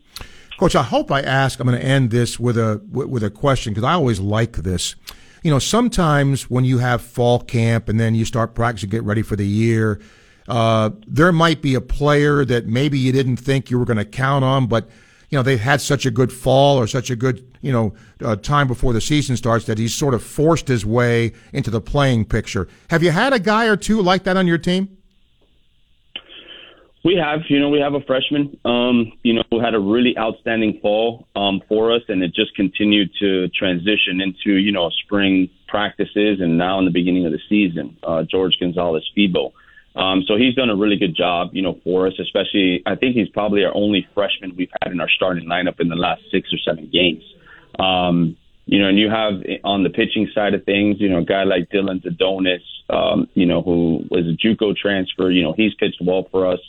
Coach, 0.58 0.76
I 0.76 0.82
hope 0.82 1.10
I 1.10 1.20
ask. 1.20 1.58
I'm 1.58 1.66
going 1.66 1.80
to 1.80 1.84
end 1.84 2.10
this 2.10 2.38
with 2.38 2.56
a 2.56 2.80
with 2.90 3.24
a 3.24 3.30
question 3.30 3.72
because 3.72 3.84
I 3.84 3.94
always 3.94 4.20
like 4.20 4.52
this. 4.58 4.94
You 5.42 5.50
know, 5.50 5.58
sometimes 5.58 6.48
when 6.48 6.64
you 6.64 6.78
have 6.78 7.02
fall 7.02 7.40
camp 7.40 7.88
and 7.88 7.98
then 7.98 8.14
you 8.14 8.24
start 8.24 8.54
practicing, 8.54 8.88
get 8.88 9.02
ready 9.02 9.22
for 9.22 9.36
the 9.36 9.46
year, 9.46 10.00
uh, 10.48 10.90
there 11.06 11.32
might 11.32 11.60
be 11.60 11.74
a 11.74 11.80
player 11.80 12.44
that 12.44 12.66
maybe 12.66 12.98
you 12.98 13.12
didn't 13.12 13.36
think 13.36 13.70
you 13.70 13.78
were 13.78 13.84
going 13.84 13.98
to 13.98 14.04
count 14.04 14.44
on, 14.44 14.66
but 14.66 14.88
you 15.30 15.38
know 15.38 15.42
they've 15.42 15.60
had 15.60 15.80
such 15.80 16.06
a 16.06 16.10
good 16.10 16.32
fall 16.32 16.78
or 16.78 16.86
such 16.86 17.10
a 17.10 17.16
good 17.16 17.44
you 17.60 17.72
know 17.72 17.94
uh, 18.22 18.36
time 18.36 18.68
before 18.68 18.92
the 18.92 19.00
season 19.00 19.36
starts 19.36 19.64
that 19.66 19.78
he's 19.78 19.94
sort 19.94 20.14
of 20.14 20.22
forced 20.22 20.68
his 20.68 20.86
way 20.86 21.32
into 21.52 21.70
the 21.70 21.80
playing 21.80 22.24
picture. 22.24 22.68
Have 22.90 23.02
you 23.02 23.10
had 23.10 23.32
a 23.32 23.40
guy 23.40 23.66
or 23.66 23.76
two 23.76 24.00
like 24.00 24.24
that 24.24 24.36
on 24.36 24.46
your 24.46 24.58
team? 24.58 24.96
We 27.04 27.16
have, 27.16 27.40
you 27.50 27.60
know, 27.60 27.68
we 27.68 27.80
have 27.80 27.92
a 27.92 28.00
freshman, 28.00 28.58
um, 28.64 29.12
you 29.22 29.34
know, 29.34 29.42
who 29.50 29.60
had 29.60 29.74
a 29.74 29.78
really 29.78 30.16
outstanding 30.16 30.78
fall 30.80 31.28
um, 31.36 31.60
for 31.68 31.94
us, 31.94 32.00
and 32.08 32.22
it 32.22 32.34
just 32.34 32.56
continued 32.56 33.10
to 33.20 33.48
transition 33.48 34.22
into, 34.22 34.56
you 34.56 34.72
know, 34.72 34.88
spring 35.04 35.50
practices 35.68 36.40
and 36.40 36.56
now 36.56 36.78
in 36.78 36.86
the 36.86 36.90
beginning 36.90 37.26
of 37.26 37.32
the 37.32 37.40
season. 37.46 37.98
Uh, 38.02 38.22
George 38.22 38.56
Gonzalez 38.58 39.04
Fibo. 39.14 39.52
Um, 39.96 40.24
so 40.26 40.36
he's 40.36 40.54
done 40.54 40.70
a 40.70 40.76
really 40.76 40.96
good 40.96 41.14
job, 41.14 41.50
you 41.52 41.60
know, 41.60 41.78
for 41.84 42.06
us. 42.06 42.14
Especially, 42.18 42.82
I 42.86 42.94
think 42.94 43.14
he's 43.14 43.28
probably 43.28 43.64
our 43.64 43.76
only 43.76 44.08
freshman 44.14 44.56
we've 44.56 44.72
had 44.82 44.90
in 44.90 44.98
our 44.98 45.10
starting 45.10 45.46
lineup 45.46 45.80
in 45.80 45.88
the 45.88 45.96
last 45.96 46.22
six 46.32 46.52
or 46.54 46.58
seven 46.58 46.88
games. 46.90 47.22
Um, 47.78 48.36
you 48.64 48.80
know, 48.80 48.88
and 48.88 48.98
you 48.98 49.10
have 49.10 49.34
on 49.62 49.82
the 49.82 49.90
pitching 49.90 50.30
side 50.34 50.54
of 50.54 50.64
things, 50.64 50.96
you 51.00 51.10
know, 51.10 51.18
a 51.18 51.24
guy 51.24 51.44
like 51.44 51.68
Dylan 51.68 52.02
Zadonis, 52.02 52.62
um, 52.88 53.28
you 53.34 53.44
know, 53.44 53.60
who 53.60 54.04
was 54.10 54.24
a 54.26 54.34
JUCO 54.34 54.74
transfer. 54.74 55.30
You 55.30 55.42
know, 55.42 55.52
he's 55.54 55.74
pitched 55.74 56.00
well 56.00 56.26
for 56.30 56.46
us. 56.50 56.60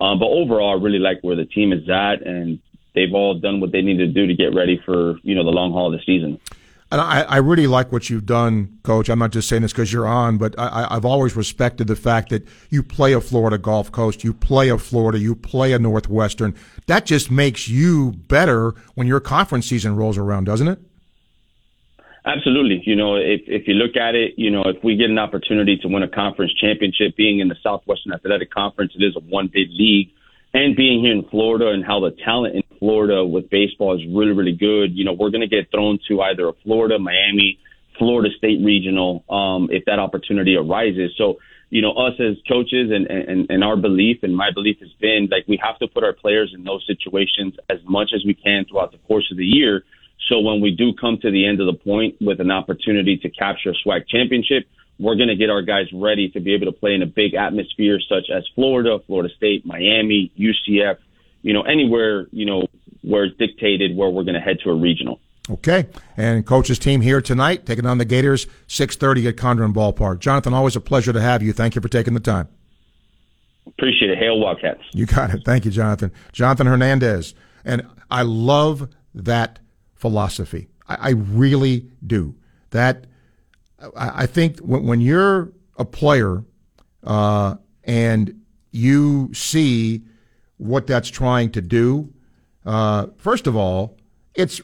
Um, 0.00 0.18
but 0.18 0.26
overall, 0.26 0.78
I 0.78 0.82
really 0.82 0.98
like 0.98 1.18
where 1.22 1.36
the 1.36 1.44
team 1.44 1.72
is 1.72 1.88
at, 1.88 2.26
and 2.26 2.60
they've 2.94 3.12
all 3.12 3.38
done 3.38 3.60
what 3.60 3.72
they 3.72 3.82
need 3.82 3.98
to 3.98 4.06
do 4.06 4.26
to 4.26 4.34
get 4.34 4.54
ready 4.54 4.80
for 4.84 5.18
you 5.22 5.34
know 5.34 5.44
the 5.44 5.50
long 5.50 5.72
haul 5.72 5.92
of 5.92 5.98
the 5.98 6.04
season. 6.04 6.40
And 6.90 7.02
I, 7.02 7.22
I 7.22 7.36
really 7.36 7.66
like 7.66 7.92
what 7.92 8.08
you've 8.08 8.24
done, 8.24 8.78
Coach. 8.82 9.10
I'm 9.10 9.18
not 9.18 9.30
just 9.30 9.46
saying 9.46 9.60
this 9.60 9.72
because 9.72 9.92
you're 9.92 10.06
on, 10.06 10.38
but 10.38 10.58
I, 10.58 10.86
I've 10.90 11.04
always 11.04 11.36
respected 11.36 11.86
the 11.86 11.96
fact 11.96 12.30
that 12.30 12.48
you 12.70 12.82
play 12.82 13.12
a 13.12 13.20
Florida 13.20 13.58
Gulf 13.58 13.92
Coast, 13.92 14.24
you 14.24 14.32
play 14.32 14.70
a 14.70 14.78
Florida, 14.78 15.18
you 15.18 15.34
play 15.34 15.74
a 15.74 15.78
Northwestern. 15.78 16.54
That 16.86 17.04
just 17.04 17.30
makes 17.30 17.68
you 17.68 18.12
better 18.12 18.74
when 18.94 19.06
your 19.06 19.20
conference 19.20 19.66
season 19.66 19.96
rolls 19.96 20.16
around, 20.16 20.44
doesn't 20.44 20.68
it? 20.68 20.80
Absolutely. 22.28 22.82
You 22.84 22.94
know, 22.94 23.16
if 23.16 23.40
if 23.46 23.66
you 23.66 23.72
look 23.72 23.96
at 23.96 24.14
it, 24.14 24.34
you 24.36 24.50
know, 24.50 24.62
if 24.66 24.84
we 24.84 24.96
get 24.96 25.08
an 25.08 25.18
opportunity 25.18 25.78
to 25.78 25.88
win 25.88 26.02
a 26.02 26.08
conference 26.08 26.52
championship, 26.60 27.16
being 27.16 27.40
in 27.40 27.48
the 27.48 27.56
Southwestern 27.62 28.12
Athletic 28.12 28.52
Conference, 28.52 28.92
it 28.94 29.02
is 29.02 29.16
a 29.16 29.20
one 29.20 29.46
big 29.46 29.68
league, 29.70 30.10
and 30.52 30.76
being 30.76 31.00
here 31.00 31.12
in 31.12 31.24
Florida 31.30 31.70
and 31.70 31.82
how 31.82 32.00
the 32.00 32.10
talent 32.22 32.54
in 32.54 32.62
Florida 32.78 33.24
with 33.24 33.48
baseball 33.48 33.96
is 33.96 34.04
really 34.14 34.32
really 34.32 34.52
good. 34.52 34.92
You 34.92 35.06
know, 35.06 35.14
we're 35.14 35.30
going 35.30 35.48
to 35.48 35.48
get 35.48 35.70
thrown 35.70 35.98
to 36.08 36.20
either 36.20 36.48
a 36.48 36.52
Florida, 36.64 36.98
Miami, 36.98 37.58
Florida 37.98 38.28
State 38.36 38.60
regional 38.62 39.24
um, 39.30 39.68
if 39.72 39.86
that 39.86 39.98
opportunity 39.98 40.54
arises. 40.54 41.12
So. 41.16 41.38
You 41.70 41.82
know, 41.82 41.92
us 41.92 42.14
as 42.18 42.36
coaches 42.48 42.90
and, 42.90 43.06
and, 43.08 43.50
and 43.50 43.62
our 43.62 43.76
belief 43.76 44.20
and 44.22 44.34
my 44.34 44.50
belief 44.50 44.78
has 44.80 44.88
been 45.02 45.28
like 45.30 45.46
we 45.46 45.60
have 45.62 45.78
to 45.80 45.86
put 45.86 46.02
our 46.02 46.14
players 46.14 46.54
in 46.56 46.64
those 46.64 46.82
situations 46.86 47.56
as 47.68 47.76
much 47.84 48.12
as 48.14 48.24
we 48.24 48.32
can 48.32 48.64
throughout 48.64 48.92
the 48.92 48.96
course 49.06 49.28
of 49.30 49.36
the 49.36 49.44
year 49.44 49.84
so 50.28 50.40
when 50.40 50.60
we 50.60 50.70
do 50.72 50.92
come 50.92 51.18
to 51.22 51.30
the 51.30 51.46
end 51.46 51.60
of 51.60 51.66
the 51.66 51.78
point 51.78 52.16
with 52.20 52.40
an 52.40 52.50
opportunity 52.50 53.16
to 53.18 53.30
capture 53.30 53.70
a 53.70 53.88
SWAC 53.88 54.08
championship, 54.08 54.64
we're 54.98 55.14
going 55.14 55.28
to 55.28 55.36
get 55.36 55.48
our 55.48 55.62
guys 55.62 55.86
ready 55.92 56.28
to 56.30 56.40
be 56.40 56.54
able 56.54 56.66
to 56.66 56.72
play 56.72 56.94
in 56.94 57.02
a 57.02 57.06
big 57.06 57.34
atmosphere 57.34 58.00
such 58.08 58.30
as 58.34 58.44
Florida, 58.54 58.98
Florida 59.06 59.32
State, 59.36 59.64
Miami, 59.64 60.32
UCF, 60.38 60.98
you 61.42 61.52
know, 61.52 61.62
anywhere, 61.62 62.26
you 62.32 62.44
know, 62.44 62.66
where 63.02 63.24
it's 63.24 63.36
dictated 63.38 63.96
where 63.96 64.10
we're 64.10 64.24
going 64.24 64.34
to 64.34 64.40
head 64.40 64.58
to 64.64 64.70
a 64.70 64.74
regional. 64.74 65.20
Okay. 65.50 65.86
And 66.16 66.44
coach's 66.44 66.78
team 66.78 67.00
here 67.00 67.20
tonight, 67.20 67.64
taking 67.64 67.86
on 67.86 67.98
the 67.98 68.04
Gators, 68.04 68.46
6.30 68.68 69.28
at 69.28 69.36
Condren 69.36 69.72
Ballpark. 69.72 70.18
Jonathan, 70.18 70.52
always 70.52 70.76
a 70.76 70.80
pleasure 70.80 71.12
to 71.12 71.20
have 71.20 71.42
you. 71.42 71.52
Thank 71.52 71.74
you 71.74 71.80
for 71.80 71.88
taking 71.88 72.14
the 72.14 72.20
time. 72.20 72.48
Appreciate 73.66 74.10
it. 74.10 74.18
Hail 74.18 74.38
Wildcats. 74.38 74.82
You 74.92 75.06
got 75.06 75.30
it. 75.30 75.42
Thank 75.44 75.64
you, 75.64 75.70
Jonathan. 75.70 76.10
Jonathan 76.32 76.66
Hernandez. 76.66 77.34
And 77.64 77.86
I 78.10 78.22
love 78.22 78.88
that 79.14 79.58
philosophy. 79.98 80.68
I, 80.88 80.94
I 80.94 81.10
really 81.10 81.90
do. 82.06 82.34
That 82.70 83.06
I, 83.96 84.22
I 84.22 84.26
think 84.26 84.60
when, 84.60 84.84
when, 84.84 85.00
you're 85.00 85.52
a 85.76 85.84
player 85.84 86.44
uh, 87.04 87.56
and 87.84 88.40
you 88.70 89.32
see 89.34 90.02
what 90.56 90.86
that's 90.86 91.08
trying 91.08 91.50
to 91.52 91.60
do, 91.60 92.12
uh, 92.64 93.06
first 93.16 93.46
of 93.46 93.56
all, 93.56 93.96
it's 94.34 94.60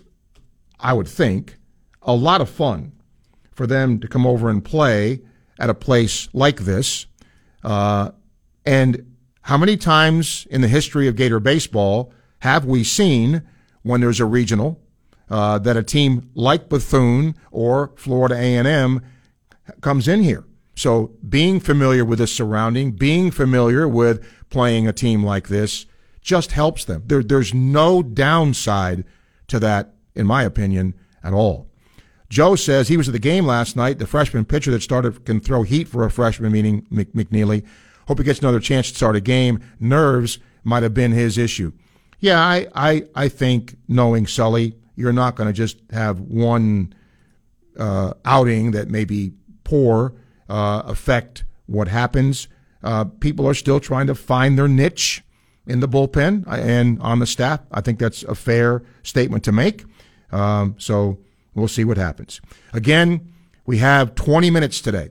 I 0.80 0.93
would 0.93 1.09
think 1.09 1.57
a 2.03 2.14
lot 2.14 2.41
of 2.41 2.51
fun 2.51 2.93
for 3.53 3.66
them 3.66 4.01
to 4.01 4.09
come 4.09 4.26
over 4.26 4.51
and 4.51 4.64
play 4.64 5.20
at 5.59 5.70
a 5.70 5.74
place 5.74 6.28
like 6.32 6.61
this. 6.61 7.07
Uh, 7.62 8.11
and 8.66 9.14
how 9.43 9.57
many 9.57 9.76
times 9.76 10.47
in 10.51 10.61
the 10.61 10.68
history 10.68 11.09
of 11.09 11.16
Gator 11.16 11.41
baseball 11.41 12.12
have 12.41 12.64
we 12.64 12.85
seen 12.85 13.43
when 13.82 14.01
there's 14.01 14.20
a 14.20 14.24
regional 14.24 14.80
uh, 15.30 15.58
that 15.58 15.76
a 15.76 15.82
team 15.82 16.30
like 16.34 16.68
Bethune 16.68 17.34
or 17.50 17.92
Florida 17.96 18.34
A&M 18.34 19.00
comes 19.80 20.08
in 20.08 20.22
here. 20.22 20.44
So 20.76 21.12
being 21.26 21.60
familiar 21.60 22.04
with 22.04 22.18
the 22.18 22.26
surrounding, 22.26 22.92
being 22.92 23.30
familiar 23.30 23.88
with 23.88 24.26
playing 24.50 24.88
a 24.88 24.92
team 24.92 25.24
like 25.24 25.48
this 25.48 25.86
just 26.20 26.52
helps 26.52 26.84
them. 26.84 27.02
There, 27.06 27.22
there's 27.22 27.54
no 27.54 28.02
downside 28.02 29.04
to 29.48 29.60
that, 29.60 29.94
in 30.14 30.26
my 30.26 30.42
opinion, 30.42 30.94
at 31.22 31.32
all. 31.32 31.68
Joe 32.28 32.56
says 32.56 32.88
he 32.88 32.96
was 32.96 33.08
at 33.08 33.12
the 33.12 33.18
game 33.18 33.46
last 33.46 33.76
night. 33.76 33.98
The 33.98 34.06
freshman 34.06 34.44
pitcher 34.44 34.70
that 34.72 34.82
started 34.82 35.24
can 35.24 35.40
throw 35.40 35.62
heat 35.62 35.86
for 35.86 36.04
a 36.04 36.10
freshman, 36.10 36.50
meaning 36.50 36.82
McNeillie. 36.90 37.64
Hope 38.08 38.18
he 38.18 38.24
gets 38.24 38.40
another 38.40 38.60
chance 38.60 38.90
to 38.90 38.96
start 38.96 39.16
a 39.16 39.20
game. 39.20 39.60
Nerves 39.78 40.38
might 40.64 40.82
have 40.82 40.94
been 40.94 41.12
his 41.12 41.38
issue. 41.38 41.72
Yeah, 42.18 42.40
I, 42.40 42.66
I, 42.74 43.04
I 43.14 43.28
think 43.28 43.76
knowing 43.86 44.26
Sully, 44.26 44.74
you're 44.97 45.12
not 45.12 45.36
going 45.36 45.49
to 45.49 45.53
just 45.53 45.78
have 45.90 46.20
one 46.20 46.95
uh, 47.78 48.14
outing 48.24 48.70
that 48.72 48.88
may 48.88 49.05
be 49.05 49.32
poor 49.64 50.14
uh, 50.49 50.82
affect 50.84 51.45
what 51.66 51.88
happens. 51.88 52.49
Uh, 52.82 53.05
people 53.05 53.49
are 53.49 53.55
still 53.55 53.80
trying 53.80 54.07
to 54.07 54.14
find 54.14 54.59
their 54.59 54.68
niche 54.68 55.22
in 55.66 55.80
the 55.80 55.88
bullpen 55.88 56.45
and 56.47 57.01
on 57.01 57.18
the 57.18 57.26
staff. 57.26 57.61
I 57.72 57.80
think 57.80 57.99
that's 57.99 58.22
a 58.24 58.34
fair 58.34 58.82
statement 59.03 59.45
to 59.45 59.53
make. 59.53 59.84
Um, 60.30 60.76
so 60.78 61.18
we'll 61.55 61.68
see 61.68 61.84
what 61.84 61.97
happens. 61.97 62.40
Again, 62.72 63.32
we 63.66 63.78
have 63.78 64.14
20 64.14 64.51
minutes 64.51 64.80
today. 64.80 65.11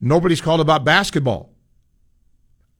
Nobody's 0.00 0.40
called 0.40 0.60
about 0.60 0.84
basketball. 0.84 1.50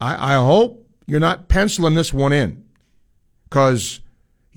I, 0.01 0.35
I 0.35 0.37
hope 0.37 0.87
you're 1.07 1.21
not 1.21 1.49
penciling 1.49 1.95
this 1.95 2.13
one 2.13 2.33
in 2.33 2.65
because 3.45 4.01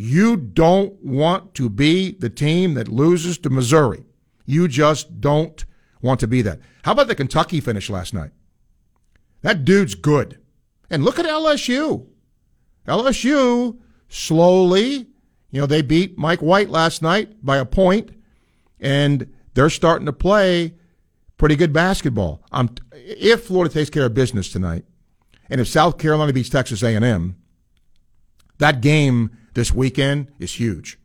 you 0.01 0.37
don't 0.37 0.93
want 1.03 1.53
to 1.55 1.69
be 1.69 2.13
the 2.13 2.29
team 2.29 2.73
that 2.75 2.87
loses 2.87 3.37
to 3.37 3.49
Missouri. 3.49 4.05
You 4.45 4.69
just 4.69 5.19
don't 5.19 5.65
want 6.01 6.21
to 6.21 6.27
be 6.27 6.41
that. 6.41 6.61
How 6.83 6.93
about 6.93 7.09
the 7.09 7.15
Kentucky 7.15 7.59
finish 7.59 7.89
last 7.89 8.13
night? 8.13 8.31
That 9.41 9.65
dude's 9.65 9.95
good. 9.95 10.39
And 10.89 11.03
look 11.03 11.19
at 11.19 11.25
LSU. 11.25 12.07
LSU 12.87 13.77
slowly, 14.07 15.07
you 15.51 15.59
know, 15.59 15.65
they 15.65 15.81
beat 15.81 16.17
Mike 16.17 16.39
White 16.39 16.69
last 16.69 17.01
night 17.01 17.45
by 17.45 17.57
a 17.57 17.65
point, 17.65 18.11
and 18.79 19.29
they're 19.53 19.69
starting 19.69 20.05
to 20.05 20.13
play 20.13 20.75
pretty 21.37 21.57
good 21.57 21.73
basketball. 21.73 22.41
Um, 22.53 22.73
if 22.93 23.43
Florida 23.47 23.73
takes 23.73 23.89
care 23.89 24.05
of 24.05 24.13
business 24.13 24.49
tonight, 24.49 24.85
and 25.49 25.59
if 25.59 25.67
South 25.67 25.97
Carolina 25.97 26.31
beats 26.31 26.47
Texas 26.47 26.83
A&M, 26.83 27.35
that 28.59 28.79
game 28.79 29.31
this 29.60 29.74
weekend 29.74 30.32
is 30.39 30.53
huge. 30.53 30.97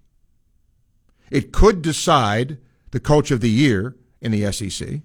It 1.29 1.51
could 1.51 1.83
decide 1.83 2.59
the 2.93 3.01
coach 3.01 3.33
of 3.33 3.41
the 3.41 3.51
year 3.51 3.97
in 4.21 4.31
the 4.31 4.53
SEC. 4.53 5.01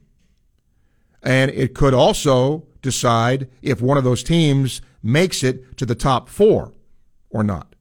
And 1.24 1.50
it 1.50 1.74
could 1.74 1.96
also 1.96 2.68
decide 2.84 3.50
if 3.64 3.82
one 3.82 3.98
of 3.98 4.04
those 4.04 4.22
teams 4.22 4.82
makes 5.02 5.44
it 5.44 5.76
to 5.78 5.88
the 5.88 5.96
top 5.96 6.30
four 6.30 6.74
or 7.32 7.44
not 7.44 7.74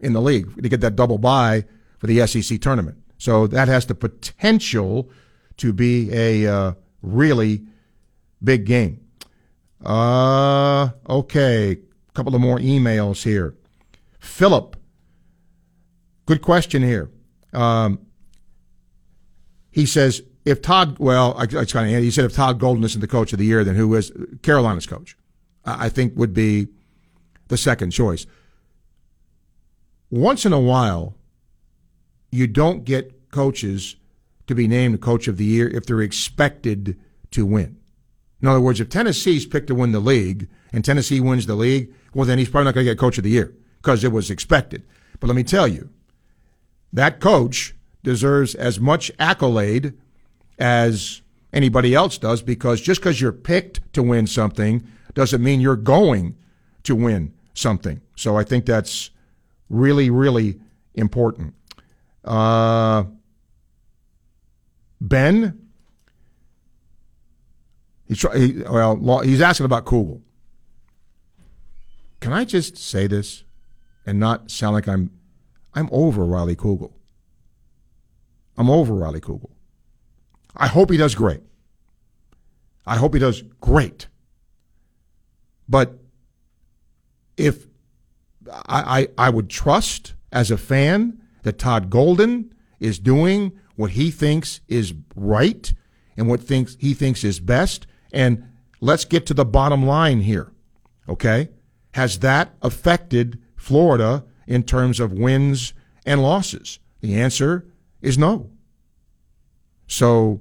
in 0.00 0.14
the 0.14 0.22
league 0.22 0.62
to 0.62 0.68
get 0.70 0.80
that 0.80 0.96
double 0.96 1.18
bye 1.18 1.66
for 1.98 2.06
the 2.06 2.26
SEC 2.26 2.58
tournament. 2.58 2.96
So 3.18 3.46
that 3.48 3.68
has 3.68 3.84
the 3.84 3.94
potential 3.94 5.10
to 5.58 5.74
be 5.74 6.10
a 6.10 6.50
uh, 6.50 6.72
really 7.02 7.66
big 8.42 8.64
game. 8.64 9.04
Uh, 9.84 10.88
okay, 11.06 11.72
a 11.72 12.12
couple 12.14 12.34
of 12.34 12.40
more 12.40 12.58
emails 12.58 13.22
here. 13.22 13.54
Philip, 14.20 14.76
good 16.26 16.42
question 16.42 16.82
here. 16.82 17.10
Um, 17.52 18.06
he 19.70 19.86
says, 19.86 20.22
if 20.44 20.62
Todd, 20.62 20.98
well, 20.98 21.34
I, 21.36 21.42
I 21.42 21.64
kind 21.64 21.94
of, 21.94 22.02
he 22.02 22.10
said 22.10 22.24
if 22.24 22.34
Todd 22.34 22.58
Golden 22.58 22.84
isn't 22.84 23.00
the 23.00 23.08
coach 23.08 23.32
of 23.32 23.38
the 23.38 23.44
year, 23.44 23.64
then 23.64 23.74
who 23.74 23.94
is 23.94 24.12
Carolina's 24.42 24.86
coach? 24.86 25.16
I 25.64 25.88
think 25.88 26.16
would 26.16 26.32
be 26.32 26.68
the 27.48 27.56
second 27.56 27.90
choice. 27.90 28.26
Once 30.10 30.46
in 30.46 30.52
a 30.52 30.60
while, 30.60 31.14
you 32.30 32.46
don't 32.46 32.84
get 32.84 33.30
coaches 33.30 33.96
to 34.46 34.54
be 34.54 34.66
named 34.66 35.00
coach 35.00 35.28
of 35.28 35.36
the 35.36 35.44
year 35.44 35.68
if 35.68 35.86
they're 35.86 36.00
expected 36.00 36.98
to 37.30 37.46
win. 37.46 37.78
In 38.42 38.48
other 38.48 38.60
words, 38.60 38.80
if 38.80 38.88
Tennessee's 38.88 39.46
picked 39.46 39.66
to 39.68 39.74
win 39.74 39.92
the 39.92 40.00
league 40.00 40.48
and 40.72 40.84
Tennessee 40.84 41.20
wins 41.20 41.46
the 41.46 41.54
league, 41.54 41.92
well, 42.14 42.24
then 42.24 42.38
he's 42.38 42.48
probably 42.48 42.64
not 42.64 42.74
going 42.74 42.86
to 42.86 42.92
get 42.92 42.98
coach 42.98 43.18
of 43.18 43.24
the 43.24 43.30
year 43.30 43.54
because 43.80 44.04
it 44.04 44.12
was 44.12 44.30
expected. 44.30 44.82
But 45.18 45.28
let 45.28 45.36
me 45.36 45.42
tell 45.42 45.66
you, 45.66 45.90
that 46.92 47.20
coach 47.20 47.74
deserves 48.02 48.54
as 48.54 48.80
much 48.80 49.10
accolade 49.18 49.94
as 50.58 51.22
anybody 51.52 51.94
else 51.94 52.18
does 52.18 52.42
because 52.42 52.80
just 52.80 53.00
because 53.00 53.20
you're 53.20 53.32
picked 53.32 53.92
to 53.92 54.02
win 54.02 54.26
something 54.26 54.86
doesn't 55.14 55.42
mean 55.42 55.60
you're 55.60 55.76
going 55.76 56.36
to 56.84 56.94
win 56.94 57.34
something. 57.54 58.00
So 58.16 58.36
I 58.36 58.44
think 58.44 58.66
that's 58.66 59.10
really, 59.68 60.10
really 60.10 60.60
important. 60.94 61.54
Uh, 62.24 63.04
ben, 65.00 65.58
he's, 68.06 68.20
he, 68.34 68.62
well, 68.62 69.20
he's 69.20 69.40
asking 69.40 69.66
about 69.66 69.86
Kugel. 69.86 70.20
Can 72.20 72.32
I 72.32 72.44
just 72.44 72.76
say 72.76 73.06
this 73.06 73.44
and 74.10 74.18
not 74.18 74.50
sound 74.50 74.74
like 74.74 74.88
I'm 74.88 75.08
I'm 75.72 75.88
over 75.92 76.24
Riley 76.24 76.56
Kugel. 76.56 76.92
I'm 78.58 78.68
over 78.68 78.92
Riley 78.92 79.20
Kugel. 79.20 79.50
I 80.56 80.66
hope 80.66 80.90
he 80.90 80.96
does 80.96 81.14
great. 81.14 81.42
I 82.84 82.96
hope 82.96 83.14
he 83.14 83.20
does 83.20 83.42
great. 83.60 84.08
But 85.68 86.00
if 87.36 87.68
I, 88.66 89.06
I, 89.16 89.26
I 89.26 89.30
would 89.30 89.48
trust 89.48 90.14
as 90.32 90.50
a 90.50 90.58
fan 90.58 91.22
that 91.44 91.60
Todd 91.60 91.88
Golden 91.88 92.52
is 92.80 92.98
doing 92.98 93.52
what 93.76 93.92
he 93.92 94.10
thinks 94.10 94.60
is 94.66 94.92
right 95.14 95.72
and 96.16 96.26
what 96.28 96.42
thinks 96.42 96.76
he 96.80 96.94
thinks 96.94 97.22
is 97.22 97.38
best. 97.38 97.86
And 98.12 98.42
let's 98.80 99.04
get 99.04 99.24
to 99.26 99.34
the 99.34 99.44
bottom 99.44 99.86
line 99.86 100.22
here. 100.22 100.50
Okay? 101.08 101.50
Has 101.94 102.18
that 102.18 102.56
affected 102.60 103.40
Florida 103.60 104.24
in 104.46 104.62
terms 104.62 104.98
of 104.98 105.12
wins 105.12 105.74
and 106.06 106.22
losses? 106.22 106.78
The 107.02 107.14
answer 107.20 107.66
is 108.00 108.16
no. 108.16 108.50
So, 109.86 110.40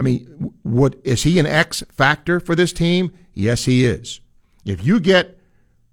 I 0.00 0.02
mean, 0.02 0.54
what 0.62 0.96
is 1.04 1.24
he 1.24 1.38
an 1.38 1.46
X 1.46 1.84
factor 1.92 2.40
for 2.40 2.54
this 2.54 2.72
team? 2.72 3.12
Yes, 3.34 3.66
he 3.66 3.84
is. 3.84 4.20
If 4.64 4.84
you 4.84 4.98
get 4.98 5.38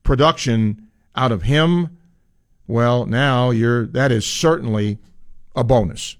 production 0.03 0.87
out 1.13 1.33
of 1.33 1.43
him, 1.43 1.97
well, 2.67 3.05
now 3.05 3.49
you're 3.49 3.85
that 3.87 4.13
is 4.13 4.25
certainly 4.25 4.97
a 5.55 5.63
bonus. 5.63 6.15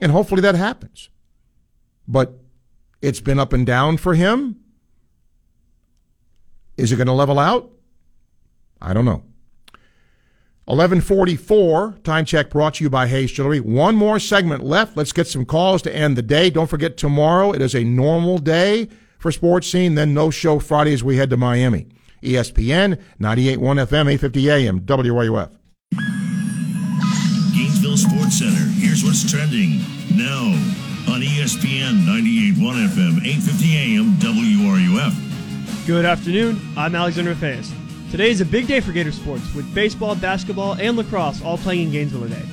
And 0.00 0.12
hopefully 0.12 0.42
that 0.42 0.54
happens. 0.54 1.10
But 2.06 2.38
it's 3.02 3.20
been 3.20 3.40
up 3.40 3.52
and 3.52 3.66
down 3.66 3.96
for 3.96 4.14
him. 4.14 4.60
Is 6.76 6.92
it 6.92 6.96
going 6.96 7.08
to 7.08 7.12
level 7.12 7.40
out? 7.40 7.72
I 8.80 8.92
don't 8.92 9.04
know. 9.04 9.22
1144, 10.66 11.98
time 12.02 12.24
check 12.24 12.50
brought 12.50 12.74
to 12.74 12.84
you 12.84 12.90
by 12.90 13.06
Hayes 13.06 13.30
Jewelry. 13.30 13.60
One 13.60 13.94
more 13.94 14.18
segment 14.18 14.64
left. 14.64 14.96
Let's 14.96 15.12
get 15.12 15.28
some 15.28 15.44
calls 15.44 15.80
to 15.82 15.94
end 15.94 16.16
the 16.16 16.22
day. 16.22 16.50
Don't 16.50 16.68
forget 16.68 16.96
tomorrow, 16.96 17.52
it 17.52 17.62
is 17.62 17.74
a 17.74 17.84
normal 17.84 18.38
day 18.38 18.88
for 19.20 19.30
sports 19.30 19.68
scene, 19.68 19.94
then 19.94 20.12
no 20.12 20.30
show 20.30 20.58
Friday 20.58 20.92
as 20.92 21.04
we 21.04 21.18
head 21.18 21.30
to 21.30 21.36
Miami. 21.36 21.86
ESPN, 22.20 23.00
98.1 23.20 23.58
FM, 23.86 24.12
850 24.12 24.50
AM, 24.50 24.80
WRUF. 24.80 25.50
Gainesville 27.54 27.96
Sports 27.96 28.38
Center. 28.40 28.68
Here's 28.74 29.04
what's 29.04 29.30
trending 29.30 29.78
now 30.16 30.46
on 31.08 31.20
ESPN 31.20 32.04
98.1 32.04 32.88
FM, 32.88 33.24
850 33.24 33.76
AM, 33.76 34.14
WRUF. 34.16 35.86
Good 35.86 36.04
afternoon. 36.04 36.60
I'm 36.76 36.96
Alexander 36.96 37.36
Fayes. 37.36 37.72
Today 38.10 38.30
is 38.30 38.40
a 38.40 38.46
big 38.46 38.68
day 38.68 38.78
for 38.78 38.92
Gator 38.92 39.10
sports, 39.10 39.52
with 39.52 39.74
baseball, 39.74 40.14
basketball, 40.14 40.74
and 40.74 40.96
lacrosse 40.96 41.42
all 41.42 41.58
playing 41.58 41.88
in 41.88 41.90
Gainesville 41.92 42.22
today. 42.22 42.46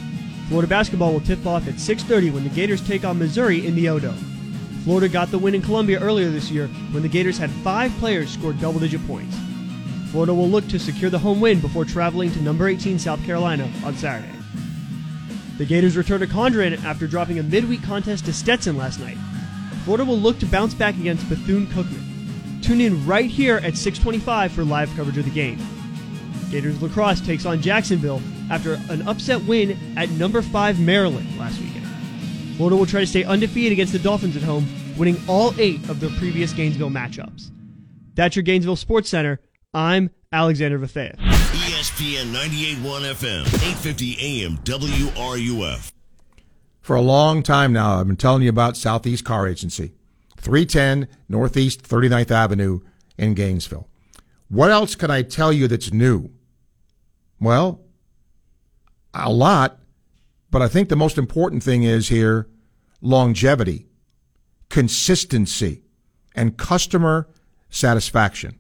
Florida 0.47 0.67
basketball 0.67 1.13
will 1.13 1.21
tip 1.21 1.45
off 1.45 1.67
at 1.67 1.79
6:30 1.79 2.31
when 2.31 2.43
the 2.43 2.49
Gators 2.49 2.81
take 2.81 3.05
on 3.05 3.19
Missouri 3.19 3.65
in 3.65 3.75
the 3.75 3.87
O-Dome. 3.87 4.17
Florida 4.83 5.07
got 5.07 5.29
the 5.29 5.37
win 5.37 5.53
in 5.53 5.61
Columbia 5.61 5.99
earlier 5.99 6.31
this 6.31 6.49
year 6.49 6.67
when 6.91 7.03
the 7.03 7.07
Gators 7.07 7.37
had 7.37 7.51
five 7.63 7.95
players 7.99 8.31
score 8.31 8.51
double-digit 8.51 9.05
points. 9.05 9.37
Florida 10.09 10.33
will 10.33 10.49
look 10.49 10.67
to 10.69 10.79
secure 10.79 11.11
the 11.11 11.19
home 11.19 11.39
win 11.39 11.59
before 11.59 11.85
traveling 11.85 12.31
to 12.31 12.41
number 12.41 12.67
18 12.67 12.97
South 12.97 13.23
Carolina 13.23 13.69
on 13.85 13.95
Saturday. 13.95 14.35
The 15.59 15.65
Gators 15.65 15.95
return 15.95 16.21
to 16.21 16.27
Condren 16.27 16.83
after 16.83 17.05
dropping 17.05 17.37
a 17.37 17.43
midweek 17.43 17.83
contest 17.83 18.25
to 18.25 18.33
Stetson 18.33 18.75
last 18.75 18.99
night. 18.99 19.17
Florida 19.85 20.03
will 20.03 20.19
look 20.19 20.39
to 20.39 20.47
bounce 20.47 20.73
back 20.73 20.95
against 20.95 21.29
Bethune-Cookman. 21.29 22.12
Tune 22.63 22.79
in 22.79 23.05
right 23.05 23.29
here 23.29 23.57
at 23.57 23.75
625 23.75 24.53
for 24.53 24.63
live 24.63 24.89
coverage 24.95 25.17
of 25.17 25.25
the 25.25 25.31
game. 25.31 25.59
Gators 26.49 26.81
lacrosse 26.81 27.19
takes 27.19 27.45
on 27.45 27.61
Jacksonville 27.61 28.21
after 28.49 28.79
an 28.89 29.05
upset 29.07 29.43
win 29.43 29.77
at 29.97 30.09
number 30.11 30.41
5 30.41 30.79
Maryland 30.79 31.37
last 31.37 31.59
weekend. 31.59 31.85
Florida 32.55 32.77
will 32.77 32.85
try 32.85 33.01
to 33.01 33.07
stay 33.07 33.25
undefeated 33.25 33.73
against 33.73 33.91
the 33.91 33.99
Dolphins 33.99 34.37
at 34.37 34.43
home, 34.43 34.65
winning 34.97 35.17
all 35.27 35.53
eight 35.59 35.89
of 35.89 35.99
their 35.99 36.11
previous 36.11 36.53
Gainesville 36.53 36.89
matchups. 36.89 37.51
That's 38.15 38.35
your 38.35 38.43
Gainesville 38.43 38.77
Sports 38.77 39.09
Center. 39.09 39.41
I'm 39.73 40.11
Alexander 40.31 40.79
Vethea. 40.79 41.17
ESPN 41.17 42.31
98.1 42.31 43.11
FM, 43.11 43.41
850 43.41 44.43
AM, 44.43 44.57
WRUF. 44.59 45.91
For 46.79 46.95
a 46.95 47.01
long 47.01 47.43
time 47.43 47.73
now, 47.73 47.99
I've 47.99 48.07
been 48.07 48.15
telling 48.15 48.43
you 48.43 48.49
about 48.49 48.77
Southeast 48.77 49.25
Car 49.25 49.47
Agency. 49.47 49.93
310 50.43 51.07
Northeast 51.29 51.83
39th 51.83 52.29
Avenue 52.29 52.81
in 53.17 53.33
Gainesville. 53.33 53.87
What 54.49 54.71
else 54.71 54.93
can 54.93 55.09
I 55.09 55.21
tell 55.21 55.53
you 55.53 55.69
that's 55.69 55.93
new? 55.93 56.31
Well, 57.39 57.81
a 59.13 59.31
lot, 59.31 59.79
but 60.51 60.61
I 60.61 60.67
think 60.67 60.89
the 60.89 60.97
most 60.97 61.17
important 61.17 61.63
thing 61.63 61.83
is 61.83 62.09
here 62.09 62.49
longevity, 63.01 63.87
consistency, 64.69 65.83
and 66.35 66.57
customer 66.57 67.29
satisfaction. 67.69 68.59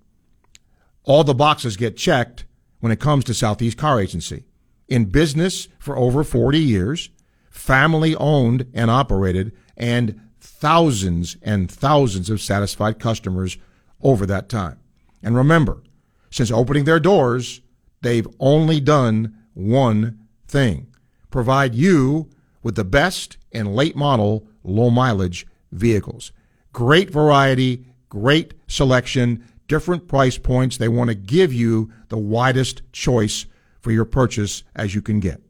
All 1.03 1.23
the 1.23 1.33
boxes 1.33 1.75
get 1.75 1.97
checked 1.97 2.45
when 2.79 2.91
it 2.91 2.99
comes 2.99 3.25
to 3.25 3.33
Southeast 3.33 3.77
Car 3.77 3.99
Agency. 3.99 4.45
In 4.87 5.05
business 5.05 5.67
for 5.79 5.97
over 5.97 6.23
40 6.23 6.59
years, 6.59 7.09
family 7.49 8.15
owned 8.15 8.67
and 8.73 8.89
operated, 8.89 9.51
and 9.75 10.19
thousands 10.63 11.35
and 11.41 11.69
thousands 11.69 12.29
of 12.29 12.39
satisfied 12.39 12.97
customers 12.97 13.57
over 14.01 14.25
that 14.25 14.47
time. 14.47 14.79
And 15.21 15.35
remember, 15.35 15.83
since 16.31 16.51
opening 16.51 16.85
their 16.85 17.01
doors, 17.01 17.59
they've 18.01 18.27
only 18.39 18.79
done 18.79 19.35
one 19.53 20.25
thing 20.47 20.87
provide 21.29 21.75
you 21.75 22.29
with 22.61 22.75
the 22.75 22.85
best 22.85 23.35
and 23.51 23.75
late 23.75 23.97
model, 23.97 24.47
low 24.63 24.89
mileage 24.89 25.45
vehicles. 25.73 26.31
Great 26.71 27.09
variety, 27.09 27.85
great 28.07 28.53
selection, 28.65 29.43
different 29.67 30.07
price 30.07 30.37
points. 30.37 30.77
They 30.77 30.87
want 30.87 31.09
to 31.09 31.15
give 31.15 31.51
you 31.51 31.91
the 32.07 32.17
widest 32.17 32.83
choice 32.93 33.47
for 33.81 33.91
your 33.91 34.05
purchase 34.05 34.63
as 34.77 34.95
you 34.95 35.01
can 35.01 35.19
get. 35.19 35.41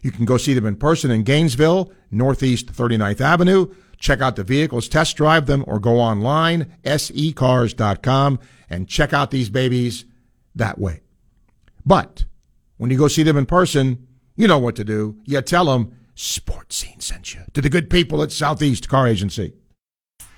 You 0.00 0.12
can 0.12 0.26
go 0.26 0.36
see 0.36 0.54
them 0.54 0.66
in 0.66 0.76
person 0.76 1.10
in 1.10 1.24
Gainesville, 1.24 1.90
Northeast 2.12 2.66
39th 2.66 3.20
Avenue. 3.20 3.74
Check 4.04 4.20
out 4.20 4.36
the 4.36 4.44
vehicles, 4.44 4.86
test 4.86 5.16
drive 5.16 5.46
them, 5.46 5.64
or 5.66 5.80
go 5.80 5.98
online, 5.98 6.76
secars.com, 6.84 8.38
and 8.68 8.86
check 8.86 9.14
out 9.14 9.30
these 9.30 9.48
babies 9.48 10.04
that 10.54 10.78
way. 10.78 11.00
But 11.86 12.26
when 12.76 12.90
you 12.90 12.98
go 12.98 13.08
see 13.08 13.22
them 13.22 13.38
in 13.38 13.46
person, 13.46 14.06
you 14.36 14.46
know 14.46 14.58
what 14.58 14.76
to 14.76 14.84
do. 14.84 15.16
You 15.24 15.40
tell 15.40 15.64
them 15.64 15.96
Sports 16.14 16.76
Scene 16.76 17.00
sent 17.00 17.32
you 17.32 17.40
to 17.54 17.62
the 17.62 17.70
good 17.70 17.88
people 17.88 18.22
at 18.22 18.30
Southeast 18.30 18.90
Car 18.90 19.08
Agency. 19.08 19.54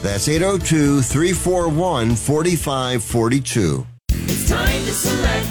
That's 0.00 0.28
802 0.28 1.02
341 1.02 2.14
4542. 2.14 3.97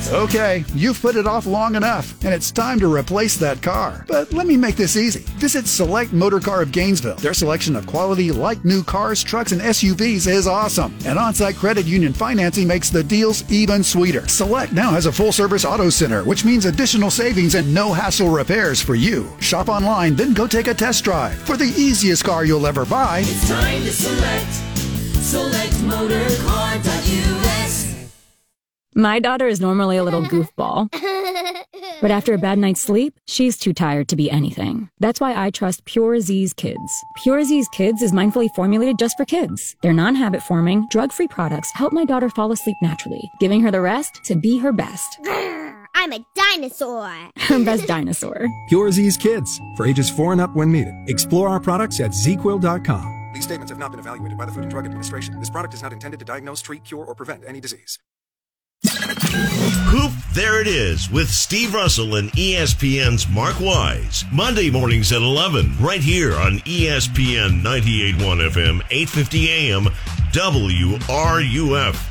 Okay, 0.09 0.63
you've 0.73 1.01
put 1.01 1.17
it 1.17 1.27
off 1.27 1.45
long 1.45 1.75
enough, 1.75 2.13
and 2.23 2.33
it's 2.33 2.49
time 2.49 2.79
to 2.79 2.87
replace 2.91 3.35
that 3.37 3.61
car. 3.61 4.05
But 4.07 4.31
let 4.31 4.47
me 4.47 4.55
make 4.55 4.77
this 4.77 4.95
easy. 4.95 5.19
Visit 5.35 5.67
Select 5.67 6.13
Motor 6.13 6.39
Car 6.39 6.61
of 6.61 6.71
Gainesville. 6.71 7.17
Their 7.17 7.33
selection 7.33 7.75
of 7.75 7.85
quality, 7.87 8.31
like 8.31 8.63
new 8.63 8.83
cars, 8.83 9.21
trucks, 9.21 9.51
and 9.51 9.59
SUVs 9.61 10.25
is 10.25 10.47
awesome. 10.47 10.97
And 11.05 11.19
on 11.19 11.33
site 11.33 11.57
credit 11.57 11.85
union 11.85 12.13
financing 12.13 12.69
makes 12.69 12.89
the 12.89 13.03
deals 13.03 13.43
even 13.51 13.83
sweeter. 13.83 14.25
Select 14.29 14.71
now 14.71 14.91
has 14.91 15.07
a 15.07 15.11
full 15.11 15.33
service 15.33 15.65
auto 15.65 15.89
center, 15.89 16.23
which 16.23 16.45
means 16.45 16.63
additional 16.63 17.11
savings 17.11 17.55
and 17.55 17.73
no 17.73 17.91
hassle 17.91 18.29
repairs 18.29 18.81
for 18.81 18.95
you. 18.95 19.29
Shop 19.41 19.67
online, 19.67 20.15
then 20.15 20.33
go 20.33 20.47
take 20.47 20.67
a 20.67 20.73
test 20.73 21.03
drive. 21.03 21.37
For 21.39 21.57
the 21.57 21.73
easiest 21.77 22.23
car 22.23 22.45
you'll 22.45 22.65
ever 22.65 22.85
buy, 22.85 23.23
It's 23.25 23.49
time 23.49 23.83
to 23.83 23.91
select. 23.91 24.47
SelectMotorCar.us. 25.19 27.36
My 28.97 29.19
daughter 29.19 29.47
is 29.47 29.61
normally 29.61 29.97
a 29.97 30.03
little 30.03 30.23
goofball, 30.23 30.89
but 32.01 32.09
after 32.09 32.33
a 32.33 32.39
bad 32.39 32.57
night's 32.57 32.81
sleep, 32.81 33.19
she's 33.27 33.55
too 33.55 33.71
tired 33.71 34.07
to 34.07 34.15
be 34.15 34.31
anything. 34.31 34.89
That's 34.99 35.21
why 35.21 35.35
I 35.35 35.51
trust 35.51 35.85
Pure 35.85 36.21
Z's 36.21 36.51
Kids. 36.51 37.03
Pure 37.17 37.43
Z's 37.43 37.67
Kids 37.69 38.01
is 38.01 38.11
mindfully 38.11 38.49
formulated 38.55 38.97
just 38.97 39.15
for 39.15 39.23
kids. 39.23 39.75
Their 39.83 39.93
non 39.93 40.15
habit 40.15 40.41
forming, 40.41 40.87
drug 40.89 41.11
free 41.11 41.27
products 41.27 41.71
help 41.75 41.93
my 41.93 42.05
daughter 42.05 42.27
fall 42.27 42.51
asleep 42.51 42.75
naturally, 42.81 43.21
giving 43.39 43.61
her 43.61 43.69
the 43.69 43.81
rest 43.81 44.23
to 44.23 44.35
be 44.35 44.57
her 44.57 44.71
best. 44.73 45.19
I'm 45.93 46.11
a 46.11 46.25
dinosaur. 46.33 47.11
Best 47.65 47.85
dinosaur. 47.85 48.47
Pure 48.67 48.91
Z's 48.93 49.15
Kids 49.15 49.59
for 49.75 49.85
ages 49.85 50.09
4 50.09 50.31
and 50.31 50.41
up 50.41 50.55
when 50.55 50.71
needed. 50.71 50.93
Explore 51.07 51.49
our 51.49 51.59
products 51.59 51.99
at 51.99 52.11
zzzquil.com. 52.11 53.31
These 53.33 53.43
statements 53.43 53.69
have 53.69 53.79
not 53.79 53.91
been 53.91 53.99
evaluated 53.99 54.37
by 54.37 54.45
the 54.45 54.51
Food 54.51 54.63
and 54.63 54.71
Drug 54.71 54.85
Administration. 54.85 55.39
This 55.39 55.49
product 55.49 55.73
is 55.73 55.83
not 55.83 55.93
intended 55.93 56.19
to 56.19 56.25
diagnose, 56.25 56.61
treat, 56.61 56.83
cure, 56.83 57.05
or 57.05 57.13
prevent 57.13 57.43
any 57.47 57.59
disease. 57.59 57.99
Hoop, 58.83 60.11
there 60.33 60.61
it 60.61 60.67
is 60.67 61.09
with 61.09 61.29
Steve 61.29 61.73
Russell 61.73 62.15
and 62.15 62.31
ESPN's 62.33 63.27
Mark 63.27 63.59
Wise. 63.59 64.23
Monday 64.31 64.69
mornings 64.69 65.11
at 65.11 65.21
11, 65.21 65.77
right 65.79 66.01
here 66.01 66.35
on 66.35 66.59
ESPN 66.59 67.63
981 67.63 68.37
FM, 68.39 68.81
850 68.91 69.49
AM, 69.49 69.85
WRUF. 70.31 72.03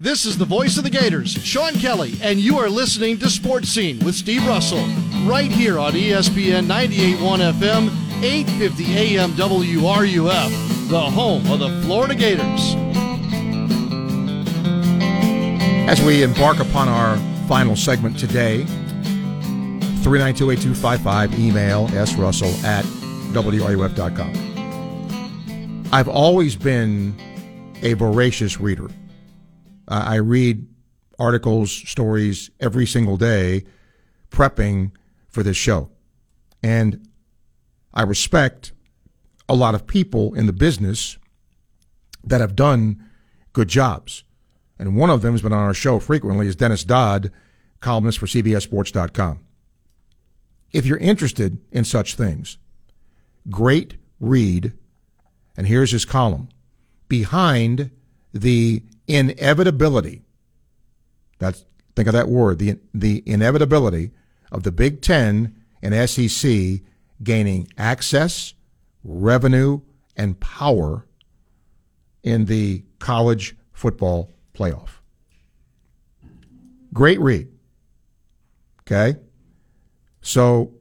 This 0.00 0.24
is 0.24 0.38
the 0.38 0.44
voice 0.44 0.78
of 0.78 0.84
the 0.84 0.90
Gators, 0.90 1.32
Sean 1.44 1.74
Kelly, 1.74 2.14
and 2.22 2.38
you 2.38 2.56
are 2.58 2.70
listening 2.70 3.18
to 3.18 3.28
Sports 3.28 3.68
Scene 3.68 3.98
with 4.04 4.14
Steve 4.14 4.46
Russell, 4.46 4.86
right 5.26 5.50
here 5.50 5.78
on 5.78 5.92
ESPN 5.92 6.68
981 6.68 7.40
FM, 7.40 7.88
850 8.22 8.96
AM 8.96 9.32
WRUF, 9.32 10.88
the 10.88 11.00
home 11.00 11.50
of 11.50 11.58
the 11.58 11.82
Florida 11.82 12.14
Gators. 12.14 12.87
As 15.88 16.02
we 16.02 16.22
embark 16.22 16.60
upon 16.60 16.86
our 16.86 17.16
final 17.48 17.74
segment 17.74 18.18
today, 18.18 18.64
3928255, 20.04 21.38
email 21.38 21.88
srussell 21.88 22.62
at 22.62 22.84
wruf.com. 23.32 24.34
I've 25.90 26.08
always 26.08 26.56
been 26.56 27.14
a 27.80 27.94
voracious 27.94 28.60
reader. 28.60 28.90
Uh, 29.88 30.04
I 30.06 30.16
read 30.16 30.66
articles, 31.18 31.72
stories 31.72 32.50
every 32.60 32.84
single 32.84 33.16
day, 33.16 33.64
prepping 34.30 34.92
for 35.28 35.42
this 35.42 35.56
show. 35.56 35.90
And 36.62 37.08
I 37.94 38.02
respect 38.02 38.72
a 39.48 39.54
lot 39.54 39.74
of 39.74 39.86
people 39.86 40.34
in 40.34 40.44
the 40.44 40.52
business 40.52 41.16
that 42.24 42.42
have 42.42 42.54
done 42.54 43.02
good 43.54 43.68
jobs. 43.68 44.24
And 44.78 44.96
one 44.96 45.10
of 45.10 45.22
them 45.22 45.32
has 45.32 45.42
been 45.42 45.52
on 45.52 45.64
our 45.64 45.74
show 45.74 45.98
frequently 45.98 46.46
is 46.46 46.56
Dennis 46.56 46.84
Dodd, 46.84 47.32
columnist 47.80 48.18
for 48.18 48.26
CBSSports.com. 48.26 49.40
If 50.72 50.86
you're 50.86 50.98
interested 50.98 51.58
in 51.72 51.84
such 51.84 52.14
things, 52.14 52.58
great 53.50 53.96
read, 54.20 54.72
and 55.56 55.66
here's 55.66 55.90
his 55.90 56.04
column 56.04 56.48
Behind 57.08 57.90
the 58.32 58.82
Inevitability. 59.06 60.22
That's 61.38 61.64
think 61.96 62.06
of 62.08 62.12
that 62.12 62.28
word, 62.28 62.58
the 62.58 62.78
the 62.92 63.22
inevitability 63.26 64.10
of 64.52 64.62
the 64.62 64.72
Big 64.72 65.00
Ten 65.00 65.56
and 65.82 66.08
SEC 66.08 66.80
gaining 67.22 67.68
access, 67.78 68.54
revenue, 69.02 69.80
and 70.16 70.38
power 70.38 71.06
in 72.22 72.44
the 72.44 72.84
college 72.98 73.56
football 73.72 74.30
playoff. 74.58 74.88
Great 76.92 77.20
read. 77.20 77.48
Okay? 78.82 79.18
So 80.20 80.72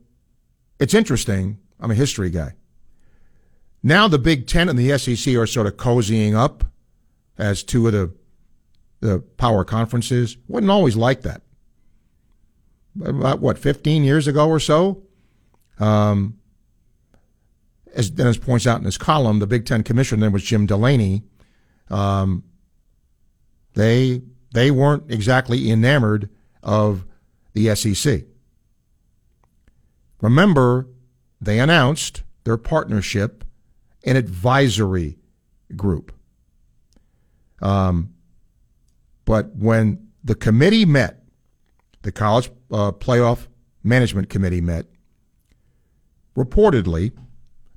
it's 0.80 0.94
interesting. 0.94 1.60
I'm 1.80 1.92
a 1.92 1.96
history 1.96 2.30
guy. 2.30 2.54
Now 3.84 4.08
the 4.08 4.18
Big 4.18 4.48
Ten 4.48 4.70
and 4.70 4.78
the 4.78 4.98
SEC 4.98 5.36
are 5.36 5.46
sort 5.46 5.68
of 5.68 5.78
cozying 5.78 6.36
up 6.36 6.64
as 7.38 7.64
two 7.64 7.88
of 7.88 7.94
the 7.94 8.14
the 9.00 9.20
power 9.38 9.64
conferences. 9.64 10.38
Wasn't 10.48 10.72
always 10.72 10.96
like 10.96 11.22
that. 11.22 11.44
About 13.06 13.40
what, 13.40 13.60
15 13.60 14.04
years 14.04 14.26
ago 14.26 14.50
or 14.50 14.60
so? 14.60 15.04
Um, 15.78 16.40
as 17.94 18.10
Dennis 18.10 18.38
points 18.38 18.66
out 18.66 18.80
in 18.80 18.86
his 18.86 18.98
column, 18.98 19.38
the 19.38 19.46
Big 19.46 19.66
Ten 19.66 19.84
commissioner 19.84 20.22
then 20.22 20.32
was 20.32 20.42
Jim 20.42 20.66
Delaney. 20.66 21.24
Um, 21.92 22.44
they 23.78 24.24
they 24.54 24.72
weren't 24.72 25.12
exactly 25.12 25.70
enamored 25.70 26.30
of 26.64 27.06
the 27.54 27.76
SEC. 27.76 28.24
Remember, 30.20 30.88
they 31.40 31.60
announced 31.60 32.24
their 32.44 32.58
partnership, 32.58 33.44
an 34.04 34.16
advisory 34.16 35.20
group. 35.76 36.12
Um, 37.62 38.16
but 39.26 39.56
when 39.56 40.08
the 40.24 40.34
committee 40.34 40.86
met, 40.86 41.24
the 42.02 42.12
college 42.12 42.50
uh, 42.72 42.94
playoff 42.94 43.46
management 43.84 44.28
committee 44.30 44.62
met, 44.62 44.88
reportedly, 46.36 47.12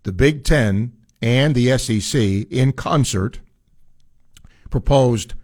the 0.05 0.13
Big 0.13 0.45
Ten 0.45 0.95
and 1.21 1.55
the 1.55 1.77
SEC 1.77 2.23
in 2.51 2.73
concert 2.73 3.41
proposed 4.71 5.35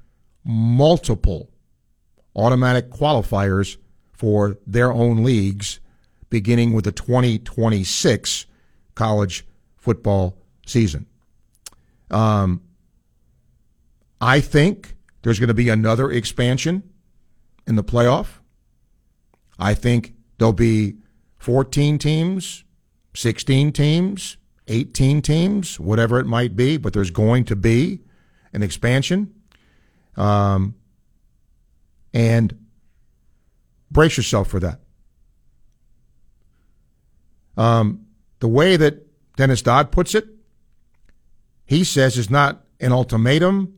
multiple 0.47 1.51
automatic 2.37 2.91
qualifiers 2.91 3.77
for 4.13 4.57
their 4.67 4.93
own 4.93 5.25
leagues, 5.25 5.81
beginning 6.31 6.73
with 6.73 6.85
the 6.85 6.93
2026 6.93 8.47
college 8.95 9.45
football 9.77 10.39
season. 10.65 11.07
Um, 12.11 12.63
I 14.21 14.41
think 14.41 14.95
there's 15.23 15.39
going 15.39 15.49
to 15.49 15.55
be 15.55 15.69
another 15.69 16.11
expansion 16.11 16.83
in 17.67 17.77
the 17.77 17.85
playoff. 17.85 18.29
I 19.59 19.75
think 19.75 20.15
there'll 20.39 20.53
be 20.53 20.97
14 21.39 21.99
teams, 21.99 22.65
16 23.15 23.73
teams, 23.73 24.37
18 24.69 25.23
teams, 25.23 25.81
whatever 25.81 26.19
it 26.21 26.27
might 26.27 26.57
be, 26.57 26.77
but 26.77 26.93
there's 26.93 27.11
going 27.11 27.45
to 27.47 27.57
be 27.57 28.01
an 28.53 28.63
expansion. 28.63 29.35
Um, 30.17 30.75
and 32.15 32.67
brace 33.91 34.17
yourself 34.17 34.49
for 34.49 34.61
that. 34.61 34.81
Um, 37.57 38.07
the 38.41 38.49
way 38.49 38.77
that 38.77 39.07
Dennis 39.37 39.63
Dodd 39.63 39.91
puts 39.91 40.15
it, 40.15 40.27
he 41.65 41.85
says 41.85 42.19
it's 42.19 42.31
not 42.31 42.65
an 42.81 42.93
ultimatum, 42.93 43.75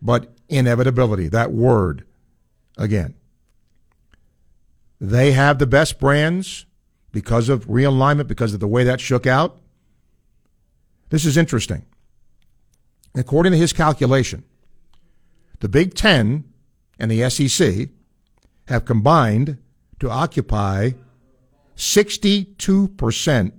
but 0.00 0.32
inevitability. 0.48 1.28
That 1.28 1.52
word 1.52 2.04
again. 2.76 3.14
They 5.00 5.32
have 5.32 5.58
the 5.58 5.66
best 5.66 5.98
brands 5.98 6.66
because 7.12 7.48
of 7.48 7.66
realignment, 7.66 8.26
because 8.26 8.54
of 8.54 8.60
the 8.60 8.68
way 8.68 8.84
that 8.84 9.00
shook 9.00 9.26
out. 9.26 9.58
This 11.08 11.24
is 11.24 11.36
interesting. 11.36 11.84
According 13.14 13.52
to 13.52 13.58
his 13.58 13.72
calculation, 13.72 14.44
the 15.60 15.68
Big 15.68 15.94
Ten 15.94 16.44
and 16.98 17.08
the 17.10 17.30
SEC 17.30 17.88
have 18.68 18.84
combined 18.84 19.56
to 19.98 20.10
occupy 20.10 20.90
62% 21.76 23.52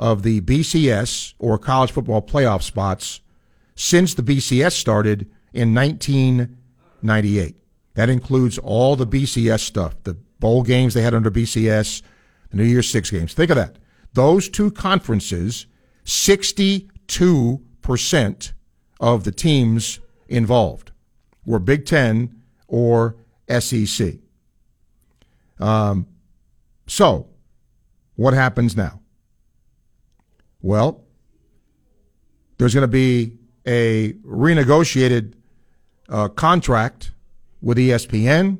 of 0.00 0.22
the 0.22 0.40
BCS 0.40 1.34
or 1.38 1.58
college 1.58 1.92
football 1.92 2.22
playoff 2.22 2.62
spots 2.62 3.20
since 3.74 4.14
the 4.14 4.22
BCS 4.22 4.72
started 4.72 5.30
in 5.52 5.74
1998. 5.74 7.56
That 7.94 8.08
includes 8.08 8.58
all 8.58 8.96
the 8.96 9.06
BCS 9.06 9.60
stuff, 9.60 9.94
the 10.02 10.14
bowl 10.40 10.62
games 10.62 10.94
they 10.94 11.02
had 11.02 11.14
under 11.14 11.30
BCS, 11.30 12.02
the 12.50 12.56
New 12.56 12.64
Year's 12.64 12.88
Six 12.88 13.10
games. 13.10 13.34
Think 13.34 13.50
of 13.50 13.56
that. 13.56 13.76
Those 14.14 14.48
two 14.48 14.70
conferences, 14.70 15.66
62% 16.04 18.52
of 19.00 19.24
the 19.24 19.32
teams 19.32 20.00
involved 20.28 20.92
were 21.46 21.58
Big 21.58 21.86
Ten 21.86 22.42
or 22.68 23.16
SEC. 23.48 24.14
Um, 25.58 26.06
so, 26.86 27.28
what 28.16 28.34
happens 28.34 28.76
now? 28.76 29.00
Well, 30.60 31.04
there's 32.58 32.74
going 32.74 32.82
to 32.82 32.88
be 32.88 33.38
a 33.66 34.12
renegotiated 34.24 35.34
uh, 36.08 36.28
contract 36.28 37.12
with 37.60 37.78
ESPN. 37.78 38.58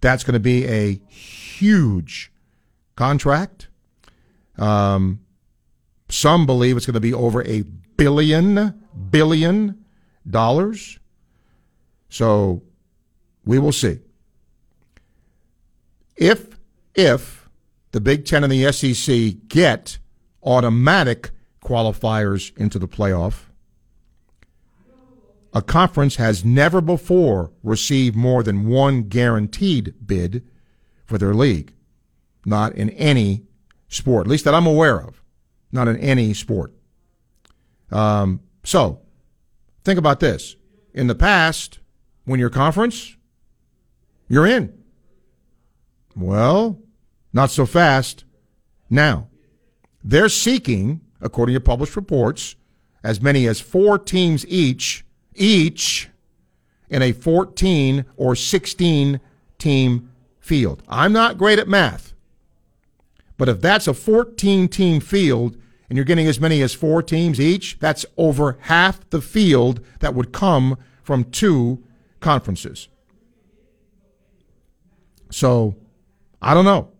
That's 0.00 0.24
going 0.24 0.34
to 0.34 0.40
be 0.40 0.66
a 0.66 0.94
huge 1.08 2.32
contract. 2.96 3.68
Um, 4.58 5.20
some 6.08 6.46
believe 6.46 6.76
it's 6.76 6.86
going 6.86 6.94
to 6.94 7.00
be 7.00 7.14
over 7.14 7.42
a 7.44 7.62
billion, 7.96 8.82
billion 9.10 9.84
dollars. 10.28 10.98
So 12.08 12.62
we 13.44 13.58
will 13.58 13.72
see. 13.72 14.00
If, 16.16 16.58
if 16.94 17.48
the 17.92 18.00
Big 18.00 18.24
Ten 18.24 18.42
and 18.42 18.52
the 18.52 18.72
SEC 18.72 19.48
get 19.48 19.98
automatic 20.42 21.30
qualifiers 21.62 22.56
into 22.56 22.78
the 22.78 22.88
playoff, 22.88 23.44
a 25.52 25.62
conference 25.62 26.16
has 26.16 26.44
never 26.44 26.80
before 26.80 27.50
received 27.62 28.14
more 28.14 28.42
than 28.42 28.68
one 28.68 29.04
guaranteed 29.04 29.94
bid 30.06 30.46
for 31.06 31.16
their 31.16 31.32
league. 31.32 31.72
Not 32.44 32.74
in 32.74 32.90
any 32.90 33.44
sport, 33.88 34.26
at 34.26 34.30
least 34.30 34.44
that 34.44 34.54
I'm 34.54 34.66
aware 34.66 35.00
of. 35.00 35.22
Not 35.72 35.88
in 35.88 35.96
any 35.96 36.34
sport. 36.34 36.72
Um, 37.90 38.40
so, 38.64 39.00
think 39.84 39.98
about 39.98 40.20
this. 40.20 40.56
In 40.92 41.06
the 41.06 41.14
past, 41.14 41.78
when 42.26 42.38
you're 42.38 42.50
conference, 42.50 43.16
you're 44.28 44.46
in. 44.46 44.76
Well, 46.14 46.78
not 47.32 47.50
so 47.50 47.64
fast 47.64 48.24
now. 48.90 49.28
They're 50.04 50.28
seeking, 50.28 51.00
according 51.20 51.54
to 51.54 51.60
published 51.60 51.96
reports, 51.96 52.56
as 53.02 53.20
many 53.20 53.46
as 53.46 53.60
four 53.60 53.98
teams 53.98 54.44
each 54.46 55.04
each 55.34 56.08
in 56.88 57.02
a 57.02 57.12
14 57.12 58.04
or 58.16 58.34
16 58.34 59.20
team 59.58 60.10
field. 60.40 60.82
I'm 60.88 61.12
not 61.12 61.38
great 61.38 61.58
at 61.58 61.68
math, 61.68 62.14
but 63.36 63.48
if 63.48 63.60
that's 63.60 63.86
a 63.86 63.94
14 63.94 64.68
team 64.68 65.00
field 65.00 65.56
and 65.88 65.96
you're 65.96 66.04
getting 66.04 66.26
as 66.26 66.40
many 66.40 66.62
as 66.62 66.74
four 66.74 67.02
teams 67.02 67.38
each, 67.38 67.78
that's 67.78 68.06
over 68.16 68.58
half 68.62 69.08
the 69.10 69.20
field 69.20 69.84
that 70.00 70.14
would 70.14 70.32
come 70.32 70.78
from 71.02 71.24
two 71.24 71.84
conferences. 72.26 72.88
So 75.30 75.76
I 76.42 76.54
don't 76.54 76.64
know, 76.64 76.90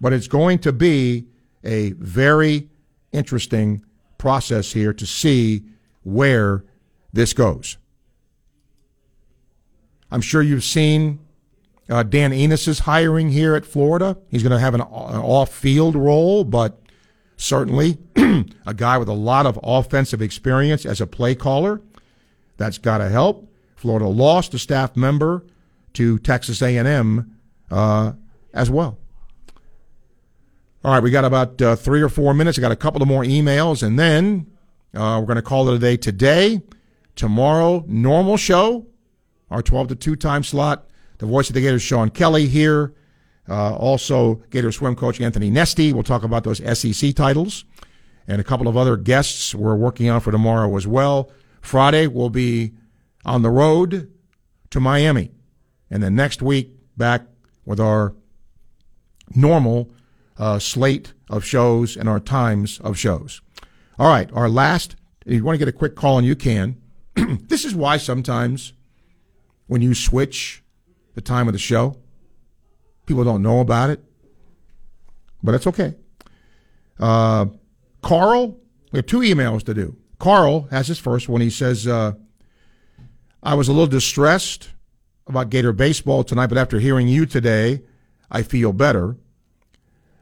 but 0.00 0.14
it's 0.14 0.26
going 0.26 0.60
to 0.60 0.72
be 0.72 1.26
a 1.62 1.92
very 1.92 2.70
interesting 3.12 3.84
process 4.16 4.72
here 4.72 4.94
to 4.94 5.04
see 5.04 5.64
where 6.02 6.64
this 7.12 7.34
goes. 7.34 7.76
I'm 10.10 10.22
sure 10.22 10.40
you've 10.40 10.64
seen 10.64 11.18
uh, 11.90 12.02
Dan 12.02 12.32
Enos's 12.32 12.78
hiring 12.80 13.28
here 13.28 13.54
at 13.54 13.66
Florida. 13.66 14.16
He's 14.30 14.42
going 14.42 14.52
to 14.52 14.58
have 14.58 14.72
an, 14.72 14.80
an 14.80 14.86
off-field 14.88 15.94
role, 15.94 16.44
but 16.44 16.80
certainly 17.36 17.98
a 18.66 18.72
guy 18.74 18.96
with 18.96 19.08
a 19.08 19.20
lot 19.30 19.44
of 19.44 19.60
offensive 19.62 20.22
experience 20.22 20.86
as 20.86 21.02
a 21.02 21.06
play 21.06 21.34
caller. 21.34 21.82
That's 22.56 22.78
got 22.78 22.98
to 22.98 23.10
help. 23.10 23.47
Florida 23.78 24.08
lost 24.08 24.52
a 24.54 24.58
staff 24.58 24.96
member 24.96 25.44
to 25.94 26.18
Texas 26.18 26.60
A&M 26.60 27.38
uh, 27.70 28.12
as 28.52 28.70
well. 28.70 28.98
All 30.84 30.92
right, 30.92 31.02
we 31.02 31.10
got 31.10 31.24
about 31.24 31.62
uh, 31.62 31.76
three 31.76 32.02
or 32.02 32.08
four 32.08 32.34
minutes. 32.34 32.58
I 32.58 32.60
got 32.60 32.72
a 32.72 32.76
couple 32.76 33.02
of 33.02 33.08
more 33.08 33.22
emails, 33.22 33.82
and 33.82 33.98
then 33.98 34.46
uh, 34.94 35.18
we're 35.20 35.26
going 35.26 35.36
to 35.36 35.42
call 35.42 35.68
it 35.68 35.76
a 35.76 35.78
day 35.78 35.96
today. 35.96 36.60
Tomorrow, 37.14 37.84
normal 37.86 38.36
show, 38.36 38.86
our 39.50 39.62
12 39.62 39.88
to 39.88 39.94
2 39.94 40.16
time 40.16 40.42
slot. 40.42 40.88
The 41.18 41.26
voice 41.26 41.48
of 41.48 41.54
the 41.54 41.60
Gators, 41.60 41.82
Sean 41.82 42.10
Kelly, 42.10 42.46
here. 42.46 42.94
Uh, 43.48 43.74
also, 43.76 44.36
Gator 44.50 44.72
swim 44.72 44.94
coach 44.94 45.20
Anthony 45.20 45.50
Nesty. 45.50 45.92
We'll 45.92 46.02
talk 46.02 46.22
about 46.22 46.44
those 46.44 46.58
SEC 46.78 47.14
titles. 47.14 47.64
And 48.26 48.40
a 48.40 48.44
couple 48.44 48.68
of 48.68 48.76
other 48.76 48.96
guests 48.96 49.54
we're 49.54 49.74
working 49.74 50.08
on 50.10 50.20
for 50.20 50.30
tomorrow 50.30 50.76
as 50.76 50.86
well. 50.86 51.30
Friday, 51.60 52.06
we'll 52.06 52.30
be 52.30 52.72
on 53.24 53.42
the 53.42 53.50
road 53.50 54.10
to 54.70 54.80
Miami. 54.80 55.30
And 55.90 56.02
then 56.02 56.14
next 56.14 56.42
week, 56.42 56.70
back 56.96 57.22
with 57.64 57.80
our 57.80 58.14
normal 59.34 59.90
uh, 60.38 60.58
slate 60.58 61.12
of 61.30 61.44
shows 61.44 61.96
and 61.96 62.08
our 62.08 62.20
times 62.20 62.80
of 62.80 62.98
shows. 62.98 63.40
All 63.98 64.08
right, 64.08 64.30
our 64.32 64.48
last, 64.48 64.96
if 65.26 65.34
you 65.34 65.44
want 65.44 65.54
to 65.54 65.58
get 65.58 65.68
a 65.68 65.76
quick 65.76 65.96
call 65.96 66.18
and 66.18 66.26
you 66.26 66.36
can, 66.36 66.80
this 67.14 67.64
is 67.64 67.74
why 67.74 67.96
sometimes 67.96 68.72
when 69.66 69.82
you 69.82 69.94
switch 69.94 70.62
the 71.14 71.20
time 71.20 71.48
of 71.48 71.52
the 71.52 71.58
show, 71.58 71.96
people 73.06 73.24
don't 73.24 73.42
know 73.42 73.60
about 73.60 73.90
it, 73.90 74.02
but 75.42 75.54
it's 75.54 75.66
okay. 75.66 75.94
Uh, 76.98 77.46
Carl, 78.02 78.58
we 78.92 78.98
have 78.98 79.06
two 79.06 79.20
emails 79.20 79.62
to 79.64 79.74
do. 79.74 79.96
Carl 80.18 80.68
has 80.70 80.88
his 80.88 80.98
first 80.98 81.28
one. 81.28 81.40
He 81.40 81.50
says, 81.50 81.86
uh, 81.86 82.12
I 83.42 83.54
was 83.54 83.68
a 83.68 83.72
little 83.72 83.86
distressed 83.86 84.70
about 85.26 85.50
Gator 85.50 85.72
baseball 85.72 86.24
tonight, 86.24 86.46
but 86.48 86.58
after 86.58 86.78
hearing 86.78 87.08
you 87.08 87.26
today, 87.26 87.82
I 88.30 88.42
feel 88.42 88.72
better. 88.72 89.16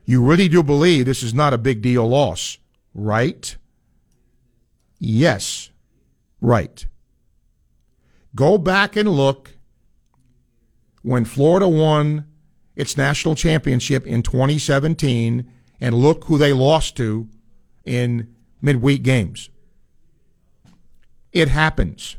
You 0.05 0.23
really 0.23 0.49
do 0.49 0.63
believe 0.63 1.07
this 1.07 1.23
is 1.23 1.35
not 1.35 1.53
a 1.53 1.59
big 1.59 1.83
deal 1.83 2.07
loss, 2.09 2.59
right? 2.95 3.57
Yes 4.99 5.71
right. 6.41 6.87
Go 8.35 8.59
back 8.59 8.97
and 8.97 9.09
look 9.09 9.57
when 11.03 11.25
Florida 11.25 11.69
won 11.69 12.27
its 12.75 12.97
national 12.97 13.35
championship 13.35 14.07
in 14.07 14.23
2017 14.23 15.51
and 15.81 15.95
look 15.95 16.25
who 16.25 16.37
they 16.37 16.53
lost 16.53 16.97
to 16.97 17.29
in 17.85 18.35
midweek 18.61 19.03
games. 19.03 19.49
It 21.33 21.49
happens. 21.49 22.17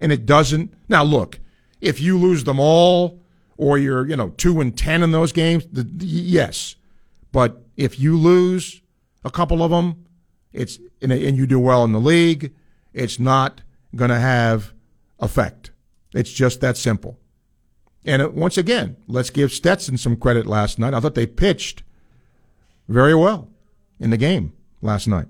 And 0.00 0.12
it 0.12 0.26
doesn't. 0.26 0.72
Now, 0.88 1.04
look, 1.04 1.38
if 1.80 2.00
you 2.00 2.18
lose 2.18 2.44
them 2.44 2.58
all 2.58 3.20
or 3.56 3.78
you're, 3.78 4.06
you 4.06 4.16
know, 4.16 4.30
2 4.30 4.60
and 4.60 4.76
10 4.76 5.02
in 5.02 5.12
those 5.12 5.32
games, 5.32 5.66
the, 5.70 5.82
the, 5.82 6.06
yes. 6.06 6.76
But 7.32 7.62
if 7.76 7.98
you 7.98 8.16
lose 8.16 8.80
a 9.24 9.30
couple 9.30 9.62
of 9.62 9.70
them, 9.70 10.06
it's 10.52 10.78
and, 11.02 11.12
and 11.12 11.36
you 11.36 11.46
do 11.46 11.60
well 11.60 11.84
in 11.84 11.92
the 11.92 12.00
league, 12.00 12.52
it's 12.92 13.18
not 13.18 13.60
going 13.94 14.10
to 14.10 14.18
have 14.18 14.72
effect. 15.20 15.70
It's 16.12 16.32
just 16.32 16.60
that 16.60 16.76
simple. 16.76 17.18
And 18.04 18.22
it, 18.22 18.34
once 18.34 18.56
again, 18.56 18.96
let's 19.06 19.30
give 19.30 19.52
Stetson 19.52 19.96
some 19.98 20.16
credit 20.16 20.46
last 20.46 20.78
night. 20.78 20.94
I 20.94 21.00
thought 21.00 21.14
they 21.14 21.26
pitched 21.26 21.82
very 22.88 23.14
well 23.14 23.48
in 23.98 24.10
the 24.10 24.16
game 24.16 24.52
last 24.80 25.06
night. 25.06 25.28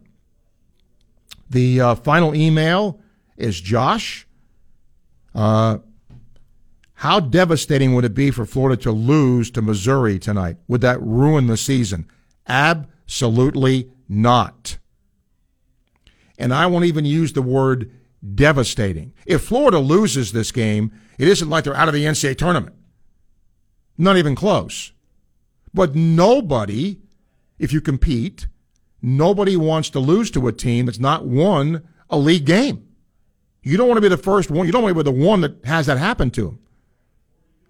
The 1.48 1.80
uh, 1.80 1.94
final 1.96 2.34
email 2.34 3.00
is 3.36 3.60
Josh. 3.60 4.26
Uh, 5.34 5.78
how 6.94 7.18
devastating 7.18 7.94
would 7.94 8.04
it 8.04 8.14
be 8.14 8.30
for 8.30 8.44
Florida 8.44 8.80
to 8.82 8.92
lose 8.92 9.50
to 9.52 9.62
Missouri 9.62 10.18
tonight? 10.18 10.58
Would 10.68 10.82
that 10.82 11.00
ruin 11.00 11.46
the 11.46 11.56
season? 11.56 12.06
Absolutely 12.46 13.90
not. 14.08 14.76
And 16.38 16.52
I 16.52 16.66
won't 16.66 16.84
even 16.84 17.04
use 17.04 17.32
the 17.32 17.42
word 17.42 17.90
devastating. 18.34 19.14
If 19.24 19.42
Florida 19.42 19.78
loses 19.78 20.32
this 20.32 20.52
game, 20.52 20.92
it 21.18 21.28
isn't 21.28 21.48
like 21.48 21.64
they're 21.64 21.76
out 21.76 21.88
of 21.88 21.94
the 21.94 22.04
NCAA 22.04 22.36
tournament. 22.36 22.76
Not 23.96 24.16
even 24.16 24.34
close. 24.34 24.92
But 25.72 25.94
nobody, 25.94 26.98
if 27.58 27.72
you 27.72 27.80
compete, 27.80 28.46
nobody 29.00 29.56
wants 29.56 29.90
to 29.90 30.00
lose 30.00 30.30
to 30.32 30.48
a 30.48 30.52
team 30.52 30.86
that's 30.86 30.98
not 30.98 31.26
won 31.26 31.86
a 32.08 32.18
league 32.18 32.44
game. 32.44 32.89
You 33.62 33.76
don't 33.76 33.88
want 33.88 33.98
to 33.98 34.02
be 34.02 34.08
the 34.08 34.16
first 34.16 34.50
one. 34.50 34.66
You 34.66 34.72
don't 34.72 34.82
want 34.82 34.96
to 34.96 35.04
be 35.04 35.10
the 35.10 35.24
one 35.24 35.42
that 35.42 35.64
has 35.64 35.86
that 35.86 35.98
happen 35.98 36.30
to 36.32 36.48
him. 36.48 36.58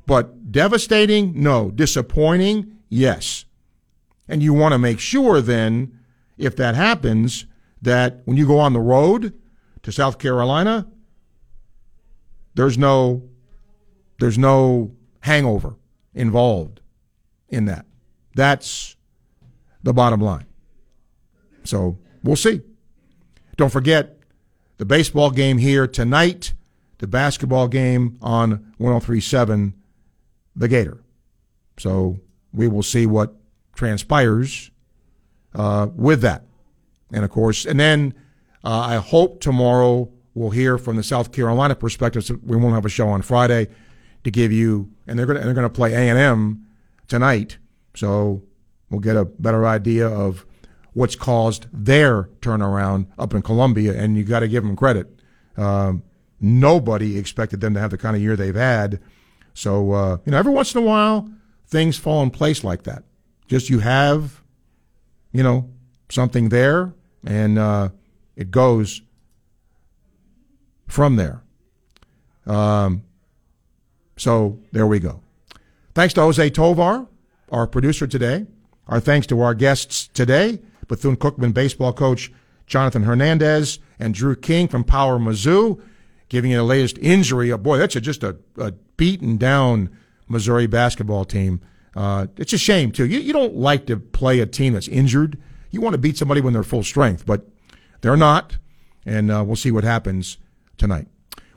But 0.07 0.53
devastating, 0.53 1.41
no. 1.41 1.71
Disappointing, 1.71 2.79
yes. 2.89 3.45
And 4.29 4.43
you 4.43 4.53
want 4.53 4.73
to 4.73 4.79
make 4.79 5.01
sure 5.01 5.41
then, 5.41 5.99
if 6.39 6.57
that 6.57 6.75
happens, 6.75 7.47
that 7.83 8.23
when 8.25 8.37
you 8.37 8.47
go 8.47 8.59
on 8.59 8.73
the 8.73 8.81
road 8.81 9.35
to 9.83 9.93
South 9.93 10.19
Carolina, 10.19 10.87
there's 12.55 12.77
no 12.77 13.23
there's 14.19 14.39
no 14.39 14.93
hangover 15.21 15.77
involved 16.15 16.81
in 17.49 17.65
that. 17.65 17.87
That's 18.35 18.97
the 19.83 19.93
bottom 19.93 20.21
line. 20.21 20.47
So 21.65 21.99
we'll 22.23 22.37
see. 22.37 22.61
Don't 23.57 23.73
forget 23.73 24.20
the 24.81 24.87
baseball 24.87 25.31
game 25.31 25.59
here 25.59 25.87
tonight, 25.87 26.55
the 27.01 27.07
basketball 27.07 27.69
game 27.69 28.17
on 28.23 28.73
1037, 28.79 29.75
the 30.57 30.69
Gator. 30.69 31.05
So 31.77 32.19
we 32.55 32.67
will 32.67 32.83
see 32.83 33.05
what 33.05 33.35
transpires 33.75 34.71
uh, 35.55 35.89
with 35.95 36.23
that. 36.23 36.47
And 37.13 37.27
of 37.27 37.31
course, 37.31 37.67
and 37.67 37.79
then 37.79 38.15
uh, 38.65 38.71
I 38.71 38.97
hope 38.97 39.43
tomorrow 39.43 40.11
we'll 40.33 40.49
hear 40.49 40.79
from 40.79 40.97
the 40.97 41.03
South 41.03 41.31
Carolina 41.31 41.75
perspective. 41.75 42.25
So 42.25 42.39
we 42.43 42.57
won't 42.57 42.75
have 42.75 42.87
a 42.87 42.89
show 42.89 43.09
on 43.09 43.21
Friday 43.21 43.69
to 44.25 44.31
give 44.31 44.51
you, 44.51 44.91
and 45.07 45.19
they're 45.19 45.27
going 45.27 45.39
to 45.39 45.45
they're 45.45 45.53
going 45.53 45.69
to 45.69 45.69
play 45.69 45.93
A 45.93 46.09
and 46.09 46.19
M 46.19 46.67
tonight. 47.07 47.59
So 47.95 48.45
we'll 48.89 49.01
get 49.01 49.19
a 49.19 49.27
better 49.27 49.67
idea 49.67 50.09
of 50.09 50.47
what's 50.93 51.17
caused 51.17 51.67
their 51.73 52.25
turnaround 52.41 53.07
up 53.19 53.35
in 53.35 53.43
Columbia, 53.43 53.95
and 53.95 54.17
you 54.17 54.25
got 54.25 54.41
to 54.41 54.49
give 54.49 54.65
them 54.65 54.77
credit. 54.77 55.21
Um, 55.57 56.03
nobody 56.41 57.19
expected 57.19 57.61
them 57.61 57.75
to 57.75 57.81
have 57.81 57.91
the 57.91 57.99
kind 57.99 58.17
of 58.17 58.23
year 58.23 58.37
they've 58.37 58.55
had. 58.55 59.01
So 59.55 59.93
uh, 59.93 60.19
you 60.25 60.33
know, 60.33 60.39
every 60.39 60.53
once 60.53 60.75
in 60.75 60.83
a 60.83 60.87
while, 60.87 61.29
things 61.67 61.97
fall 61.97 62.23
in 62.23 62.31
place 62.31 62.65
like 62.65 62.85
that. 62.85 63.05
Just 63.47 63.69
you 63.69 63.81
have, 63.81 64.43
you 65.33 65.43
know, 65.43 65.71
something 66.09 66.49
there, 66.49 66.95
and 67.27 67.59
uh, 67.59 67.91
it 68.37 68.51
goes 68.51 69.03
from 70.87 71.17
there. 71.17 71.43
Um, 72.47 73.05
so 74.17 74.59
there 74.73 74.87
we 74.87 74.99
go. 74.99 75.23
Thanks 75.95 76.15
to 76.15 76.21
Jose 76.23 76.51
Tovar, 76.51 77.07
our 77.51 77.67
producer 77.67 78.07
today. 78.07 78.47
Our 78.87 79.01
thanks 79.01 79.27
to 79.29 79.41
our 79.41 79.55
guests 79.55 80.09
today, 80.09 80.61
Bethune 80.91 81.17
Cookman 81.17 81.55
baseball 81.55 81.93
coach 81.93 82.33
Jonathan 82.67 83.05
Hernandez 83.05 83.79
and 84.01 84.13
Drew 84.13 84.35
King 84.35 84.67
from 84.67 84.83
Power 84.83 85.19
Mizzou, 85.21 85.81
giving 86.29 86.51
you 86.51 86.57
the 86.57 86.65
latest 86.65 86.99
injury. 86.99 87.53
Oh, 87.53 87.59
boy, 87.59 87.79
that's 87.79 87.95
a, 87.95 88.01
just 88.01 88.25
a, 88.25 88.37
a, 88.59 88.73
beaten 88.97 89.37
down 89.37 89.97
Missouri 90.29 90.67
basketball 90.67 91.25
team. 91.25 91.61
Uh, 91.95 92.27
it's 92.37 92.53
a 92.53 92.59
shame, 92.59 92.91
too. 92.91 93.07
You, 93.07 93.21
you 93.21 93.33
don't 93.33 93.55
like 93.55 93.87
to 93.87 93.97
play 93.97 94.41
a 94.41 94.47
team 94.47 94.73
that's 94.73 94.89
injured. 94.89 95.41
You 95.71 95.81
want 95.81 95.95
to 95.95 95.99
beat 95.99 96.19
somebody 96.19 96.41
when 96.41 96.53
they're 96.53 96.65
full 96.65 96.83
strength, 96.83 97.25
but 97.25 97.47
they're 98.01 98.17
not. 98.17 98.59
And 99.07 99.31
uh, 99.31 99.45
we'll 99.47 99.57
see 99.57 99.71
what 99.71 99.85
happens 99.85 100.39
tonight. 100.77 101.07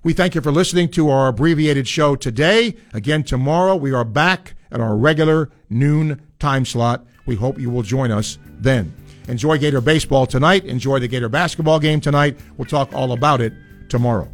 We 0.04 0.14
thank 0.14 0.36
you 0.36 0.42
for 0.42 0.52
listening 0.52 0.90
to 0.90 1.10
our 1.10 1.28
abbreviated 1.28 1.88
show 1.88 2.16
today. 2.16 2.76
Again, 2.94 3.24
tomorrow 3.24 3.76
we 3.76 3.92
are 3.94 4.06
back 4.06 4.54
at 4.72 4.80
our 4.80 4.96
regular 4.96 5.50
noon 5.70 6.22
time 6.40 6.66
slot. 6.66 7.06
We 7.26 7.36
hope 7.36 7.60
you 7.60 7.72
will 7.72 7.84
join 7.84 8.12
us 8.12 8.38
then. 8.60 8.94
Enjoy 9.28 9.58
Gator 9.58 9.82
baseball 9.82 10.26
tonight. 10.26 10.66
Enjoy 10.66 11.00
the 11.00 11.08
Gator 11.08 11.30
basketball 11.30 11.80
game 11.80 12.02
tonight. 12.02 12.38
We'll 12.58 12.66
talk 12.66 12.94
all 12.94 13.14
about 13.14 13.42
it 13.42 13.54
tomorrow. 13.90 14.30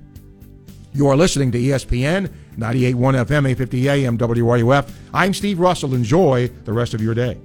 You 0.93 1.07
are 1.07 1.15
listening 1.15 1.51
to 1.51 1.59
ESPN 1.59 2.31
98.1 2.57 2.95
FM, 2.95 3.49
850 3.49 3.89
AM, 3.89 4.17
WRUF. 4.17 4.91
I'm 5.13 5.33
Steve 5.33 5.59
Russell. 5.59 5.93
Enjoy 5.93 6.47
the 6.65 6.73
rest 6.73 6.93
of 6.93 7.01
your 7.01 7.13
day. 7.13 7.37